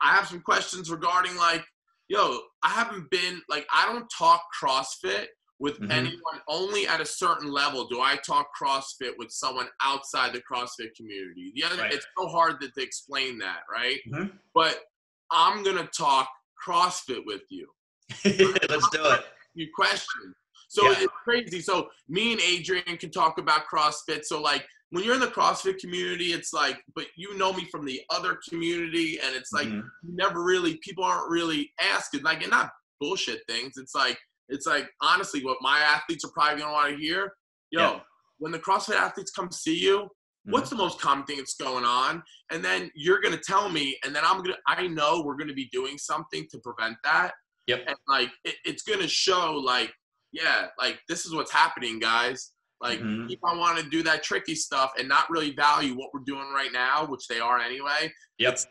I 0.02 0.08
have 0.14 0.26
some 0.28 0.40
questions 0.40 0.90
regarding 0.90 1.36
like, 1.36 1.64
yo, 2.08 2.40
I 2.62 2.70
haven't 2.70 3.10
been 3.10 3.40
like 3.48 3.66
I 3.72 3.90
don't 3.90 4.06
talk 4.16 4.42
CrossFit 4.60 5.26
with 5.58 5.78
Mhm. 5.78 5.90
anyone 5.92 6.40
only 6.48 6.88
at 6.88 7.00
a 7.00 7.06
certain 7.06 7.48
level 7.50 7.86
do 7.86 8.00
I 8.00 8.16
talk 8.16 8.48
CrossFit 8.60 9.16
with 9.16 9.30
someone 9.30 9.68
outside 9.80 10.32
the 10.32 10.42
CrossFit 10.42 10.94
community. 10.96 11.52
The 11.54 11.62
other 11.64 11.76
Right. 11.80 11.94
it's 11.94 12.06
so 12.18 12.26
hard 12.26 12.60
to, 12.60 12.70
to 12.70 12.82
explain 12.82 13.38
that, 13.38 13.62
right? 13.70 14.00
Mhm. 14.08 14.36
But 14.54 14.84
I'm 15.30 15.62
gonna 15.62 15.86
talk 15.86 16.28
CrossFit 16.66 17.24
with 17.24 17.42
you. 17.48 17.72
Let's 18.68 18.88
do 18.90 19.04
it. 19.04 19.24
You 19.54 19.68
question. 19.74 20.34
So 20.68 20.84
Yeah. 20.90 20.98
it's 21.02 21.12
crazy. 21.22 21.60
So 21.60 21.90
me 22.08 22.32
and 22.32 22.40
Adrian 22.40 22.96
can 22.98 23.10
talk 23.12 23.38
about 23.38 23.66
CrossFit. 23.66 24.24
So 24.24 24.40
like 24.40 24.66
when 24.92 25.02
you're 25.04 25.14
in 25.14 25.20
the 25.20 25.26
CrossFit 25.26 25.78
community, 25.78 26.32
it's 26.32 26.52
like, 26.52 26.82
but 26.94 27.06
you 27.16 27.36
know 27.36 27.52
me 27.52 27.64
from 27.70 27.84
the 27.84 28.00
other 28.10 28.38
community, 28.48 29.18
and 29.18 29.34
it's 29.34 29.52
like 29.52 29.66
Mhm. 29.66 29.82
you 30.02 30.14
never 30.14 30.42
really 30.44 30.76
people 30.78 31.02
aren't 31.02 31.30
really 31.30 31.72
asking 31.80 32.22
like 32.22 32.42
and 32.42 32.50
not 32.50 32.70
bullshit 33.00 33.42
things. 33.48 33.76
It's 33.76 33.94
like 33.94 34.18
it's 34.48 34.66
like 34.66 34.90
honestly 35.00 35.42
what 35.44 35.58
my 35.62 35.78
athletes 35.80 36.24
are 36.24 36.30
probably 36.32 36.60
gonna 36.60 36.72
want 36.72 36.90
to 36.90 36.96
hear. 37.02 37.34
Yo, 37.70 37.80
Yeah. 37.80 38.00
when 38.38 38.52
the 38.52 38.58
CrossFit 38.60 38.96
athletes 38.96 39.30
come 39.32 39.50
see 39.50 39.78
you, 39.78 40.08
What's 40.44 40.70
the 40.70 40.74
most 40.76 41.00
common 41.00 41.24
thing 41.24 41.36
that's 41.36 41.54
going 41.54 41.84
on? 41.84 42.20
And 42.50 42.64
then 42.64 42.90
you're 42.96 43.20
gonna 43.20 43.38
tell 43.38 43.68
me, 43.68 43.96
and 44.04 44.12
then 44.12 44.24
I'm 44.24 44.42
gonna 44.42 44.58
I 44.66 44.88
know 44.88 45.22
we're 45.22 45.36
gonna 45.36 45.52
be 45.54 45.68
doing 45.68 45.96
something 45.98 46.48
to 46.50 46.58
prevent 46.58 46.96
that. 47.04 47.34
Yep. 47.68 47.84
And 47.86 47.96
like 48.08 48.32
it, 48.42 48.56
it's 48.64 48.82
gonna 48.82 49.06
show 49.06 49.52
like, 49.52 49.94
yeah, 50.32 50.66
like 50.80 51.00
this 51.08 51.24
is 51.26 51.32
what's 51.32 51.52
happening, 51.52 52.00
guys. 52.00 52.50
Like 52.82 52.98
Mhm. 53.00 53.30
if 53.30 53.38
I 53.44 53.54
want 53.54 53.78
to 53.78 53.88
do 53.88 54.02
that 54.02 54.22
tricky 54.24 54.54
stuff 54.56 54.92
and 54.98 55.08
not 55.08 55.30
really 55.30 55.52
value 55.54 55.94
what 55.94 56.12
we're 56.12 56.20
doing 56.26 56.52
right 56.52 56.72
now, 56.72 57.06
which 57.06 57.28
they 57.28 57.38
are 57.38 57.58
anyway, 57.60 58.12
Yep. 58.38 58.54
it's 58.54 58.66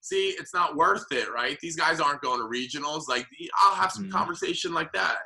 see, 0.00 0.28
it's 0.38 0.54
not 0.54 0.76
worth 0.76 1.04
it, 1.10 1.28
right? 1.32 1.58
These 1.60 1.74
guys 1.74 1.98
aren't 1.98 2.22
going 2.22 2.38
to 2.38 2.46
regionals. 2.46 3.08
Like 3.08 3.26
I'll 3.56 3.74
have 3.74 3.90
some 3.90 4.04
Mhm. 4.04 4.12
conversation 4.12 4.72
like 4.72 4.92
that. 4.92 5.18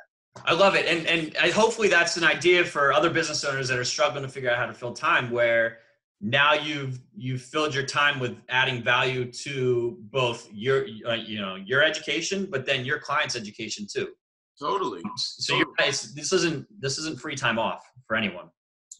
I 0.45 0.53
love 0.53 0.75
it, 0.75 0.85
and 0.87 1.05
and 1.07 1.37
I, 1.37 1.51
hopefully 1.51 1.87
that's 1.87 2.17
an 2.17 2.23
idea 2.23 2.65
for 2.65 2.91
other 2.93 3.09
business 3.11 3.43
owners 3.43 3.67
that 3.67 3.77
are 3.77 3.85
struggling 3.85 4.23
to 4.23 4.29
figure 4.29 4.49
out 4.49 4.57
how 4.57 4.65
to 4.65 4.73
fill 4.73 4.93
time. 4.93 5.29
Where 5.29 5.79
now 6.19 6.53
you've 6.53 6.99
you've 7.15 7.41
filled 7.43 7.75
your 7.75 7.85
time 7.85 8.19
with 8.19 8.37
adding 8.49 8.81
value 8.81 9.31
to 9.31 9.97
both 10.09 10.49
your 10.51 10.85
uh, 11.05 11.13
you 11.13 11.39
know 11.39 11.55
your 11.57 11.83
education, 11.83 12.47
but 12.49 12.65
then 12.65 12.85
your 12.85 12.97
clients' 12.97 13.35
education 13.35 13.85
too. 13.85 14.15
Totally. 14.61 15.01
So 15.17 15.57
you're 15.57 15.65
right. 15.79 15.89
This 16.15 16.31
isn't 16.31 16.67
this 16.79 16.97
isn't 16.99 17.19
free 17.19 17.35
time 17.35 17.57
off 17.57 17.83
for 18.07 18.15
anyone, 18.15 18.49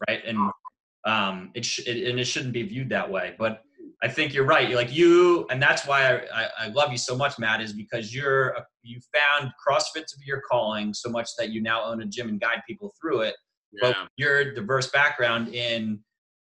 right? 0.09 0.19
And 0.25 0.51
um, 1.05 1.51
it, 1.53 1.63
sh- 1.63 1.85
it 1.85 2.09
and 2.09 2.19
it 2.19 2.25
shouldn't 2.25 2.53
be 2.53 2.63
viewed 2.63 2.89
that 2.89 3.09
way. 3.09 3.35
But 3.37 3.61
I 4.03 4.07
think 4.07 4.33
you're 4.33 4.45
right. 4.45 4.67
You're 4.67 4.77
like 4.79 4.91
you, 4.91 5.45
and 5.51 5.61
that's 5.61 5.85
why 5.85 6.07
I, 6.07 6.21
I, 6.33 6.47
I 6.59 6.67
love 6.69 6.91
you 6.91 6.97
so 6.97 7.15
much, 7.15 7.37
Matt, 7.37 7.61
is 7.61 7.73
because 7.73 8.13
you're 8.13 8.49
a, 8.49 8.65
you 8.81 8.99
found 9.13 9.51
CrossFit 9.65 10.07
to 10.07 10.17
be 10.17 10.25
your 10.25 10.41
calling 10.41 10.91
so 10.93 11.09
much 11.09 11.29
that 11.37 11.49
you 11.49 11.61
now 11.61 11.83
own 11.83 12.01
a 12.01 12.05
gym 12.07 12.27
and 12.27 12.39
guide 12.41 12.61
people 12.67 12.91
through 12.99 13.21
it. 13.21 13.35
But 13.79 13.95
Yeah. 13.95 14.05
your 14.17 14.53
diverse 14.55 14.89
background 14.89 15.53
in 15.53 15.99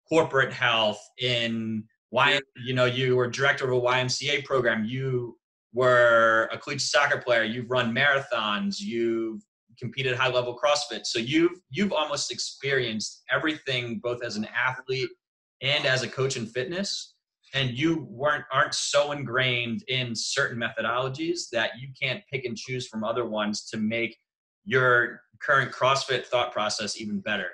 corporate 0.09 0.53
health, 0.53 1.01
in 1.21 1.85
why 2.11 2.41
you 2.57 2.75
know 2.75 2.85
you 2.87 3.15
were 3.17 3.29
director 3.29 3.65
of 3.65 3.73
a 3.73 3.81
YMCA 3.81 4.45
program, 4.45 4.85
you 4.85 5.39
were 5.75 6.49
a 6.53 6.59
collegiate 6.59 6.83
soccer 6.89 7.19
player, 7.21 7.43
you've 7.45 7.71
run 7.71 7.95
marathons, 7.95 8.77
you've 8.81 9.43
competed 9.79 10.17
high 10.17 10.29
level 10.31 10.57
CrossFit. 10.57 11.05
So 11.05 11.19
you've 11.19 11.61
you've 11.71 11.93
almost 11.93 12.31
experienced 12.31 13.23
everything 13.31 13.99
both 14.03 14.23
as 14.23 14.37
an 14.37 14.47
athlete 14.55 15.11
and 15.61 15.85
as 15.85 16.03
a 16.03 16.09
coach 16.09 16.37
in 16.37 16.47
fitness. 16.47 17.15
And 17.55 17.71
you 17.77 18.07
weren't 18.09 18.45
aren't 18.53 18.75
so 18.75 19.13
ingrained 19.13 19.83
in 19.89 20.15
certain 20.15 20.59
methodologies 20.61 21.49
that 21.53 21.73
you 21.79 21.89
can't 22.01 22.23
pick 22.33 22.45
and 22.45 22.57
choose 22.57 22.89
from 22.89 23.05
other 23.05 23.27
ones 23.27 23.69
to 23.71 23.77
make 23.77 24.17
your 24.65 25.21
current 25.41 25.73
CrossFit 25.73 26.25
thought 26.27 26.53
process 26.53 27.01
even 27.01 27.21
better. 27.21 27.51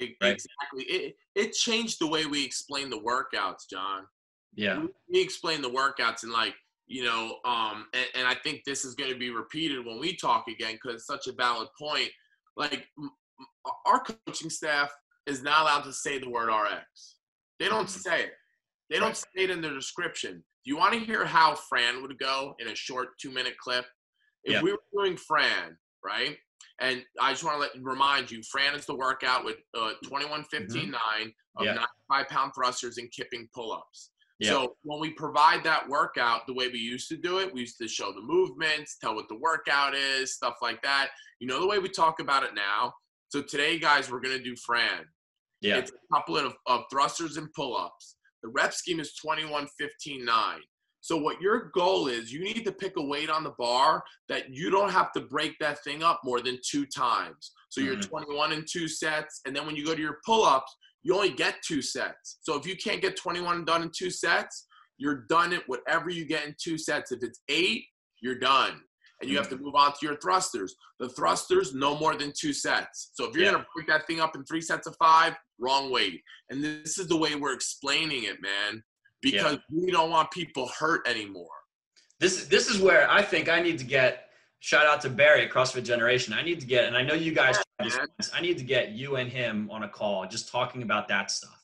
Right. 0.00 0.10
Exactly. 0.22 0.84
It 0.84 1.14
it 1.34 1.52
changed 1.52 1.98
the 2.00 2.06
way 2.06 2.26
we 2.26 2.44
explain 2.44 2.90
the 2.90 2.98
workouts, 3.00 3.68
John. 3.70 4.06
Yeah. 4.54 4.80
We- 4.80 4.88
We 5.08 5.20
explain 5.22 5.62
the 5.62 5.70
workouts 5.70 6.22
and 6.24 6.32
like 6.32 6.54
you 6.86 7.04
know, 7.04 7.38
um, 7.44 7.86
and, 7.94 8.06
and 8.14 8.26
I 8.28 8.34
think 8.34 8.62
this 8.64 8.84
is 8.84 8.94
going 8.94 9.12
to 9.12 9.18
be 9.18 9.30
repeated 9.30 9.84
when 9.84 9.98
we 9.98 10.16
talk 10.16 10.46
again 10.48 10.74
because 10.74 10.96
it's 10.96 11.06
such 11.06 11.26
a 11.26 11.32
valid 11.32 11.68
point. 11.80 12.10
Like 12.56 12.86
our 13.86 14.02
coaching 14.26 14.50
staff 14.50 14.90
is 15.26 15.42
not 15.42 15.62
allowed 15.62 15.82
to 15.84 15.92
say 15.92 16.18
the 16.18 16.28
word 16.28 16.48
RX. 16.48 17.16
They 17.58 17.68
don't 17.68 17.86
Mhm. 17.86 18.02
say 18.02 18.24
it. 18.24 18.34
They 18.90 18.98
don't 18.98 19.16
say 19.16 19.28
it 19.36 19.50
in 19.50 19.60
the 19.62 19.70
description. 19.70 20.44
Do 20.64 20.70
you 20.70 20.76
want 20.76 20.92
to 20.92 21.00
hear 21.00 21.24
how 21.24 21.54
Fran 21.54 22.02
would 22.02 22.18
go 22.18 22.54
in 22.58 22.68
a 22.68 22.74
short 22.74 23.18
two 23.18 23.30
minute 23.30 23.56
clip? 23.58 23.86
If 24.44 24.52
Yeah. 24.54 24.62
we 24.62 24.72
were 24.72 24.82
doing 24.92 25.16
Fran, 25.16 25.78
right? 26.04 26.38
And 26.80 27.04
I 27.20 27.30
just 27.32 27.44
want 27.44 27.56
to 27.56 27.60
let 27.60 27.70
remind 27.82 28.30
you, 28.30 28.42
Fran 28.42 28.74
is 28.74 28.84
the 28.84 28.94
workout 28.94 29.44
with 29.44 29.56
uh, 29.74 29.94
21, 30.04 30.44
15, 30.44 30.90
9 30.90 31.34
of 31.56 31.64
Yeah. 31.64 31.74
95 32.10 32.28
pound 32.28 32.52
thrusters 32.54 32.98
and 32.98 33.10
kipping 33.12 33.48
pull 33.54 33.72
ups. 33.72 34.10
Yeah. 34.44 34.50
So 34.50 34.76
when 34.82 35.00
we 35.00 35.10
provide 35.10 35.64
that 35.64 35.88
workout 35.88 36.46
the 36.46 36.54
way 36.54 36.68
we 36.68 36.78
used 36.78 37.08
to 37.08 37.16
do 37.16 37.38
it, 37.38 37.52
we 37.52 37.60
used 37.60 37.78
to 37.78 37.88
show 37.88 38.12
the 38.12 38.20
movements, 38.20 38.96
tell 39.00 39.14
what 39.14 39.28
the 39.28 39.38
workout 39.38 39.94
is, 39.94 40.34
stuff 40.34 40.56
like 40.60 40.82
that. 40.82 41.08
You 41.40 41.46
know 41.46 41.60
the 41.60 41.66
way 41.66 41.78
we 41.78 41.88
talk 41.88 42.20
about 42.20 42.42
it 42.44 42.54
now. 42.54 42.92
So 43.28 43.42
today, 43.42 43.78
guys, 43.78 44.10
we're 44.10 44.20
gonna 44.20 44.38
do 44.38 44.54
Fran. 44.56 45.06
Yeah. 45.60 45.76
It's 45.76 45.90
a 45.90 46.14
couple 46.14 46.36
of, 46.36 46.54
of 46.66 46.84
thrusters 46.90 47.38
and 47.38 47.52
pull-ups. 47.54 48.16
The 48.42 48.50
rep 48.50 48.74
scheme 48.74 49.00
is 49.00 49.14
21, 49.14 49.66
15, 49.78 50.24
9. 50.24 50.60
So 51.00 51.16
what 51.16 51.40
your 51.40 51.70
goal 51.74 52.08
is, 52.08 52.32
you 52.32 52.42
need 52.44 52.64
to 52.64 52.72
pick 52.72 52.94
a 52.96 53.02
weight 53.02 53.30
on 53.30 53.44
the 53.44 53.54
bar 53.58 54.04
that 54.28 54.50
you 54.50 54.70
don't 54.70 54.90
have 54.90 55.12
to 55.12 55.20
break 55.20 55.58
that 55.60 55.82
thing 55.82 56.02
up 56.02 56.20
more 56.24 56.40
than 56.40 56.58
two 56.66 56.84
times. 56.86 57.52
So 57.70 57.80
you're 57.80 57.96
Mhm. 57.96 58.08
21 58.08 58.52
in 58.52 58.64
two 58.70 58.88
sets, 58.88 59.40
and 59.46 59.56
then 59.56 59.66
when 59.66 59.76
you 59.76 59.84
go 59.84 59.94
to 59.94 60.00
your 60.00 60.20
pull-ups, 60.24 60.74
you 61.04 61.14
only 61.14 61.30
get 61.30 61.62
two 61.62 61.82
sets. 61.82 62.38
So 62.42 62.58
if 62.58 62.66
you 62.66 62.76
can't 62.76 63.00
get 63.00 63.16
21 63.16 63.64
done 63.64 63.82
in 63.82 63.90
two 63.96 64.10
sets, 64.10 64.66
you're 64.98 65.26
done 65.28 65.52
at 65.52 65.62
whatever 65.66 66.08
you 66.10 66.24
get 66.24 66.46
in 66.46 66.54
two 66.60 66.78
sets. 66.78 67.12
If 67.12 67.22
it's 67.22 67.40
eight, 67.48 67.84
you're 68.20 68.38
done. 68.38 68.80
And 69.20 69.30
you 69.30 69.36
have 69.36 69.48
to 69.50 69.58
move 69.58 69.74
on 69.74 69.92
to 69.92 69.98
your 70.02 70.16
thrusters. 70.16 70.74
The 70.98 71.08
thrusters, 71.10 71.74
no 71.74 71.96
more 71.96 72.16
than 72.16 72.32
two 72.38 72.52
sets. 72.52 73.10
So 73.14 73.28
if 73.28 73.36
you're 73.36 73.44
Yeah. 73.44 73.52
gonna 73.52 73.66
break 73.74 73.86
that 73.88 74.06
thing 74.06 74.20
up 74.20 74.34
in 74.34 74.44
three 74.44 74.60
sets 74.60 74.86
of 74.86 74.96
five, 74.98 75.36
wrong 75.58 75.90
weight. 75.90 76.22
And 76.50 76.64
this 76.64 76.98
is 76.98 77.06
the 77.06 77.16
way 77.16 77.34
we're 77.34 77.52
explaining 77.52 78.24
it, 78.24 78.40
man. 78.40 78.82
Because 79.22 79.58
we 79.70 79.90
don't 79.90 80.10
want 80.10 80.30
people 80.30 80.68
hurt 80.78 81.06
anymore. 81.06 81.48
This 82.20 82.46
this 82.46 82.68
is 82.68 82.78
where 82.78 83.10
I 83.10 83.22
think 83.22 83.48
I 83.48 83.60
need 83.60 83.78
to 83.78 83.84
get 83.84 84.23
shout 84.64 84.86
out 84.86 84.98
to 85.02 85.10
Barry 85.10 85.44
at 85.44 85.50
CrossFit 85.52 85.84
Generation. 85.84 86.32
I 86.32 86.40
need 86.42 86.58
to 86.58 86.66
get 86.66 86.84
and 86.86 86.96
I 86.96 87.02
know 87.02 87.12
you 87.12 87.32
guys 87.32 87.58
Yeah. 87.84 88.06
I 88.32 88.40
need 88.40 88.56
to 88.56 88.64
get 88.64 88.92
you 88.92 89.16
and 89.16 89.30
him 89.30 89.70
on 89.70 89.82
a 89.82 89.88
call 89.88 90.26
just 90.26 90.48
talking 90.50 90.82
about 90.82 91.06
that 91.08 91.30
stuff. 91.30 91.60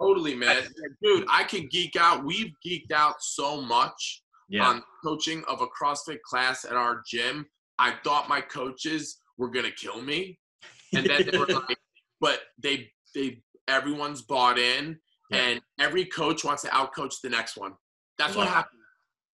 Totally, 0.00 0.34
man. 0.34 0.64
Dude, 1.00 1.26
I 1.30 1.44
can 1.44 1.68
geek 1.68 1.94
out. 1.94 2.24
We've 2.24 2.52
geeked 2.66 2.90
out 2.90 3.22
so 3.22 3.60
much 3.60 4.22
Yeah. 4.48 4.66
on 4.66 4.82
coaching 5.04 5.44
of 5.46 5.60
a 5.60 5.66
CrossFit 5.68 6.20
class 6.22 6.64
at 6.64 6.72
our 6.72 7.02
gym. 7.06 7.46
I 7.78 7.92
thought 8.02 8.28
my 8.28 8.40
coaches 8.40 9.20
were 9.38 9.50
gonna 9.50 9.70
kill 9.70 10.02
me, 10.02 10.40
and 10.94 11.06
then 11.06 11.24
they 11.30 11.38
were 11.38 11.46
like, 11.68 11.78
but 12.20 12.40
they 12.58 12.90
they 13.14 13.42
everyone's 13.68 14.22
bought 14.22 14.58
in, 14.58 14.98
Yeah. 15.30 15.38
and 15.44 15.62
every 15.78 16.06
coach 16.06 16.42
wants 16.42 16.62
to 16.62 16.68
outcoach 16.68 17.14
the 17.22 17.30
next 17.30 17.56
one. 17.56 17.74
That's 18.18 18.34
what 18.34 18.48
happens. 18.48 18.81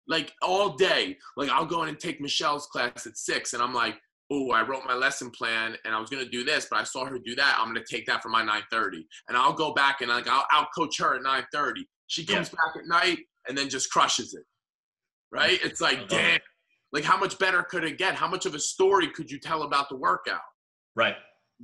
Like 0.07 0.33
all 0.41 0.75
day, 0.75 1.17
like 1.37 1.49
I'll 1.49 1.65
go 1.65 1.83
in 1.83 1.89
and 1.89 1.99
take 1.99 2.19
Michelle's 2.19 2.67
class 2.67 3.07
at 3.07 3.17
six, 3.17 3.53
and 3.53 3.61
I'm 3.63 3.73
like, 3.73 3.95
oh, 4.31 4.51
I 4.51 4.61
wrote 4.63 4.83
my 4.85 4.93
lesson 4.95 5.29
plan, 5.31 5.75
and 5.85 5.95
I 5.95 5.99
was 5.99 6.09
gonna 6.09 6.25
do 6.25 6.43
this, 6.43 6.67
but 6.69 6.79
I 6.79 6.83
saw 6.83 7.05
her 7.05 7.19
do 7.19 7.35
that. 7.35 7.57
I'm 7.59 7.67
gonna 7.67 7.85
take 7.89 8.05
that 8.07 8.21
for 8.21 8.29
my 8.29 8.43
9:30, 8.43 9.05
and 9.29 9.37
I'll 9.37 9.53
go 9.53 9.73
back 9.73 10.01
and 10.01 10.09
like 10.09 10.27
I'll 10.27 10.45
outcoach 10.51 10.99
her 10.99 11.15
at 11.15 11.21
9:30. 11.21 11.87
She 12.07 12.23
Yeah. 12.23 12.35
comes 12.35 12.49
back 12.49 12.75
at 12.75 12.85
night 12.85 13.19
and 13.47 13.57
then 13.57 13.69
just 13.69 13.91
crushes 13.91 14.33
it. 14.33 14.43
Right? 15.31 15.59
It's 15.63 15.81
like, 15.81 16.07
damn. 16.09 16.39
Like, 16.91 17.03
how 17.03 17.17
much 17.17 17.39
better 17.39 17.63
could 17.63 17.83
it 17.83 17.97
get? 17.97 18.13
How 18.13 18.27
much 18.27 18.45
of 18.45 18.53
a 18.53 18.59
story 18.59 19.07
could 19.07 19.31
you 19.31 19.39
tell 19.39 19.63
about 19.63 19.89
the 19.89 19.95
workout? 19.95 20.41
Right. 20.95 21.15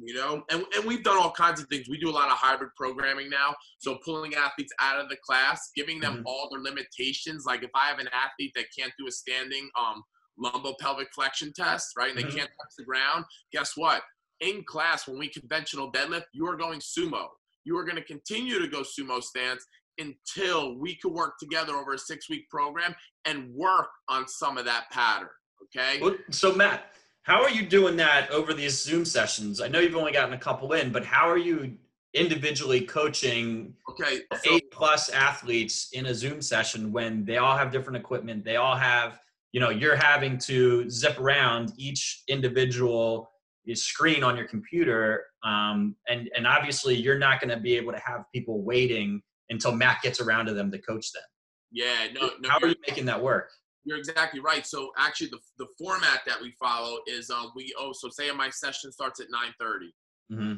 You 0.04 0.14
know? 0.14 0.44
And, 0.50 0.66
and 0.76 0.86
we've 0.86 1.04
done 1.04 1.18
all 1.18 1.32
kinds 1.32 1.60
of 1.62 1.68
things. 1.68 1.88
We 1.90 1.98
do 1.98 2.10
a 2.10 2.12
lot 2.12 2.30
of 2.32 2.38
hybrid 2.38 2.72
programming 2.76 3.30
now. 3.30 3.56
So 3.80 3.98
pulling 4.04 4.36
athletes 4.36 4.74
out 4.80 5.00
of 5.00 5.10
the 5.10 5.18
class 5.18 5.72
giving 5.76 6.00
them 6.00 6.18
Mhm. 6.18 6.24
all 6.26 6.50
their 6.52 6.62
limitations. 6.62 7.46
Like 7.46 7.64
if 7.64 7.70
i 7.76 7.88
have 7.88 8.00
an 8.00 8.10
athlete 8.10 8.52
that 8.56 8.66
can't 8.78 8.94
do 8.98 9.08
a 9.08 9.12
standing 9.12 9.70
um 9.80 10.04
lumbo-pelvic 10.38 11.10
flexion 11.14 11.52
test 11.54 11.88
right 11.98 12.10
and 12.10 12.18
they 12.18 12.24
Mhm. 12.24 12.36
can't 12.38 12.50
touch 12.50 12.74
the 12.78 12.84
ground 12.86 13.26
guess 13.52 13.76
what? 13.76 14.04
In 14.40 14.64
class 14.64 15.06
when 15.08 15.20
we 15.20 15.28
conventional 15.30 15.92
deadlift 15.92 16.26
you 16.34 16.48
are 16.48 16.56
going 16.56 16.80
sumo. 16.80 17.28
You 17.66 17.78
are 17.78 17.84
going 17.84 17.98
to 17.98 18.04
continue 18.04 18.58
to 18.60 18.68
go 18.68 18.82
sumo 18.82 19.22
stance 19.22 19.66
until 19.98 20.76
we 20.78 20.96
can 20.96 21.12
work 21.14 21.38
together 21.40 21.76
over 21.76 21.94
a 21.94 21.98
six 22.00 22.30
week 22.30 22.50
program 22.50 22.96
and 23.26 23.54
work 23.54 23.90
on 24.08 24.28
some 24.28 24.58
of 24.58 24.66
that 24.66 24.90
pattern 24.92 25.30
okay? 25.64 26.02
So 26.32 26.56
Matt, 26.56 26.94
how 27.30 27.44
are 27.44 27.50
you 27.52 27.64
doing 27.64 27.96
that 27.96 28.32
over 28.32 28.56
these 28.56 28.82
Zoom 28.82 29.06
sessions? 29.06 29.62
I 29.62 29.68
know 29.68 29.80
you've 29.80 29.96
only 29.96 30.12
gotten 30.12 30.34
a 30.34 30.38
couple 30.38 30.74
in, 30.74 30.92
but 30.92 31.06
how 31.06 31.30
are 31.30 31.38
you 31.38 31.78
individually 32.16 32.82
coaching 32.82 33.76
okay 33.88 34.22
so 34.44 34.56
eight 34.56 34.72
plus 34.72 35.10
athletes 35.10 35.90
in 35.94 36.08
a 36.08 36.14
Zoom 36.14 36.42
session 36.42 36.92
when 36.92 37.24
they 37.24 37.38
all 37.38 37.56
have 37.56 37.72
different 37.72 37.98
equipment? 37.98 38.44
They 38.44 38.56
all 38.56 38.76
have, 38.76 39.20
you 39.52 39.60
know, 39.60 39.70
you're 39.70 39.96
having 39.96 40.40
to 40.40 40.90
zip 40.90 41.20
around 41.20 41.72
each 41.78 42.24
individual 42.28 43.30
screen 43.76 44.24
on 44.24 44.36
your 44.36 44.48
computer, 44.48 45.26
um, 45.44 45.96
and 46.08 46.32
and 46.36 46.48
obviously 46.48 46.96
you're 46.96 47.20
not 47.20 47.40
going 47.40 47.52
to 47.56 47.62
be 47.62 47.76
able 47.78 47.92
to 47.92 48.00
have 48.00 48.24
people 48.34 48.64
waiting 48.64 49.22
until 49.52 49.72
Matt 49.72 50.02
gets 50.02 50.20
around 50.20 50.48
to 50.48 50.54
them 50.54 50.72
to 50.72 50.80
coach 50.80 51.12
them. 51.12 51.24
yeah 51.72 52.08
no 52.12 52.32
no 52.40 52.50
How 52.50 52.58
are 52.60 52.68
you 52.68 52.76
making 52.88 53.06
that 53.06 53.22
work? 53.22 53.52
You're 53.86 53.98
exactly 53.98 54.40
right. 54.40 54.66
So 54.66 54.92
actually, 54.98 55.30
the, 55.30 55.40
the 55.58 55.68
format 55.78 56.22
that 56.28 56.42
we 56.42 56.54
follow 56.60 57.00
is 57.08 57.30
um, 57.30 57.52
we 57.56 57.74
oh 57.80 57.94
so 57.94 58.10
say 58.10 58.32
my 58.32 58.50
session 58.50 58.92
starts 58.92 59.20
at 59.20 59.28
9:30, 59.28 59.88
hmm 60.30 60.54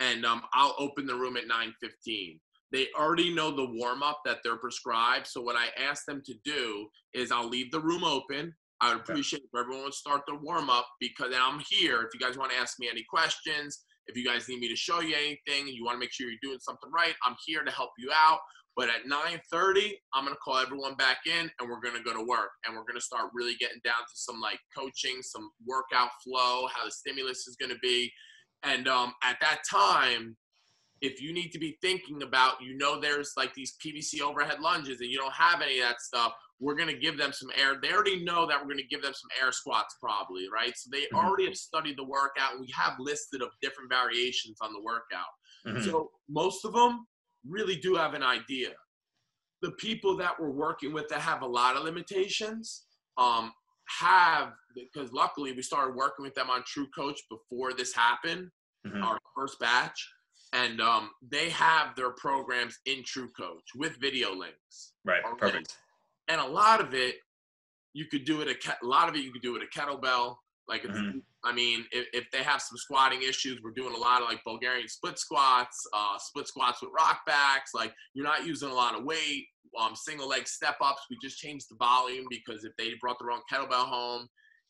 and 0.00 0.26
um, 0.26 0.42
I'll 0.52 0.74
open 0.78 1.06
the 1.06 1.14
room 1.14 1.36
at 1.36 1.44
9:15. 1.48 2.38
They 2.72 2.88
already 2.98 3.32
know 3.34 3.50
the 3.54 3.66
warm 3.66 4.02
up 4.02 4.20
that 4.24 4.38
they're 4.44 4.58
prescribed. 4.58 5.26
So 5.26 5.40
what 5.40 5.56
I 5.56 5.68
ask 5.82 6.04
them 6.06 6.22
to 6.26 6.34
do 6.44 6.88
is 7.14 7.32
I'll 7.32 7.48
leave 7.48 7.70
the 7.70 7.80
room 7.80 8.04
open. 8.04 8.54
I 8.80 8.92
would 8.92 9.00
appreciate 9.02 9.42
if 9.42 9.58
everyone 9.58 9.84
would 9.84 9.94
start 9.94 10.22
the 10.26 10.36
warm 10.36 10.68
up 10.68 10.86
because 11.00 11.32
I'm 11.34 11.60
here. 11.70 12.02
If 12.02 12.10
you 12.12 12.20
guys 12.20 12.36
want 12.36 12.50
to 12.52 12.58
ask 12.58 12.78
me 12.78 12.88
any 12.90 13.04
questions, 13.08 13.84
If 14.06 14.16
you 14.16 14.24
guys 14.24 14.48
need 14.48 14.60
me 14.60 14.68
to 14.68 14.76
show 14.76 15.00
you 15.00 15.16
anything, 15.16 15.68
you 15.68 15.84
want 15.84 15.96
to 15.96 15.98
make 15.98 16.12
sure 16.12 16.28
you're 16.28 16.38
doing 16.42 16.58
something 16.60 16.90
right, 16.92 17.14
I'm 17.24 17.36
here 17.44 17.64
to 17.64 17.70
help 17.70 17.90
you 17.98 18.10
out. 18.14 18.38
But 18.76 18.90
at 18.90 19.06
9:30, 19.06 19.98
I'm 20.12 20.24
gonna 20.24 20.36
call 20.36 20.58
everyone 20.58 20.96
back 20.96 21.26
in, 21.26 21.50
and 21.58 21.68
we're 21.68 21.80
gonna 21.80 22.02
go 22.02 22.12
to 22.12 22.22
work, 22.22 22.50
and 22.64 22.76
we're 22.76 22.84
gonna 22.84 23.00
start 23.00 23.30
really 23.32 23.54
getting 23.56 23.80
down 23.82 24.00
to 24.00 24.14
some 24.14 24.40
like 24.40 24.60
coaching, 24.76 25.22
some 25.22 25.50
workout 25.64 26.10
flow, 26.22 26.66
how 26.66 26.84
the 26.84 26.90
stimulus 26.90 27.46
is 27.48 27.56
gonna 27.56 27.78
be, 27.80 28.12
and 28.62 28.86
um, 28.86 29.14
at 29.22 29.38
that 29.40 29.62
time, 29.68 30.36
if 31.00 31.20
you 31.20 31.32
need 31.32 31.50
to 31.50 31.58
be 31.58 31.78
thinking 31.82 32.22
about, 32.22 32.60
you 32.62 32.76
know, 32.76 33.00
there's 33.00 33.32
like 33.36 33.54
these 33.54 33.76
PVC 33.84 34.20
overhead 34.20 34.60
lunges, 34.60 35.00
and 35.00 35.10
you 35.10 35.18
don't 35.18 35.32
have 35.32 35.62
any 35.62 35.80
of 35.80 35.88
that 35.88 36.00
stuff, 36.00 36.32
we're 36.58 36.74
going 36.74 36.88
to 36.88 36.98
give 36.98 37.18
them 37.18 37.32
some 37.32 37.50
air. 37.54 37.78
They 37.82 37.92
already 37.92 38.24
know 38.24 38.46
that 38.46 38.58
we're 38.58 38.72
going 38.72 38.78
to 38.78 38.86
give 38.86 39.02
them 39.02 39.12
some 39.12 39.28
air 39.38 39.52
squats, 39.52 39.94
probably, 40.00 40.48
right? 40.48 40.72
So 40.74 40.88
they 40.90 41.06
Mhm. 41.06 41.14
already 41.14 41.44
have 41.44 41.56
studied 41.56 41.98
the 41.98 42.04
workout, 42.04 42.52
and 42.52 42.60
we 42.62 42.70
have 42.72 42.98
listed 42.98 43.42
of 43.42 43.50
different 43.60 43.90
variations 43.90 44.56
on 44.62 44.72
the 44.72 44.80
workout. 44.80 45.28
Mhm. 45.66 45.84
So 45.84 46.12
most 46.28 46.64
of 46.64 46.72
them 46.72 47.06
really 47.48 47.76
do 47.76 47.94
have 47.94 48.14
an 48.14 48.22
idea. 48.22 48.70
The 49.62 49.72
people 49.72 50.16
that 50.18 50.38
we're 50.40 50.50
working 50.50 50.92
with 50.92 51.08
that 51.08 51.20
have 51.20 51.42
a 51.42 51.46
lot 51.46 51.76
of 51.76 51.84
limitations 51.84 52.84
um, 53.16 53.52
have 54.00 54.52
because 54.74 55.12
luckily 55.12 55.52
we 55.52 55.62
started 55.62 55.94
working 55.94 56.24
with 56.24 56.34
them 56.34 56.50
on 56.50 56.62
True 56.66 56.88
Coach 56.94 57.20
before 57.30 57.72
this 57.72 57.94
happened, 57.94 58.50
Mhm. 58.86 59.02
our 59.02 59.18
first 59.34 59.58
batch, 59.58 60.12
and 60.52 60.80
um, 60.80 61.10
they 61.22 61.48
have 61.50 61.96
their 61.96 62.10
programs 62.10 62.78
in 62.84 63.02
True 63.04 63.30
Coach 63.32 63.64
with 63.74 63.96
video 63.96 64.34
links. 64.34 64.92
Right. 65.04 65.22
Perfect. 65.38 65.78
And 66.28 66.40
a 66.40 66.46
lot 66.46 66.80
of 66.80 66.94
it, 66.94 67.16
you 67.94 68.04
could 68.06 68.24
do 68.24 68.42
it. 68.42 68.48
A, 68.48 68.76
a 68.84 68.86
lot 68.86 69.08
of 69.08 69.14
it 69.14 69.20
you 69.20 69.32
could 69.32 69.42
do 69.42 69.56
it 69.56 69.62
a 69.62 69.78
kettlebell. 69.78 70.36
Like 70.68 70.84
if, 70.84 70.90
Mhm. 70.90 71.22
I 71.44 71.52
mean, 71.52 71.86
if, 71.92 72.06
if 72.12 72.30
they 72.32 72.42
have 72.42 72.60
some 72.60 72.76
squatting 72.76 73.22
issues, 73.22 73.60
we're 73.62 73.70
doing 73.70 73.94
a 73.94 73.98
lot 73.98 74.20
of 74.22 74.28
like 74.28 74.42
Bulgarian 74.44 74.88
split 74.88 75.18
squats, 75.18 75.86
uh, 75.92 76.18
split 76.18 76.48
squats 76.48 76.82
with 76.82 76.90
rock 76.96 77.20
backs. 77.26 77.72
Like 77.74 77.94
you're 78.14 78.24
not 78.26 78.44
using 78.46 78.70
a 78.70 78.74
lot 78.74 78.94
of 78.96 79.04
weight. 79.04 79.46
Um, 79.78 79.94
single 79.94 80.28
leg 80.28 80.48
step 80.48 80.76
ups. 80.80 81.02
We 81.10 81.18
just 81.22 81.38
changed 81.38 81.66
the 81.70 81.76
volume 81.76 82.26
because 82.30 82.64
if 82.64 82.72
they 82.78 82.94
brought 83.00 83.18
the 83.18 83.26
wrong 83.26 83.42
kettlebell 83.52 83.86
home, 83.86 84.26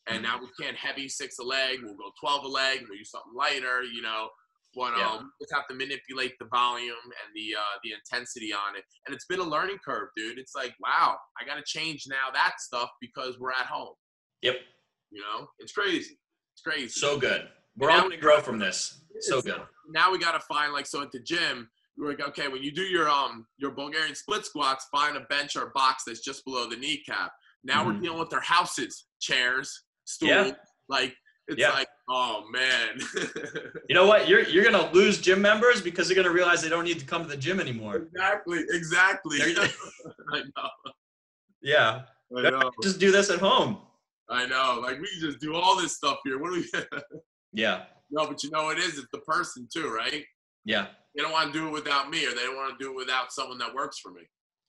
and 0.07 0.23
now 0.23 0.39
we 0.39 0.47
can't 0.59 0.75
heavy 0.77 1.09
six 1.09 1.37
a 1.39 1.43
leg, 1.43 1.79
we'll 1.83 1.95
go 1.95 2.11
twelve 2.19 2.43
a 2.45 2.47
leg. 2.47 2.85
We'll 2.87 2.97
use 2.97 3.11
something 3.11 3.33
lighter, 3.35 3.83
you 3.83 4.01
know. 4.01 4.29
But 4.75 4.93
um, 4.93 4.99
Yeah. 4.99 5.17
we 5.19 5.43
just 5.45 5.53
have 5.53 5.67
to 5.69 5.75
manipulate 5.75 6.33
the 6.39 6.45
volume 6.45 6.95
and 7.03 7.29
the 7.33 7.55
uh, 7.55 7.77
the 7.83 7.93
intensity 7.93 8.53
on 8.53 8.75
it. 8.75 8.83
And 9.05 9.15
it's 9.15 9.25
been 9.25 9.39
a 9.39 9.43
learning 9.43 9.77
curve, 9.83 10.09
dude. 10.15 10.37
It's 10.39 10.53
like, 10.55 10.73
wow, 10.79 11.17
I 11.39 11.45
got 11.45 11.55
to 11.55 11.63
change 11.65 12.03
now 12.07 12.29
that 12.33 12.55
stuff 12.59 12.89
because 13.01 13.37
we're 13.39 13.51
at 13.51 13.65
home. 13.65 13.95
Yep. 14.43 14.55
You 15.11 15.21
know, 15.21 15.47
it's 15.59 15.71
crazy. 15.71 16.17
It's 16.53 16.61
crazy. 16.63 16.87
So 16.89 17.17
good. 17.19 17.47
We're 17.77 17.91
all 17.91 17.99
going 18.01 18.11
to 18.11 18.17
grow 18.17 18.41
from 18.41 18.59
this. 18.59 19.01
So 19.21 19.41
good. 19.41 19.61
now 19.89 20.11
we 20.11 20.17
got 20.19 20.33
to 20.33 20.39
find 20.41 20.73
like 20.73 20.85
so 20.85 21.01
at 21.01 21.11
the 21.11 21.19
gym. 21.19 21.69
We're 21.97 22.09
like, 22.09 22.21
okay, 22.29 22.47
when 22.47 22.61
you 22.61 22.71
do 22.71 22.83
your 22.83 23.09
um 23.09 23.47
your 23.57 23.71
Bulgarian 23.71 24.13
split 24.15 24.45
squats, 24.45 24.87
find 24.91 25.17
a 25.17 25.21
bench 25.21 25.55
or 25.55 25.63
a 25.63 25.69
box 25.71 26.03
that's 26.05 26.19
just 26.19 26.45
below 26.45 26.69
the 26.69 26.75
kneecap. 26.75 27.31
Now 27.63 27.85
we're 27.85 27.93
Mhm. 27.93 28.01
dealing 28.03 28.19
with 28.19 28.29
their 28.29 28.41
houses, 28.41 29.07
chairs, 29.19 29.83
stools. 30.05 30.29
Yeah. 30.29 30.51
Like 30.89 31.15
it's 31.47 31.59
Yeah. 31.59 31.71
like, 31.71 31.87
oh 32.09 32.45
man. 32.51 32.99
You 33.89 33.95
know 33.95 34.05
what? 34.05 34.27
You're 34.27 34.41
you're 34.43 34.63
gonna 34.63 34.91
lose 34.91 35.19
gym 35.19 35.41
members 35.41 35.81
because 35.81 36.07
they're 36.07 36.15
gonna 36.15 36.29
realize 36.29 36.61
they 36.61 36.69
don't 36.69 36.83
need 36.83 36.99
to 36.99 37.05
come 37.05 37.23
to 37.23 37.27
the 37.29 37.37
gym 37.37 37.59
anymore. 37.59 37.95
exactly, 37.95 38.63
exactly. 38.69 39.39
I 40.33 40.39
know. 40.39 40.69
Yeah. 41.61 42.01
I 42.37 42.49
know. 42.49 42.71
Just 42.83 42.99
do 42.99 43.09
this 43.11 43.29
at 43.31 43.39
home. 43.39 43.79
I 44.29 44.45
know. 44.45 44.79
Like 44.81 44.99
we 44.99 45.07
can 45.07 45.19
just 45.21 45.39
do 45.39 45.55
all 45.55 45.77
this 45.77 45.95
stuff 45.95 46.17
here. 46.23 46.39
What 46.39 46.53
do 46.53 46.63
we? 46.73 46.79
Yeah. 47.53 47.83
no, 48.11 48.27
but 48.27 48.43
you 48.43 48.51
know 48.51 48.65
what 48.65 48.77
it 48.77 48.83
is? 48.83 48.99
It's 48.99 49.07
the 49.11 49.19
person 49.19 49.67
too, 49.73 49.89
right? 49.89 50.23
Yeah. 50.63 50.87
They 51.15 51.23
don't 51.23 51.31
want 51.31 51.51
to 51.51 51.59
do 51.59 51.67
it 51.67 51.71
without 51.71 52.11
me, 52.11 52.23
or 52.27 52.31
they 52.31 52.43
don't 52.43 52.55
want 52.55 52.77
to 52.77 52.83
do 52.83 52.91
it 52.91 52.95
without 52.95 53.31
someone 53.31 53.57
that 53.57 53.73
works 53.73 53.97
for 53.97 54.11
me. 54.11 54.21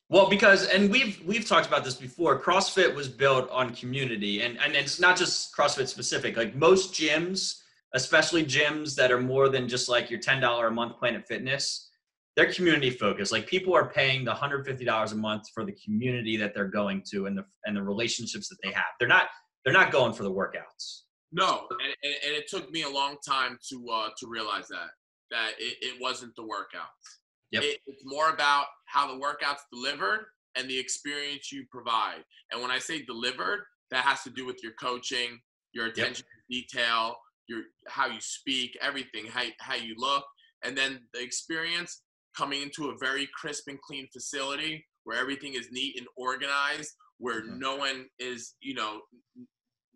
Well, 0.08 0.30
because 0.30 0.66
and 0.68 0.90
we've 0.90 1.20
we've 1.26 1.46
talked 1.46 1.66
about 1.66 1.84
this 1.84 1.94
before. 1.94 2.40
CrossFit 2.40 2.94
was 2.94 3.08
built 3.08 3.50
on 3.50 3.74
community, 3.74 4.40
and 4.40 4.58
and 4.58 4.74
it's 4.74 4.98
not 4.98 5.18
just 5.18 5.54
CrossFit 5.54 5.88
specific. 5.88 6.36
Like 6.36 6.54
most 6.54 6.94
gyms, 6.94 7.56
especially 7.94 8.44
gyms 8.44 8.94
that 8.94 9.12
are 9.12 9.20
more 9.20 9.50
than 9.50 9.68
just 9.68 9.88
like 9.88 10.08
your 10.08 10.20
ten 10.20 10.40
dollar 10.40 10.68
a 10.68 10.70
month 10.70 10.98
Planet 10.98 11.26
Fitness, 11.28 11.90
they're 12.36 12.50
community 12.50 12.88
focused. 12.88 13.32
Like 13.32 13.46
people 13.46 13.74
are 13.74 13.90
paying 13.90 14.24
the 14.24 14.32
hundred 14.32 14.64
fifty 14.64 14.86
dollars 14.86 15.12
a 15.12 15.16
month 15.16 15.42
for 15.52 15.66
the 15.66 15.76
community 15.84 16.38
that 16.38 16.54
they're 16.54 16.68
going 16.68 17.02
to 17.10 17.26
and 17.26 17.36
the 17.36 17.44
and 17.66 17.76
the 17.76 17.82
relationships 17.82 18.48
that 18.48 18.56
they 18.62 18.72
have. 18.72 18.86
They're 18.98 19.08
not 19.08 19.26
they're 19.64 19.74
not 19.74 19.92
going 19.92 20.12
for 20.12 20.22
the 20.22 20.32
workouts. 20.32 21.02
No, 21.32 21.66
and, 21.70 21.94
and, 22.02 22.14
and 22.26 22.34
it 22.34 22.48
took 22.48 22.70
me 22.70 22.82
a 22.82 22.88
long 22.88 23.16
time 23.26 23.58
to 23.70 23.86
uh, 23.92 24.08
to 24.18 24.26
realize 24.26 24.68
that 24.68 24.90
that 25.30 25.50
it, 25.58 25.76
it 25.80 26.00
wasn't 26.00 26.34
the 26.36 26.42
workouts. 26.42 27.18
Yep. 27.50 27.62
It, 27.62 27.80
it's 27.86 28.02
more 28.04 28.30
about 28.30 28.66
how 28.86 29.06
the 29.06 29.20
workouts 29.20 29.60
delivered 29.72 30.26
and 30.56 30.68
the 30.68 30.78
experience 30.78 31.52
you 31.52 31.64
provide. 31.70 32.24
And 32.50 32.60
when 32.60 32.70
I 32.70 32.78
say 32.78 33.02
delivered, 33.02 33.64
that 33.90 34.04
has 34.04 34.22
to 34.22 34.30
do 34.30 34.46
with 34.46 34.62
your 34.62 34.72
coaching, 34.80 35.38
your 35.72 35.86
attention 35.86 36.24
to 36.24 36.54
detail, 36.54 37.16
your 37.46 37.62
how 37.86 38.06
you 38.06 38.20
speak, 38.20 38.76
everything, 38.80 39.26
how 39.26 39.44
how 39.60 39.74
you 39.74 39.94
look, 39.98 40.24
and 40.64 40.76
then 40.76 41.00
the 41.12 41.22
experience 41.22 42.02
coming 42.36 42.62
into 42.62 42.90
a 42.90 42.98
very 42.98 43.28
crisp 43.34 43.68
and 43.68 43.80
clean 43.80 44.06
facility 44.12 44.84
where 45.04 45.18
everything 45.18 45.54
is 45.54 45.68
neat 45.72 45.96
and 45.98 46.06
organized, 46.16 46.92
where 47.18 47.44
Mhm. 47.44 47.58
no 47.58 47.76
one 47.76 48.08
is, 48.18 48.54
you 48.60 48.74
know, 48.74 49.02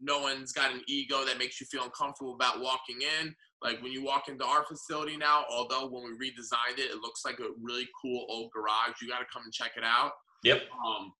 no 0.01 0.20
one's 0.20 0.53
got 0.53 0.73
an 0.73 0.83
ego 0.89 1.25
that 1.25 1.39
makes 1.39 1.61
you 1.61 1.66
feel 1.66 1.85
uncomfortable 1.85 2.35
about 2.35 2.61
walking 2.61 3.03
in. 3.03 3.35
Like 3.62 3.81
when 3.83 3.93
you 3.93 4.03
walk 4.03 4.29
into 4.29 4.45
our 4.45 4.64
facility 4.64 5.16
now, 5.16 5.45
although 5.49 5.87
when 5.89 6.03
we 6.03 6.31
redesigned 6.31 6.79
it, 6.79 6.91
it 6.91 6.97
looks 6.97 7.25
like 7.25 7.39
a 7.39 7.51
really 7.61 7.89
cool 8.01 8.27
old 8.29 8.51
garage. 8.53 9.01
You 9.01 9.09
got 9.09 9.20
to 9.20 9.27
come 9.33 9.45
and 9.45 9.53
check 9.53 9.73
it 9.77 9.85
out. 9.85 10.12
Yep. 10.43 10.62
Um, 10.85 11.12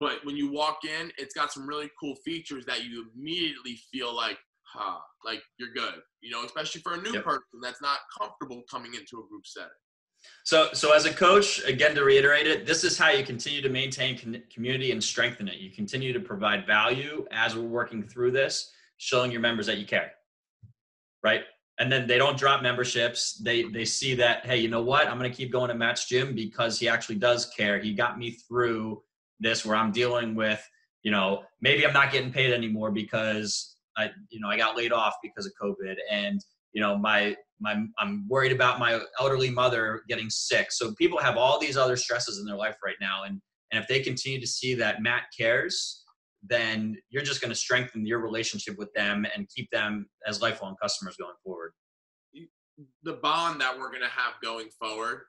but 0.00 0.24
when 0.24 0.36
you 0.36 0.50
walk 0.50 0.84
in, 0.84 1.12
it's 1.18 1.34
got 1.34 1.52
some 1.52 1.66
really 1.66 1.90
cool 2.00 2.16
features 2.24 2.64
that 2.66 2.84
you 2.84 3.10
immediately 3.14 3.78
feel 3.92 4.14
like, 4.14 4.38
huh, 4.62 4.98
like 5.24 5.42
you're 5.58 5.72
good. 5.74 6.00
You 6.22 6.30
know, 6.30 6.44
especially 6.44 6.80
for 6.80 6.94
a 6.94 7.02
new 7.02 7.12
Yep. 7.12 7.24
person 7.24 7.60
that's 7.62 7.82
not 7.82 7.98
comfortable 8.18 8.62
coming 8.70 8.94
into 8.94 9.18
a 9.22 9.28
group 9.28 9.46
setting. 9.46 9.70
So, 10.44 10.68
so 10.72 10.92
as 10.92 11.04
a 11.04 11.12
coach, 11.12 11.64
again 11.64 11.94
to 11.94 12.04
reiterate 12.04 12.46
it, 12.46 12.66
this 12.66 12.84
is 12.84 12.98
how 12.98 13.10
you 13.10 13.24
continue 13.24 13.62
to 13.62 13.68
maintain 13.68 14.18
con- 14.18 14.42
community 14.52 14.90
and 14.92 15.02
strengthen 15.02 15.48
it. 15.48 15.58
You 15.58 15.70
continue 15.70 16.12
to 16.12 16.20
provide 16.20 16.66
value 16.66 17.26
as 17.30 17.54
we're 17.54 17.62
working 17.62 18.02
through 18.02 18.32
this, 18.32 18.72
showing 18.96 19.30
your 19.30 19.40
members 19.40 19.66
that 19.66 19.78
you 19.78 19.86
care, 19.86 20.12
right? 21.22 21.42
And 21.78 21.90
then 21.90 22.06
they 22.06 22.18
don't 22.18 22.36
drop 22.36 22.62
memberships. 22.62 23.34
They 23.34 23.64
they 23.64 23.84
see 23.84 24.14
that 24.16 24.44
hey, 24.44 24.58
you 24.58 24.68
know 24.68 24.82
what? 24.82 25.08
I'm 25.08 25.18
going 25.18 25.30
to 25.30 25.36
keep 25.36 25.50
going 25.50 25.68
to 25.68 25.74
Matt's 25.74 26.06
gym 26.06 26.34
because 26.34 26.78
he 26.78 26.88
actually 26.88 27.16
does 27.16 27.46
care. 27.46 27.78
He 27.78 27.94
got 27.94 28.18
me 28.18 28.32
through 28.32 29.02
this 29.40 29.64
where 29.64 29.76
I'm 29.76 29.90
dealing 29.90 30.34
with, 30.34 30.62
you 31.02 31.10
know, 31.10 31.42
maybe 31.60 31.86
I'm 31.86 31.92
not 31.92 32.12
getting 32.12 32.32
paid 32.32 32.52
anymore 32.52 32.90
because 32.90 33.76
I, 33.96 34.10
you 34.30 34.40
know, 34.40 34.48
I 34.48 34.56
got 34.56 34.76
laid 34.76 34.92
off 34.92 35.14
because 35.22 35.46
of 35.46 35.52
COVID, 35.60 35.96
and 36.10 36.40
you 36.72 36.80
know, 36.80 36.96
my 36.96 37.36
my 37.62 37.76
I'm 37.98 38.26
worried 38.28 38.52
about 38.52 38.78
my 38.78 39.00
elderly 39.20 39.50
mother 39.50 40.02
getting 40.08 40.28
sick. 40.30 40.72
So 40.72 40.94
people 40.94 41.18
have 41.18 41.36
all 41.36 41.58
these 41.58 41.76
other 41.76 41.96
stresses 41.96 42.38
in 42.38 42.44
their 42.44 42.56
life 42.56 42.76
right 42.84 42.96
now, 43.00 43.22
and 43.24 43.40
and 43.72 43.82
if 43.82 43.88
they 43.88 44.00
continue 44.00 44.40
to 44.40 44.46
see 44.46 44.74
that 44.74 45.00
Matt 45.02 45.24
cares, 45.38 46.04
then 46.42 46.96
you're 47.10 47.22
just 47.22 47.40
going 47.40 47.50
to 47.50 47.54
strengthen 47.56 48.04
your 48.04 48.18
relationship 48.20 48.76
with 48.78 48.92
them 48.94 49.24
and 49.34 49.48
keep 49.54 49.70
them 49.70 50.08
as 50.26 50.42
lifelong 50.42 50.76
customers 50.82 51.16
going 51.16 51.34
forward. 51.44 51.72
The 53.04 53.14
bond 53.14 53.60
that 53.60 53.78
we're 53.78 53.88
going 53.88 54.02
to 54.02 54.08
have 54.08 54.34
going 54.42 54.68
forward 54.78 55.22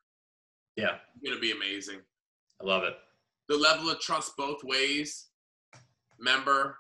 Yeah, 0.76 0.98
going 1.24 1.36
to 1.36 1.42
be 1.42 1.52
amazing. 1.52 2.00
I 2.62 2.66
love 2.66 2.84
it. 2.84 2.96
the 3.50 3.58
level 3.58 3.90
of 3.90 4.00
trust 4.00 4.36
both 4.38 4.64
ways 4.64 5.28
member 6.20 6.78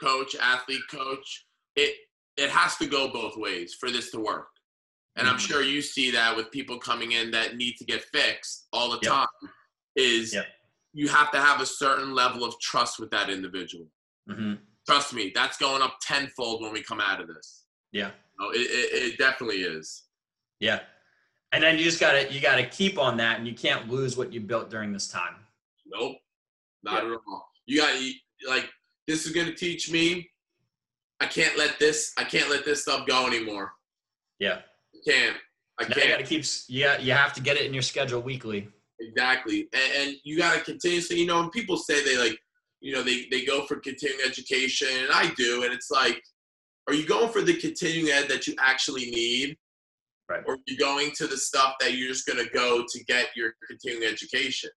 coach 0.00 0.34
athlete 0.40 0.82
coach 0.90 1.46
it 1.76 1.94
it 2.36 2.50
has 2.50 2.76
to 2.76 2.86
go 2.86 3.08
both 3.08 3.36
ways 3.36 3.74
for 3.78 3.90
this 3.90 4.10
to 4.10 4.18
work 4.20 4.48
and 5.18 5.28
i'm 5.28 5.38
sure 5.38 5.62
you 5.62 5.82
see 5.82 6.10
that 6.10 6.34
with 6.36 6.50
people 6.50 6.78
coming 6.78 7.12
in 7.12 7.30
that 7.30 7.56
need 7.56 7.76
to 7.76 7.84
get 7.84 8.02
fixed 8.12 8.66
all 8.72 8.90
the 8.90 8.98
Yep. 9.02 9.12
time 9.12 9.26
is 9.96 10.32
Yep. 10.34 10.46
you 10.94 11.08
have 11.08 11.30
to 11.32 11.40
have 11.40 11.60
a 11.60 11.66
certain 11.66 12.14
level 12.14 12.44
of 12.44 12.58
trust 12.60 12.98
with 12.98 13.10
that 13.10 13.28
individual 13.30 13.86
hmm 14.28 14.54
trust 14.86 15.12
me 15.12 15.30
that's 15.34 15.58
going 15.58 15.82
up 15.82 15.98
tenfold 16.00 16.62
when 16.62 16.72
we 16.72 16.82
come 16.82 17.00
out 17.00 17.20
of 17.20 17.26
this 17.28 17.64
Yeah, 17.92 18.10
no, 18.38 18.50
it, 18.50 18.58
it, 18.60 19.12
it 19.12 19.18
definitely 19.18 19.62
is 19.62 20.04
yeah. 20.60 20.80
And 21.52 21.62
then 21.62 21.78
you 21.78 21.84
just 21.84 22.00
gotta 22.00 22.30
you 22.32 22.40
gotta 22.40 22.66
keep 22.66 22.98
on 22.98 23.16
that, 23.18 23.38
and 23.38 23.46
you 23.48 23.54
can't 23.54 23.88
lose 23.88 24.16
what 24.18 24.32
you 24.34 24.40
built 24.40 24.68
during 24.70 24.92
this 24.92 25.06
time. 25.08 25.36
Nope, 25.86 26.16
not 26.82 27.04
at 27.06 27.10
all. 27.10 27.48
You 27.64 27.78
got 27.80 27.98
you- 28.02 28.12
like 28.46 28.68
this 29.06 29.24
is 29.24 29.32
gonna 29.32 29.54
teach 29.54 29.90
me. 29.90 30.28
I 31.20 31.26
can't 31.26 31.56
let 31.56 31.78
this. 31.78 32.12
I 32.18 32.24
can't 32.24 32.50
let 32.50 32.64
this 32.66 32.82
stuff 32.82 33.06
go 33.06 33.26
anymore. 33.26 33.72
Yeah. 34.38 34.60
I 35.08 35.12
can't. 35.12 35.36
I 35.80 35.82
Now 35.84 35.88
you 35.88 35.94
can't. 35.94 36.08
gotta 36.10 36.22
keep. 36.24 36.44
Yeah, 36.68 36.98
you 36.98 37.12
have 37.12 37.32
to 37.34 37.40
get 37.40 37.56
it 37.56 37.66
in 37.66 37.72
your 37.74 37.82
schedule 37.82 38.20
weekly. 38.20 38.68
Exactly, 39.00 39.68
and, 39.72 40.08
and 40.08 40.16
you 40.24 40.36
got 40.38 40.54
to 40.54 40.60
continuously. 40.60 41.20
You 41.20 41.26
know, 41.26 41.40
when 41.40 41.50
people 41.50 41.76
say 41.76 42.04
they 42.04 42.16
like, 42.18 42.38
you 42.80 42.92
know, 42.92 43.02
they 43.02 43.26
they 43.30 43.44
go 43.44 43.64
for 43.66 43.76
continuing 43.76 44.20
education, 44.26 44.88
and 45.02 45.08
I 45.12 45.32
do, 45.36 45.62
and 45.64 45.72
it's 45.72 45.90
like, 45.90 46.20
are 46.88 46.94
you 46.94 47.06
going 47.06 47.30
for 47.32 47.42
the 47.42 47.54
continuing 47.54 48.10
ed 48.10 48.28
that 48.28 48.46
you 48.46 48.54
actually 48.58 49.10
need, 49.10 49.56
Right. 50.28 50.42
or 50.46 50.54
are 50.54 50.58
you 50.66 50.76
going 50.76 51.12
to 51.12 51.26
the 51.26 51.36
stuff 51.36 51.74
that 51.80 51.94
you're 51.94 52.08
just 52.08 52.26
going 52.26 52.44
to 52.44 52.50
go 52.52 52.84
to 52.88 53.04
get 53.04 53.28
your 53.36 53.52
continuing 53.68 54.04
education? 54.12 54.70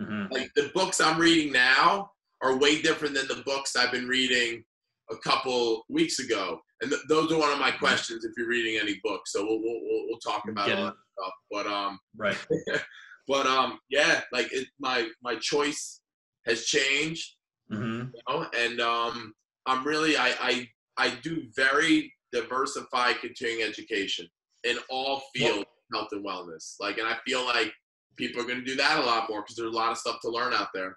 Mhm. 0.00 0.30
Like 0.32 0.50
the 0.56 0.70
books 0.74 1.00
I'm 1.00 1.20
reading 1.20 1.52
now 1.52 2.10
are 2.42 2.56
way 2.56 2.80
different 2.80 3.14
than 3.14 3.28
the 3.28 3.42
books 3.44 3.76
I've 3.76 3.92
been 3.92 4.08
reading 4.08 4.64
a 5.10 5.16
couple 5.18 5.84
weeks 5.88 6.18
ago. 6.18 6.60
And 6.82 6.90
th- 6.90 7.02
those 7.08 7.30
are 7.30 7.38
one 7.38 7.52
of 7.52 7.58
my 7.58 7.70
questions 7.70 8.24
if 8.24 8.32
you're 8.36 8.48
reading 8.48 8.80
any 8.80 9.00
books. 9.04 9.32
So 9.32 9.44
we'll 9.44 9.60
we'll, 9.60 10.06
we'll, 10.08 10.18
talk 10.18 10.44
about 10.48 10.70
all 10.70 10.78
it. 10.78 10.90
that 10.90 10.94
stuff. 11.18 11.34
But 11.50 11.66
um, 11.66 11.98
Right. 12.16 12.36
but 13.28 13.46
um, 13.46 13.78
yeah, 13.90 14.22
like 14.32 14.52
it, 14.52 14.66
my 14.78 15.08
my 15.22 15.36
choice 15.36 16.00
has 16.46 16.64
changed 16.64 17.36
Mm-hmm. 17.72 18.08
you 18.14 18.20
know, 18.28 18.46
and 18.58 18.80
um, 18.80 19.32
I'm 19.66 19.84
really 19.86 20.16
I, 20.16 20.34
I 20.40 20.68
I 20.96 21.10
do 21.22 21.44
very 21.54 22.12
diversified 22.32 23.20
continuing 23.20 23.62
education 23.62 24.26
in 24.64 24.76
all 24.88 25.22
fields, 25.34 25.64
health 25.92 26.08
and 26.12 26.24
wellness. 26.24 26.74
Like, 26.80 26.98
and 26.98 27.06
I 27.06 27.16
feel 27.26 27.44
like 27.44 27.72
people 28.16 28.42
are 28.42 28.46
going 28.46 28.58
to 28.58 28.64
do 28.64 28.76
that 28.76 28.98
a 28.98 29.06
lot 29.06 29.28
more 29.30 29.42
because 29.42 29.56
there's 29.56 29.72
a 29.72 29.76
lot 29.76 29.92
of 29.92 29.98
stuff 29.98 30.18
to 30.22 30.30
learn 30.30 30.52
out 30.52 30.68
there. 30.74 30.96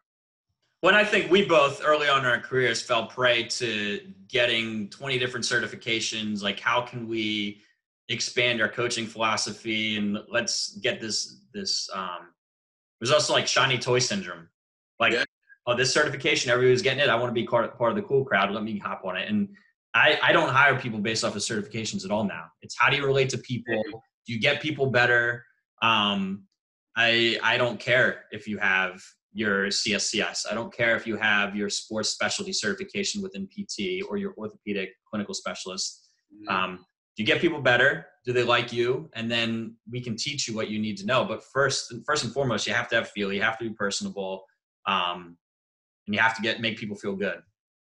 When 0.84 0.96
I 0.96 1.06
think 1.06 1.32
we 1.32 1.46
both 1.46 1.82
early 1.82 2.10
on 2.10 2.20
in 2.20 2.26
our 2.26 2.42
careers 2.42 2.82
fell 2.82 3.06
prey 3.06 3.44
to 3.44 4.02
getting 4.28 4.90
20 4.90 5.18
different 5.18 5.46
certifications, 5.46 6.44
like 6.44 6.60
how 6.60 6.82
can 6.82 7.08
we 7.08 7.62
expand 8.10 8.62
our 8.62 8.68
coaching 8.68 9.06
philosophy 9.06 9.96
and 9.96 10.20
let's 10.30 10.76
get 10.80 11.00
this 11.00 11.38
this 11.54 11.90
um 11.94 12.34
there's 13.00 13.14
also 13.14 13.32
like 13.32 13.48
shiny 13.48 13.78
toy 13.78 14.00
syndrome. 14.00 14.50
Like 15.00 15.14
Yeah. 15.14 15.24
oh 15.68 15.74
this 15.74 15.94
certification, 15.94 16.52
everybody's 16.52 16.82
getting 16.82 17.00
it. 17.00 17.08
I 17.08 17.16
want 17.16 17.30
to 17.30 17.34
be 17.34 17.48
part 17.48 17.78
part 17.78 17.92
of 17.92 17.96
the 17.96 18.04
cool 18.04 18.26
crowd. 18.26 18.52
Let 18.52 18.66
me 18.66 18.78
hop 18.78 19.06
on 19.06 19.16
it. 19.16 19.30
And 19.30 19.56
I, 19.94 20.20
I 20.22 20.34
don't 20.34 20.50
hire 20.50 20.78
people 20.78 21.00
based 21.00 21.24
off 21.24 21.34
of 21.38 21.42
certifications 21.44 22.04
at 22.04 22.12
all 22.12 22.26
now. 22.26 22.48
It's 22.62 22.76
how 22.78 22.90
do 22.90 22.98
you 22.98 23.06
relate 23.06 23.30
to 23.30 23.38
people? 23.38 23.82
Do 24.28 24.34
you 24.34 24.40
get 24.42 24.62
people 24.62 24.88
better? 24.88 25.46
Um, 25.82 26.44
I 26.98 27.40
I 27.42 27.56
don't 27.56 27.80
care 27.80 28.26
if 28.34 28.50
you 28.50 28.58
have 28.58 29.02
your 29.34 29.68
CSCS. 29.68 30.46
I 30.50 30.54
don't 30.54 30.72
care 30.74 30.96
if 30.96 31.06
you 31.08 31.18
have 31.18 31.56
your 31.56 31.70
sports 31.70 32.10
specialty 32.10 32.54
certification 32.54 33.22
within 33.22 33.48
PT 33.48 34.04
or 34.10 34.18
your 34.18 34.34
orthopedic 34.38 34.92
clinical 35.10 35.34
specialist. 35.34 36.08
Um, 36.48 36.86
do 37.16 37.24
you 37.24 37.26
get 37.28 37.42
people 37.42 37.62
better? 37.62 38.06
Do 38.26 38.34
they 38.34 38.44
like 38.44 38.72
you? 38.72 39.10
And 39.14 39.30
then 39.30 39.76
we 39.92 40.02
can 40.02 40.16
teach 40.16 40.48
you 40.48 40.56
what 40.56 40.70
you 40.70 40.80
need 40.80 40.98
to 40.98 41.06
know. 41.06 41.26
But 41.26 41.44
first, 41.44 41.94
first 42.06 42.24
and 42.24 42.34
foremost, 42.34 42.66
you 42.68 42.74
have 42.74 42.88
to 42.90 42.96
have 42.96 43.10
feel. 43.10 43.32
You 43.34 43.42
have 43.42 43.58
to 43.60 43.66
be 43.70 43.74
personable, 43.76 44.46
um, 44.88 45.38
and 46.08 46.16
you 46.16 46.20
have 46.22 46.36
to 46.36 46.42
get 46.42 46.60
make 46.62 46.78
people 46.78 46.96
feel 46.96 47.16
good. 47.16 47.42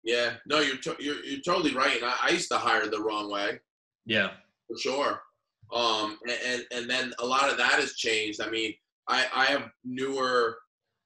Yeah, 0.05 0.35
no, 0.47 0.61
you're 0.61 0.77
to- 0.77 0.97
you're 1.01 1.25
you're 1.25 1.41
totally 1.41 1.75
right. 1.75 1.97
And 1.97 2.05
I, 2.05 2.15
I 2.23 2.29
used 2.31 2.49
to 2.51 2.59
hire 2.59 2.87
the 2.87 3.01
wrong 3.01 3.31
way 3.31 3.59
Yeah. 4.05 4.31
for 4.69 4.79
sure. 4.79 5.21
Um, 5.75 6.19
and, 6.29 6.39
and 6.47 6.65
and 6.73 6.91
then 6.91 7.13
a 7.19 7.27
lot 7.27 7.51
of 7.51 7.57
that 7.57 7.73
has 7.73 7.95
changed. 7.95 8.41
I 8.41 8.49
mean, 8.49 8.75
I 9.09 9.27
I 9.35 9.45
have 9.47 9.71
newer 9.85 10.57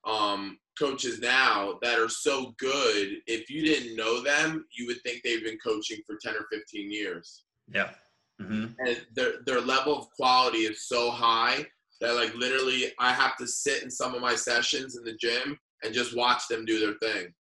um 0.07 0.59
coaches 0.78 1.20
now 1.20 1.78
that 1.82 1.98
are 1.98 2.09
so 2.09 2.55
good. 2.59 3.16
If 3.26 3.51
you 3.51 3.62
didn't 3.62 3.96
know 3.96 4.22
them, 4.22 4.64
you 4.76 4.86
would 4.86 5.03
think 5.03 5.22
they've 5.22 5.44
been 5.44 5.59
coaching 5.64 5.98
for 6.07 6.16
ten 6.22 6.34
or 6.34 6.46
fifteen 6.51 6.90
years. 6.90 7.44
Yeah. 7.72 7.90
hmm 8.40 8.66
and 8.78 9.07
their 9.14 9.32
their 9.46 9.61
level 9.61 9.96
of 9.98 10.09
quality 10.11 10.61
is 10.61 10.88
so 10.88 11.11
high 11.11 11.66
that 12.01 12.14
like 12.14 12.34
literally 12.34 12.92
I 12.98 13.12
have 13.12 13.36
to 13.38 13.46
sit 13.46 13.82
in 13.82 13.90
some 13.90 14.14
of 14.14 14.22
my 14.22 14.34
sessions 14.34 14.96
in 14.96 15.05
the 15.05 15.16
gym 15.20 15.59
and 15.82 15.92
just 15.94 16.16
watch 16.16 16.42
them 16.48 16.64
do 16.64 16.78
their 16.80 16.94
thing. 17.12 17.34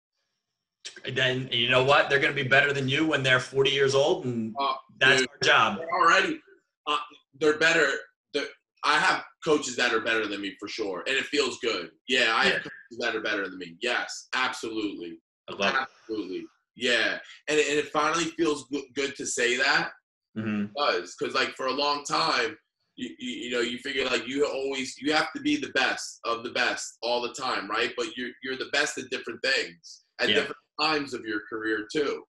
And 1.06 1.16
Then 1.16 1.48
you 1.52 1.68
know 1.70 1.82
what? 1.84 2.08
They're 2.10 2.18
going 2.20 2.34
to 2.34 2.42
be 2.42 2.48
better 2.48 2.72
than 2.72 2.88
you 2.88 3.06
when 3.06 3.22
they're 3.22 3.40
40 3.40 3.70
years 3.70 3.94
old, 3.94 4.24
and 4.26 4.54
Oh, 4.58 4.76
that's 4.98 5.20
dude. 5.20 5.28
our 5.30 5.38
job. 5.42 5.78
Already 5.92 6.40
uh, 6.86 6.96
they're 7.38 7.58
better. 7.58 7.88
They're, 8.34 8.46
I 8.84 8.98
have 8.98 9.24
coaches 9.44 9.76
that 9.76 9.94
are 9.94 10.00
better 10.00 10.26
than 10.26 10.40
me 10.40 10.54
for 10.58 10.68
sure, 10.68 11.02
and 11.06 11.16
it 11.16 11.24
feels 11.26 11.58
good. 11.60 11.90
Yeah, 12.08 12.32
I 12.34 12.44
Yeah. 12.44 12.50
have 12.52 12.62
coaches 12.62 12.98
that 13.00 13.16
are 13.16 13.22
better 13.22 13.48
than 13.48 13.58
me. 13.58 13.76
Yes, 13.80 14.28
absolutely, 14.34 15.18
I 15.48 15.54
love 15.54 15.74
it. 15.74 15.80
absolutely. 16.08 16.44
Yeah, 16.76 17.18
and 17.48 17.58
it, 17.58 17.68
and 17.68 17.78
it 17.78 17.88
finally 17.90 18.24
feels 18.36 18.66
good 18.94 19.14
to 19.16 19.26
say 19.26 19.56
that 19.56 19.90
hmm 20.36 20.64
does 20.76 21.14
because 21.18 21.34
like 21.34 21.54
for 21.56 21.66
a 21.66 21.72
long 21.72 22.04
time 22.04 22.56
you, 22.96 23.08
you, 23.18 23.30
you 23.44 23.50
know 23.50 23.60
you 23.60 23.78
figure 23.78 24.04
like 24.04 24.26
you 24.28 24.46
always 24.46 24.94
you 24.98 25.12
have 25.12 25.32
to 25.34 25.42
be 25.42 25.56
the 25.56 25.70
best 25.70 26.20
of 26.24 26.44
the 26.44 26.50
best 26.50 26.98
all 27.02 27.20
the 27.20 27.32
time 27.34 27.68
right 27.68 27.92
but 27.96 28.06
you're 28.16 28.30
you're 28.42 28.56
the 28.56 28.70
best 28.72 28.98
at 28.98 29.10
different 29.10 29.40
things 29.42 30.02
at 30.20 30.28
Yeah. 30.28 30.34
different 30.36 30.56
times 30.80 31.14
of 31.14 31.24
your 31.24 31.40
career 31.48 31.86
too 31.92 32.22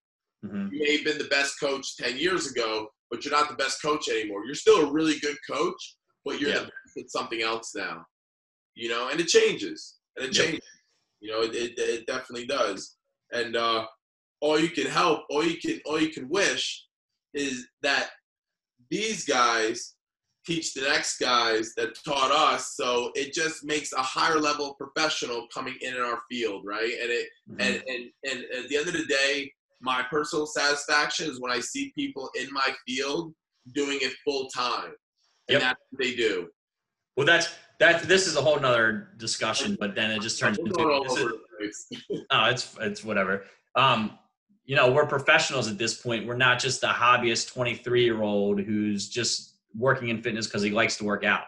hmm 0.44 0.66
you 0.72 0.82
may 0.82 0.96
have 0.96 1.04
been 1.04 1.18
the 1.18 1.24
best 1.36 1.54
coach 1.60 1.96
10 1.96 2.16
years 2.18 2.50
ago 2.50 2.88
but 3.10 3.24
you're 3.24 3.34
not 3.38 3.48
the 3.48 3.54
best 3.54 3.80
coach 3.82 4.08
anymore 4.08 4.44
you're 4.44 4.54
still 4.54 4.88
a 4.88 4.92
really 4.92 5.18
good 5.20 5.36
coach 5.48 5.96
but 6.24 6.40
you're 6.40 6.50
Yeah. 6.50 6.60
the 6.60 6.64
best 6.66 6.96
at 6.98 7.10
something 7.10 7.42
else 7.42 7.74
now 7.74 8.04
you 8.74 8.88
know 8.88 9.08
and 9.08 9.20
it 9.20 9.28
changes 9.28 9.98
and 10.16 10.26
it 10.26 10.36
Yep. 10.36 10.44
changes 10.44 10.68
you 11.20 11.30
know 11.30 11.42
it, 11.42 11.54
it, 11.54 11.78
it 11.78 12.06
definitely 12.06 12.46
does 12.46 12.96
and 13.32 13.56
uh 13.56 13.86
all 14.40 14.58
you 14.58 14.68
can 14.70 14.86
help 14.86 15.20
all 15.30 15.44
you 15.44 15.58
can 15.58 15.80
all 15.86 16.00
you 16.00 16.08
can 16.10 16.28
wish 16.28 16.86
is 17.34 17.66
that 17.82 18.10
these 18.90 19.24
guys 19.24 19.94
teach 20.44 20.74
the 20.74 20.80
next 20.82 21.18
guys 21.18 21.72
that 21.76 21.94
taught 22.04 22.32
us 22.32 22.74
so 22.74 23.12
it 23.14 23.32
just 23.32 23.64
makes 23.64 23.92
a 23.92 24.02
higher 24.02 24.40
level 24.40 24.74
professional 24.74 25.46
coming 25.54 25.74
in 25.82 25.94
in 25.94 26.00
our 26.00 26.20
field 26.30 26.62
right 26.64 26.92
and 27.00 27.10
it 27.10 27.28
Mm-hmm. 27.50 27.60
and, 27.60 27.82
and 27.88 28.04
and 28.30 28.44
at 28.64 28.68
the 28.68 28.76
end 28.76 28.86
of 28.88 28.92
the 28.94 29.04
day 29.04 29.52
my 29.80 30.04
personal 30.10 30.46
satisfaction 30.46 31.28
is 31.30 31.40
when 31.40 31.50
i 31.52 31.58
see 31.58 31.92
people 31.96 32.30
in 32.40 32.48
my 32.52 32.68
field 32.86 33.34
doing 33.74 33.98
it 34.00 34.12
full 34.24 34.48
time 34.48 34.92
and 35.48 35.54
Yep. 35.54 35.60
that's 35.62 35.80
what 35.90 36.00
they 36.02 36.14
do 36.14 36.50
Well, 37.16 37.26
that's 37.26 37.48
that. 37.78 38.02
This 38.04 38.26
is 38.26 38.36
a 38.36 38.40
whole 38.40 38.58
nother 38.60 39.08
discussion, 39.18 39.76
but 39.78 39.94
then 39.94 40.10
it 40.12 40.22
just 40.22 40.38
turns 40.38 40.58
into 40.58 40.70
is- 40.70 41.12
over 41.18 41.32
the 41.32 41.40
place. 41.58 41.86
oh, 42.30 42.44
it's 42.46 42.74
it's 42.80 43.04
whatever. 43.04 43.44
Um, 43.74 44.18
you 44.64 44.76
know, 44.76 44.90
we're 44.92 45.06
professionals 45.06 45.68
at 45.68 45.76
this 45.78 45.94
point. 46.00 46.26
We're 46.26 46.36
not 46.36 46.58
just 46.60 46.82
a 46.84 46.88
hobbyist 46.88 47.52
23 47.52 48.04
year 48.04 48.22
old 48.22 48.60
who's 48.60 49.08
just 49.08 49.56
working 49.76 50.08
in 50.08 50.22
fitness 50.22 50.46
because 50.46 50.62
he 50.62 50.70
likes 50.70 50.96
to 50.98 51.04
work 51.04 51.24
out. 51.24 51.44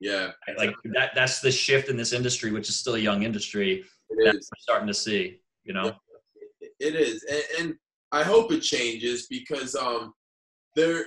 yeah 0.00 0.32
Right? 0.46 0.58
Like 0.58 0.74
that. 0.94 1.12
That's 1.14 1.40
the 1.40 1.50
shift 1.50 1.88
in 1.88 1.96
this 1.96 2.12
industry, 2.12 2.52
which 2.52 2.68
is 2.68 2.76
still 2.78 2.94
a 2.94 2.98
young 2.98 3.22
industry 3.22 3.84
it 4.10 4.34
is 4.36 4.50
we're 4.52 4.60
starting 4.60 4.86
to 4.88 4.94
see. 4.94 5.40
You 5.64 5.72
know. 5.72 5.94
It 6.78 6.94
is, 6.94 7.24
and, 7.24 7.42
and 7.58 7.74
I 8.12 8.22
hope 8.22 8.52
it 8.52 8.60
changes 8.60 9.26
because 9.28 9.74
um, 9.74 10.12
there, 10.76 11.06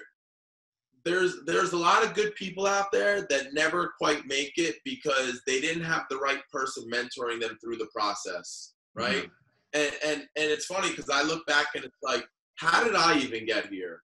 there's 1.05 1.43
there's 1.45 1.73
a 1.73 1.77
lot 1.77 2.03
of 2.03 2.13
good 2.13 2.33
people 2.35 2.65
out 2.65 2.91
there 2.91 3.27
that 3.29 3.53
never 3.53 3.93
quite 3.97 4.25
make 4.25 4.53
it 4.57 4.75
because 4.83 5.41
they 5.45 5.61
didn't 5.61 5.83
have 5.83 6.03
the 6.09 6.17
right 6.17 6.41
person 6.51 6.89
mentoring 6.91 7.39
them 7.39 7.57
through 7.63 7.77
the 7.77 7.87
process, 7.95 8.73
right? 8.95 9.29
And 9.73 9.91
and 10.03 10.19
and 10.35 10.51
it's 10.51 10.65
funny 10.65 10.89
because 10.89 11.09
I 11.09 11.21
look 11.21 11.45
back 11.45 11.67
and 11.75 11.85
it's 11.85 11.97
like, 12.01 12.25
how 12.55 12.83
did 12.83 12.95
I 12.95 13.19
even 13.19 13.45
get 13.45 13.67
here? 13.67 14.01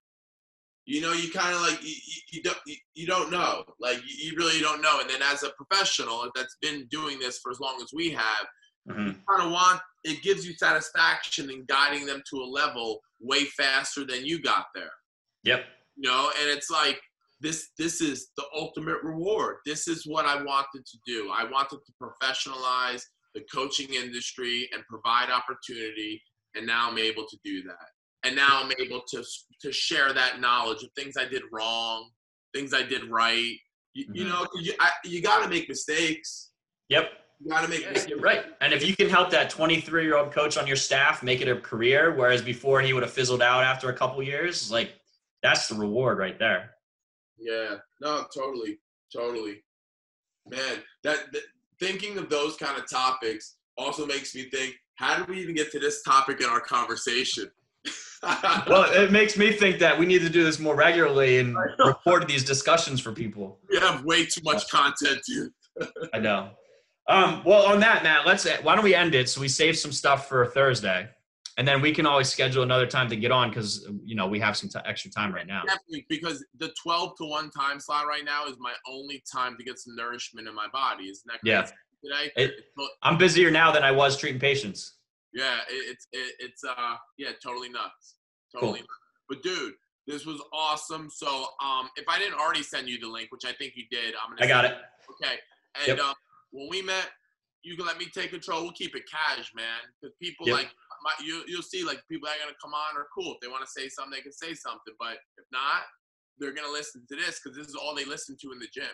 You 0.84 1.00
know, 1.00 1.12
you 1.12 1.30
kind 1.30 1.54
of 1.54 1.60
like 1.62 1.82
you, 1.82 1.90
you, 1.90 2.20
you 2.32 2.42
don't 2.42 2.58
you, 2.66 2.76
you 2.94 3.06
don't 3.06 3.30
know, 3.30 3.64
like 3.80 3.98
you, 3.98 4.30
you 4.30 4.36
really 4.36 4.60
don't 4.60 4.80
know. 4.80 5.00
And 5.00 5.10
then 5.10 5.22
as 5.22 5.42
a 5.42 5.50
professional 5.50 6.28
that's 6.34 6.56
been 6.62 6.86
doing 6.90 7.18
this 7.18 7.38
for 7.38 7.50
as 7.50 7.60
long 7.60 7.80
as 7.82 7.90
we 7.92 8.10
have 8.10 8.46
Mhm. 8.88 9.14
kind 9.30 9.42
of 9.44 9.52
want 9.52 9.80
it 10.02 10.20
gives 10.24 10.44
you 10.44 10.54
satisfaction 10.54 11.48
in 11.50 11.64
guiding 11.66 12.04
them 12.04 12.20
to 12.28 12.38
a 12.38 12.44
level 12.44 13.00
way 13.20 13.44
faster 13.44 14.04
than 14.04 14.26
you 14.26 14.42
got 14.42 14.66
there 14.74 14.90
Yep. 15.44 15.64
You 15.96 16.08
know? 16.08 16.30
And 16.40 16.48
it's 16.50 16.70
like 16.70 17.00
this 17.40 17.70
this 17.78 18.00
is 18.00 18.28
the 18.36 18.44
ultimate 18.54 19.02
reward. 19.02 19.56
This 19.66 19.88
is 19.88 20.06
what 20.06 20.26
i 20.26 20.36
wanted 20.42 20.84
to 20.86 20.98
do. 21.06 21.30
I 21.34 21.44
wanted 21.44 21.80
to 21.86 21.92
professionalize 22.02 23.02
the 23.34 23.42
coaching 23.52 23.88
industry 23.94 24.68
and 24.72 24.82
provide 24.88 25.28
opportunity 25.30 26.22
and 26.54 26.66
now 26.66 26.90
i'm 26.90 26.98
able 26.98 27.24
to 27.26 27.38
do 27.44 27.62
that. 27.64 27.88
And 28.24 28.36
now 28.36 28.62
i'm 28.62 28.72
able 28.78 29.02
to 29.12 29.24
to 29.62 29.72
share 29.72 30.12
that 30.12 30.40
knowledge 30.40 30.82
of 30.82 30.90
things 30.96 31.16
i 31.16 31.24
did 31.24 31.42
wrong 31.52 32.10
things 32.54 32.74
i 32.74 32.82
did 32.82 33.08
right. 33.10 33.56
You, 33.94 34.04
you 34.14 34.24
Mhm. 34.24 34.28
know 34.28 34.46
you, 34.60 34.72
I, 34.80 34.90
you 35.04 35.20
got 35.22 35.42
to 35.42 35.48
make 35.48 35.68
mistakes. 35.68 36.50
Yep. 36.90 37.10
you 37.40 37.50
got 37.50 37.62
to 37.62 37.68
make 37.68 37.80
mistakes 37.90 38.08
you're 38.08 38.20
right. 38.20 38.44
And 38.60 38.72
if 38.72 38.86
you 38.86 38.94
can 38.94 39.08
help 39.08 39.30
that 39.30 39.50
23 39.50 40.04
year 40.04 40.16
old 40.16 40.30
coach 40.32 40.56
on 40.56 40.66
your 40.66 40.76
staff 40.76 41.22
make 41.22 41.40
it 41.40 41.48
a 41.48 41.56
career, 41.56 42.14
whereas 42.14 42.40
before 42.42 42.80
he 42.82 42.92
would 42.92 43.02
have 43.02 43.12
fizzled 43.12 43.42
out 43.42 43.64
after 43.64 43.88
a 43.90 43.94
couple 43.94 44.22
years, 44.22 44.70
like 44.70 44.92
that's 45.42 45.68
the 45.68 45.74
reward 45.74 46.18
right 46.18 46.38
there. 46.38 46.70
Yeah, 47.38 47.76
no, 48.00 48.24
totally, 48.34 48.78
totally. 49.14 49.62
Man, 50.48 50.78
that, 51.04 51.32
that 51.32 51.42
thinking 51.80 52.18
of 52.18 52.28
those 52.28 52.56
kind 52.56 52.78
of 52.78 52.88
topics 52.88 53.56
also 53.76 54.06
makes 54.06 54.34
me 54.34 54.48
think: 54.50 54.74
How 54.96 55.16
did 55.16 55.28
we 55.28 55.40
even 55.40 55.54
get 55.54 55.72
to 55.72 55.78
this 55.78 56.02
topic 56.02 56.40
in 56.40 56.46
our 56.46 56.60
conversation? 56.60 57.50
Well, 58.68 58.84
it 58.92 59.10
makes 59.10 59.36
me 59.36 59.50
think 59.50 59.80
that 59.80 59.98
we 59.98 60.06
need 60.06 60.20
to 60.20 60.28
do 60.28 60.44
this 60.44 60.60
more 60.60 60.76
regularly 60.76 61.40
and 61.40 61.56
record 61.84 62.28
these 62.28 62.44
discussions 62.44 63.00
for 63.00 63.10
people. 63.10 63.58
we 63.68 63.78
have 63.80 64.04
way 64.04 64.24
too 64.24 64.42
much 64.44 64.70
content, 64.70 65.20
dude. 65.26 65.50
I 66.14 66.20
know. 66.20 66.50
Um, 67.08 67.42
well, 67.44 67.66
on 67.66 67.80
that, 67.80 68.04
Matt, 68.04 68.24
let's 68.24 68.46
why 68.62 68.76
don't 68.76 68.84
we 68.84 68.94
end 68.94 69.16
it 69.16 69.28
so 69.28 69.40
we 69.40 69.48
save 69.48 69.76
some 69.76 69.90
stuff 69.90 70.28
for 70.28 70.46
Thursday. 70.46 71.08
And 71.58 71.66
then 71.68 71.80
we 71.80 71.92
can 71.92 72.06
always 72.06 72.28
schedule 72.28 72.62
another 72.62 72.86
time 72.86 73.08
to 73.10 73.16
get 73.16 73.30
on 73.30 73.48
because 73.50 73.88
you 74.04 74.14
know 74.14 74.26
we 74.26 74.38
have 74.40 74.56
some 74.56 74.68
t- 74.68 74.78
extra 74.86 75.10
time 75.10 75.32
right 75.34 75.46
now. 75.46 75.62
Definitely, 75.66 76.06
because 76.08 76.44
the 76.58 76.72
12 76.82 77.16
to 77.18 77.24
1 77.24 77.50
time 77.50 77.78
slot 77.80 78.06
right 78.06 78.24
now 78.24 78.46
is 78.46 78.56
my 78.58 78.72
only 78.88 79.22
time 79.32 79.56
to 79.58 79.64
get 79.64 79.78
some 79.78 79.94
nourishment 79.96 80.48
in 80.48 80.54
my 80.54 80.68
body. 80.72 81.04
Isn't 81.04 81.24
that 81.26 81.40
Yeah. 81.44 81.62
today? 82.04 82.32
It- 82.36 82.64
I'm 83.02 83.18
busier 83.18 83.50
now 83.50 83.70
than 83.72 83.82
I 83.84 83.92
was 83.92 84.16
treating 84.16 84.40
patients. 84.40 84.98
yeah, 85.34 85.58
it, 85.68 85.74
it's 85.90 86.06
it, 86.12 86.34
it's 86.38 86.64
uh 86.64 86.96
yeah, 87.18 87.30
totally 87.42 87.68
nuts. 87.68 88.16
Totally 88.54 88.80
nuts. 88.80 88.88
But 89.28 89.42
dude, 89.42 89.74
this 90.06 90.26
was 90.26 90.42
awesome. 90.52 91.08
So 91.10 91.28
um 91.64 91.88
if 91.96 92.06
I 92.08 92.18
didn't 92.18 92.38
already 92.38 92.62
send 92.62 92.88
you 92.88 92.98
the 92.98 93.08
link, 93.08 93.30
which 93.30 93.44
I 93.44 93.52
think 93.52 93.74
you 93.76 93.84
did, 93.90 94.14
I'm 94.22 94.30
gonna 94.34 94.44
I 94.44 94.48
got 94.48 94.64
it. 94.64 94.76
Okay. 95.22 95.36
And 95.78 95.88
Yep. 95.88 95.98
um, 96.00 96.14
when 96.50 96.68
we 96.70 96.82
met, 96.82 97.08
you 97.62 97.76
can 97.76 97.86
let 97.86 97.96
me 97.96 98.06
take 98.12 98.30
control. 98.30 98.62
We'll 98.62 98.72
keep 98.72 98.94
it 98.96 99.04
cash, 99.10 99.52
man. 99.54 99.80
Because 100.00 100.14
people 100.20 100.46
Yep. 100.48 100.56
like 100.56 100.70
my, 101.02 101.12
you, 101.24 101.42
you'll 101.46 101.62
see 101.62 101.84
like 101.84 102.00
people 102.08 102.26
that 102.26 102.36
are 102.36 102.44
gonna 102.44 102.56
come 102.62 102.74
on 102.74 102.96
are 102.96 103.06
cool. 103.14 103.34
If 103.34 103.40
they 103.40 103.48
want 103.48 103.64
to 103.64 103.70
say 103.70 103.88
something, 103.88 104.12
they 104.12 104.22
can 104.22 104.32
say 104.32 104.54
something. 104.54 104.94
But 104.98 105.18
if 105.36 105.44
not, 105.52 105.82
they're 106.38 106.54
gonna 106.54 106.72
listen 106.72 107.04
to 107.08 107.16
this 107.16 107.40
because 107.42 107.56
this 107.56 107.66
is 107.66 107.74
all 107.74 107.94
they 107.94 108.04
listen 108.04 108.36
to 108.40 108.52
in 108.52 108.58
the 108.58 108.68
gym. 108.72 108.90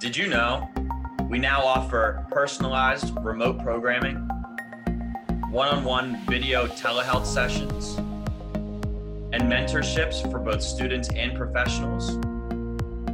Did 0.00 0.16
you 0.16 0.28
know 0.28 0.68
we 1.28 1.38
now 1.38 1.60
offer 1.60 2.26
personalized 2.30 3.12
remote 3.20 3.58
programming, 3.58 4.16
one 5.50 5.68
on 5.68 5.84
one 5.84 6.24
video 6.26 6.66
telehealth 6.66 7.26
sessions, 7.26 7.96
and 9.32 9.42
mentorships 9.42 10.30
for 10.30 10.38
both 10.38 10.62
students 10.62 11.08
and 11.10 11.36
professionals? 11.36 12.16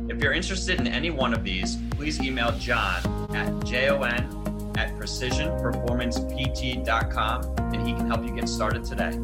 If 0.08 0.22
you're 0.22 0.32
interested 0.32 0.80
in 0.80 0.86
any 0.86 1.10
one 1.10 1.32
of 1.32 1.42
these, 1.44 1.76
please 1.92 2.20
email 2.20 2.52
John 2.58 3.02
at 3.34 3.64
jon 3.64 4.74
at 4.76 4.94
precisionperformancept.com 4.98 7.74
and 7.74 7.86
he 7.86 7.94
can 7.94 8.06
help 8.06 8.26
you 8.26 8.34
get 8.34 8.46
started 8.48 8.84
today. 8.84 9.18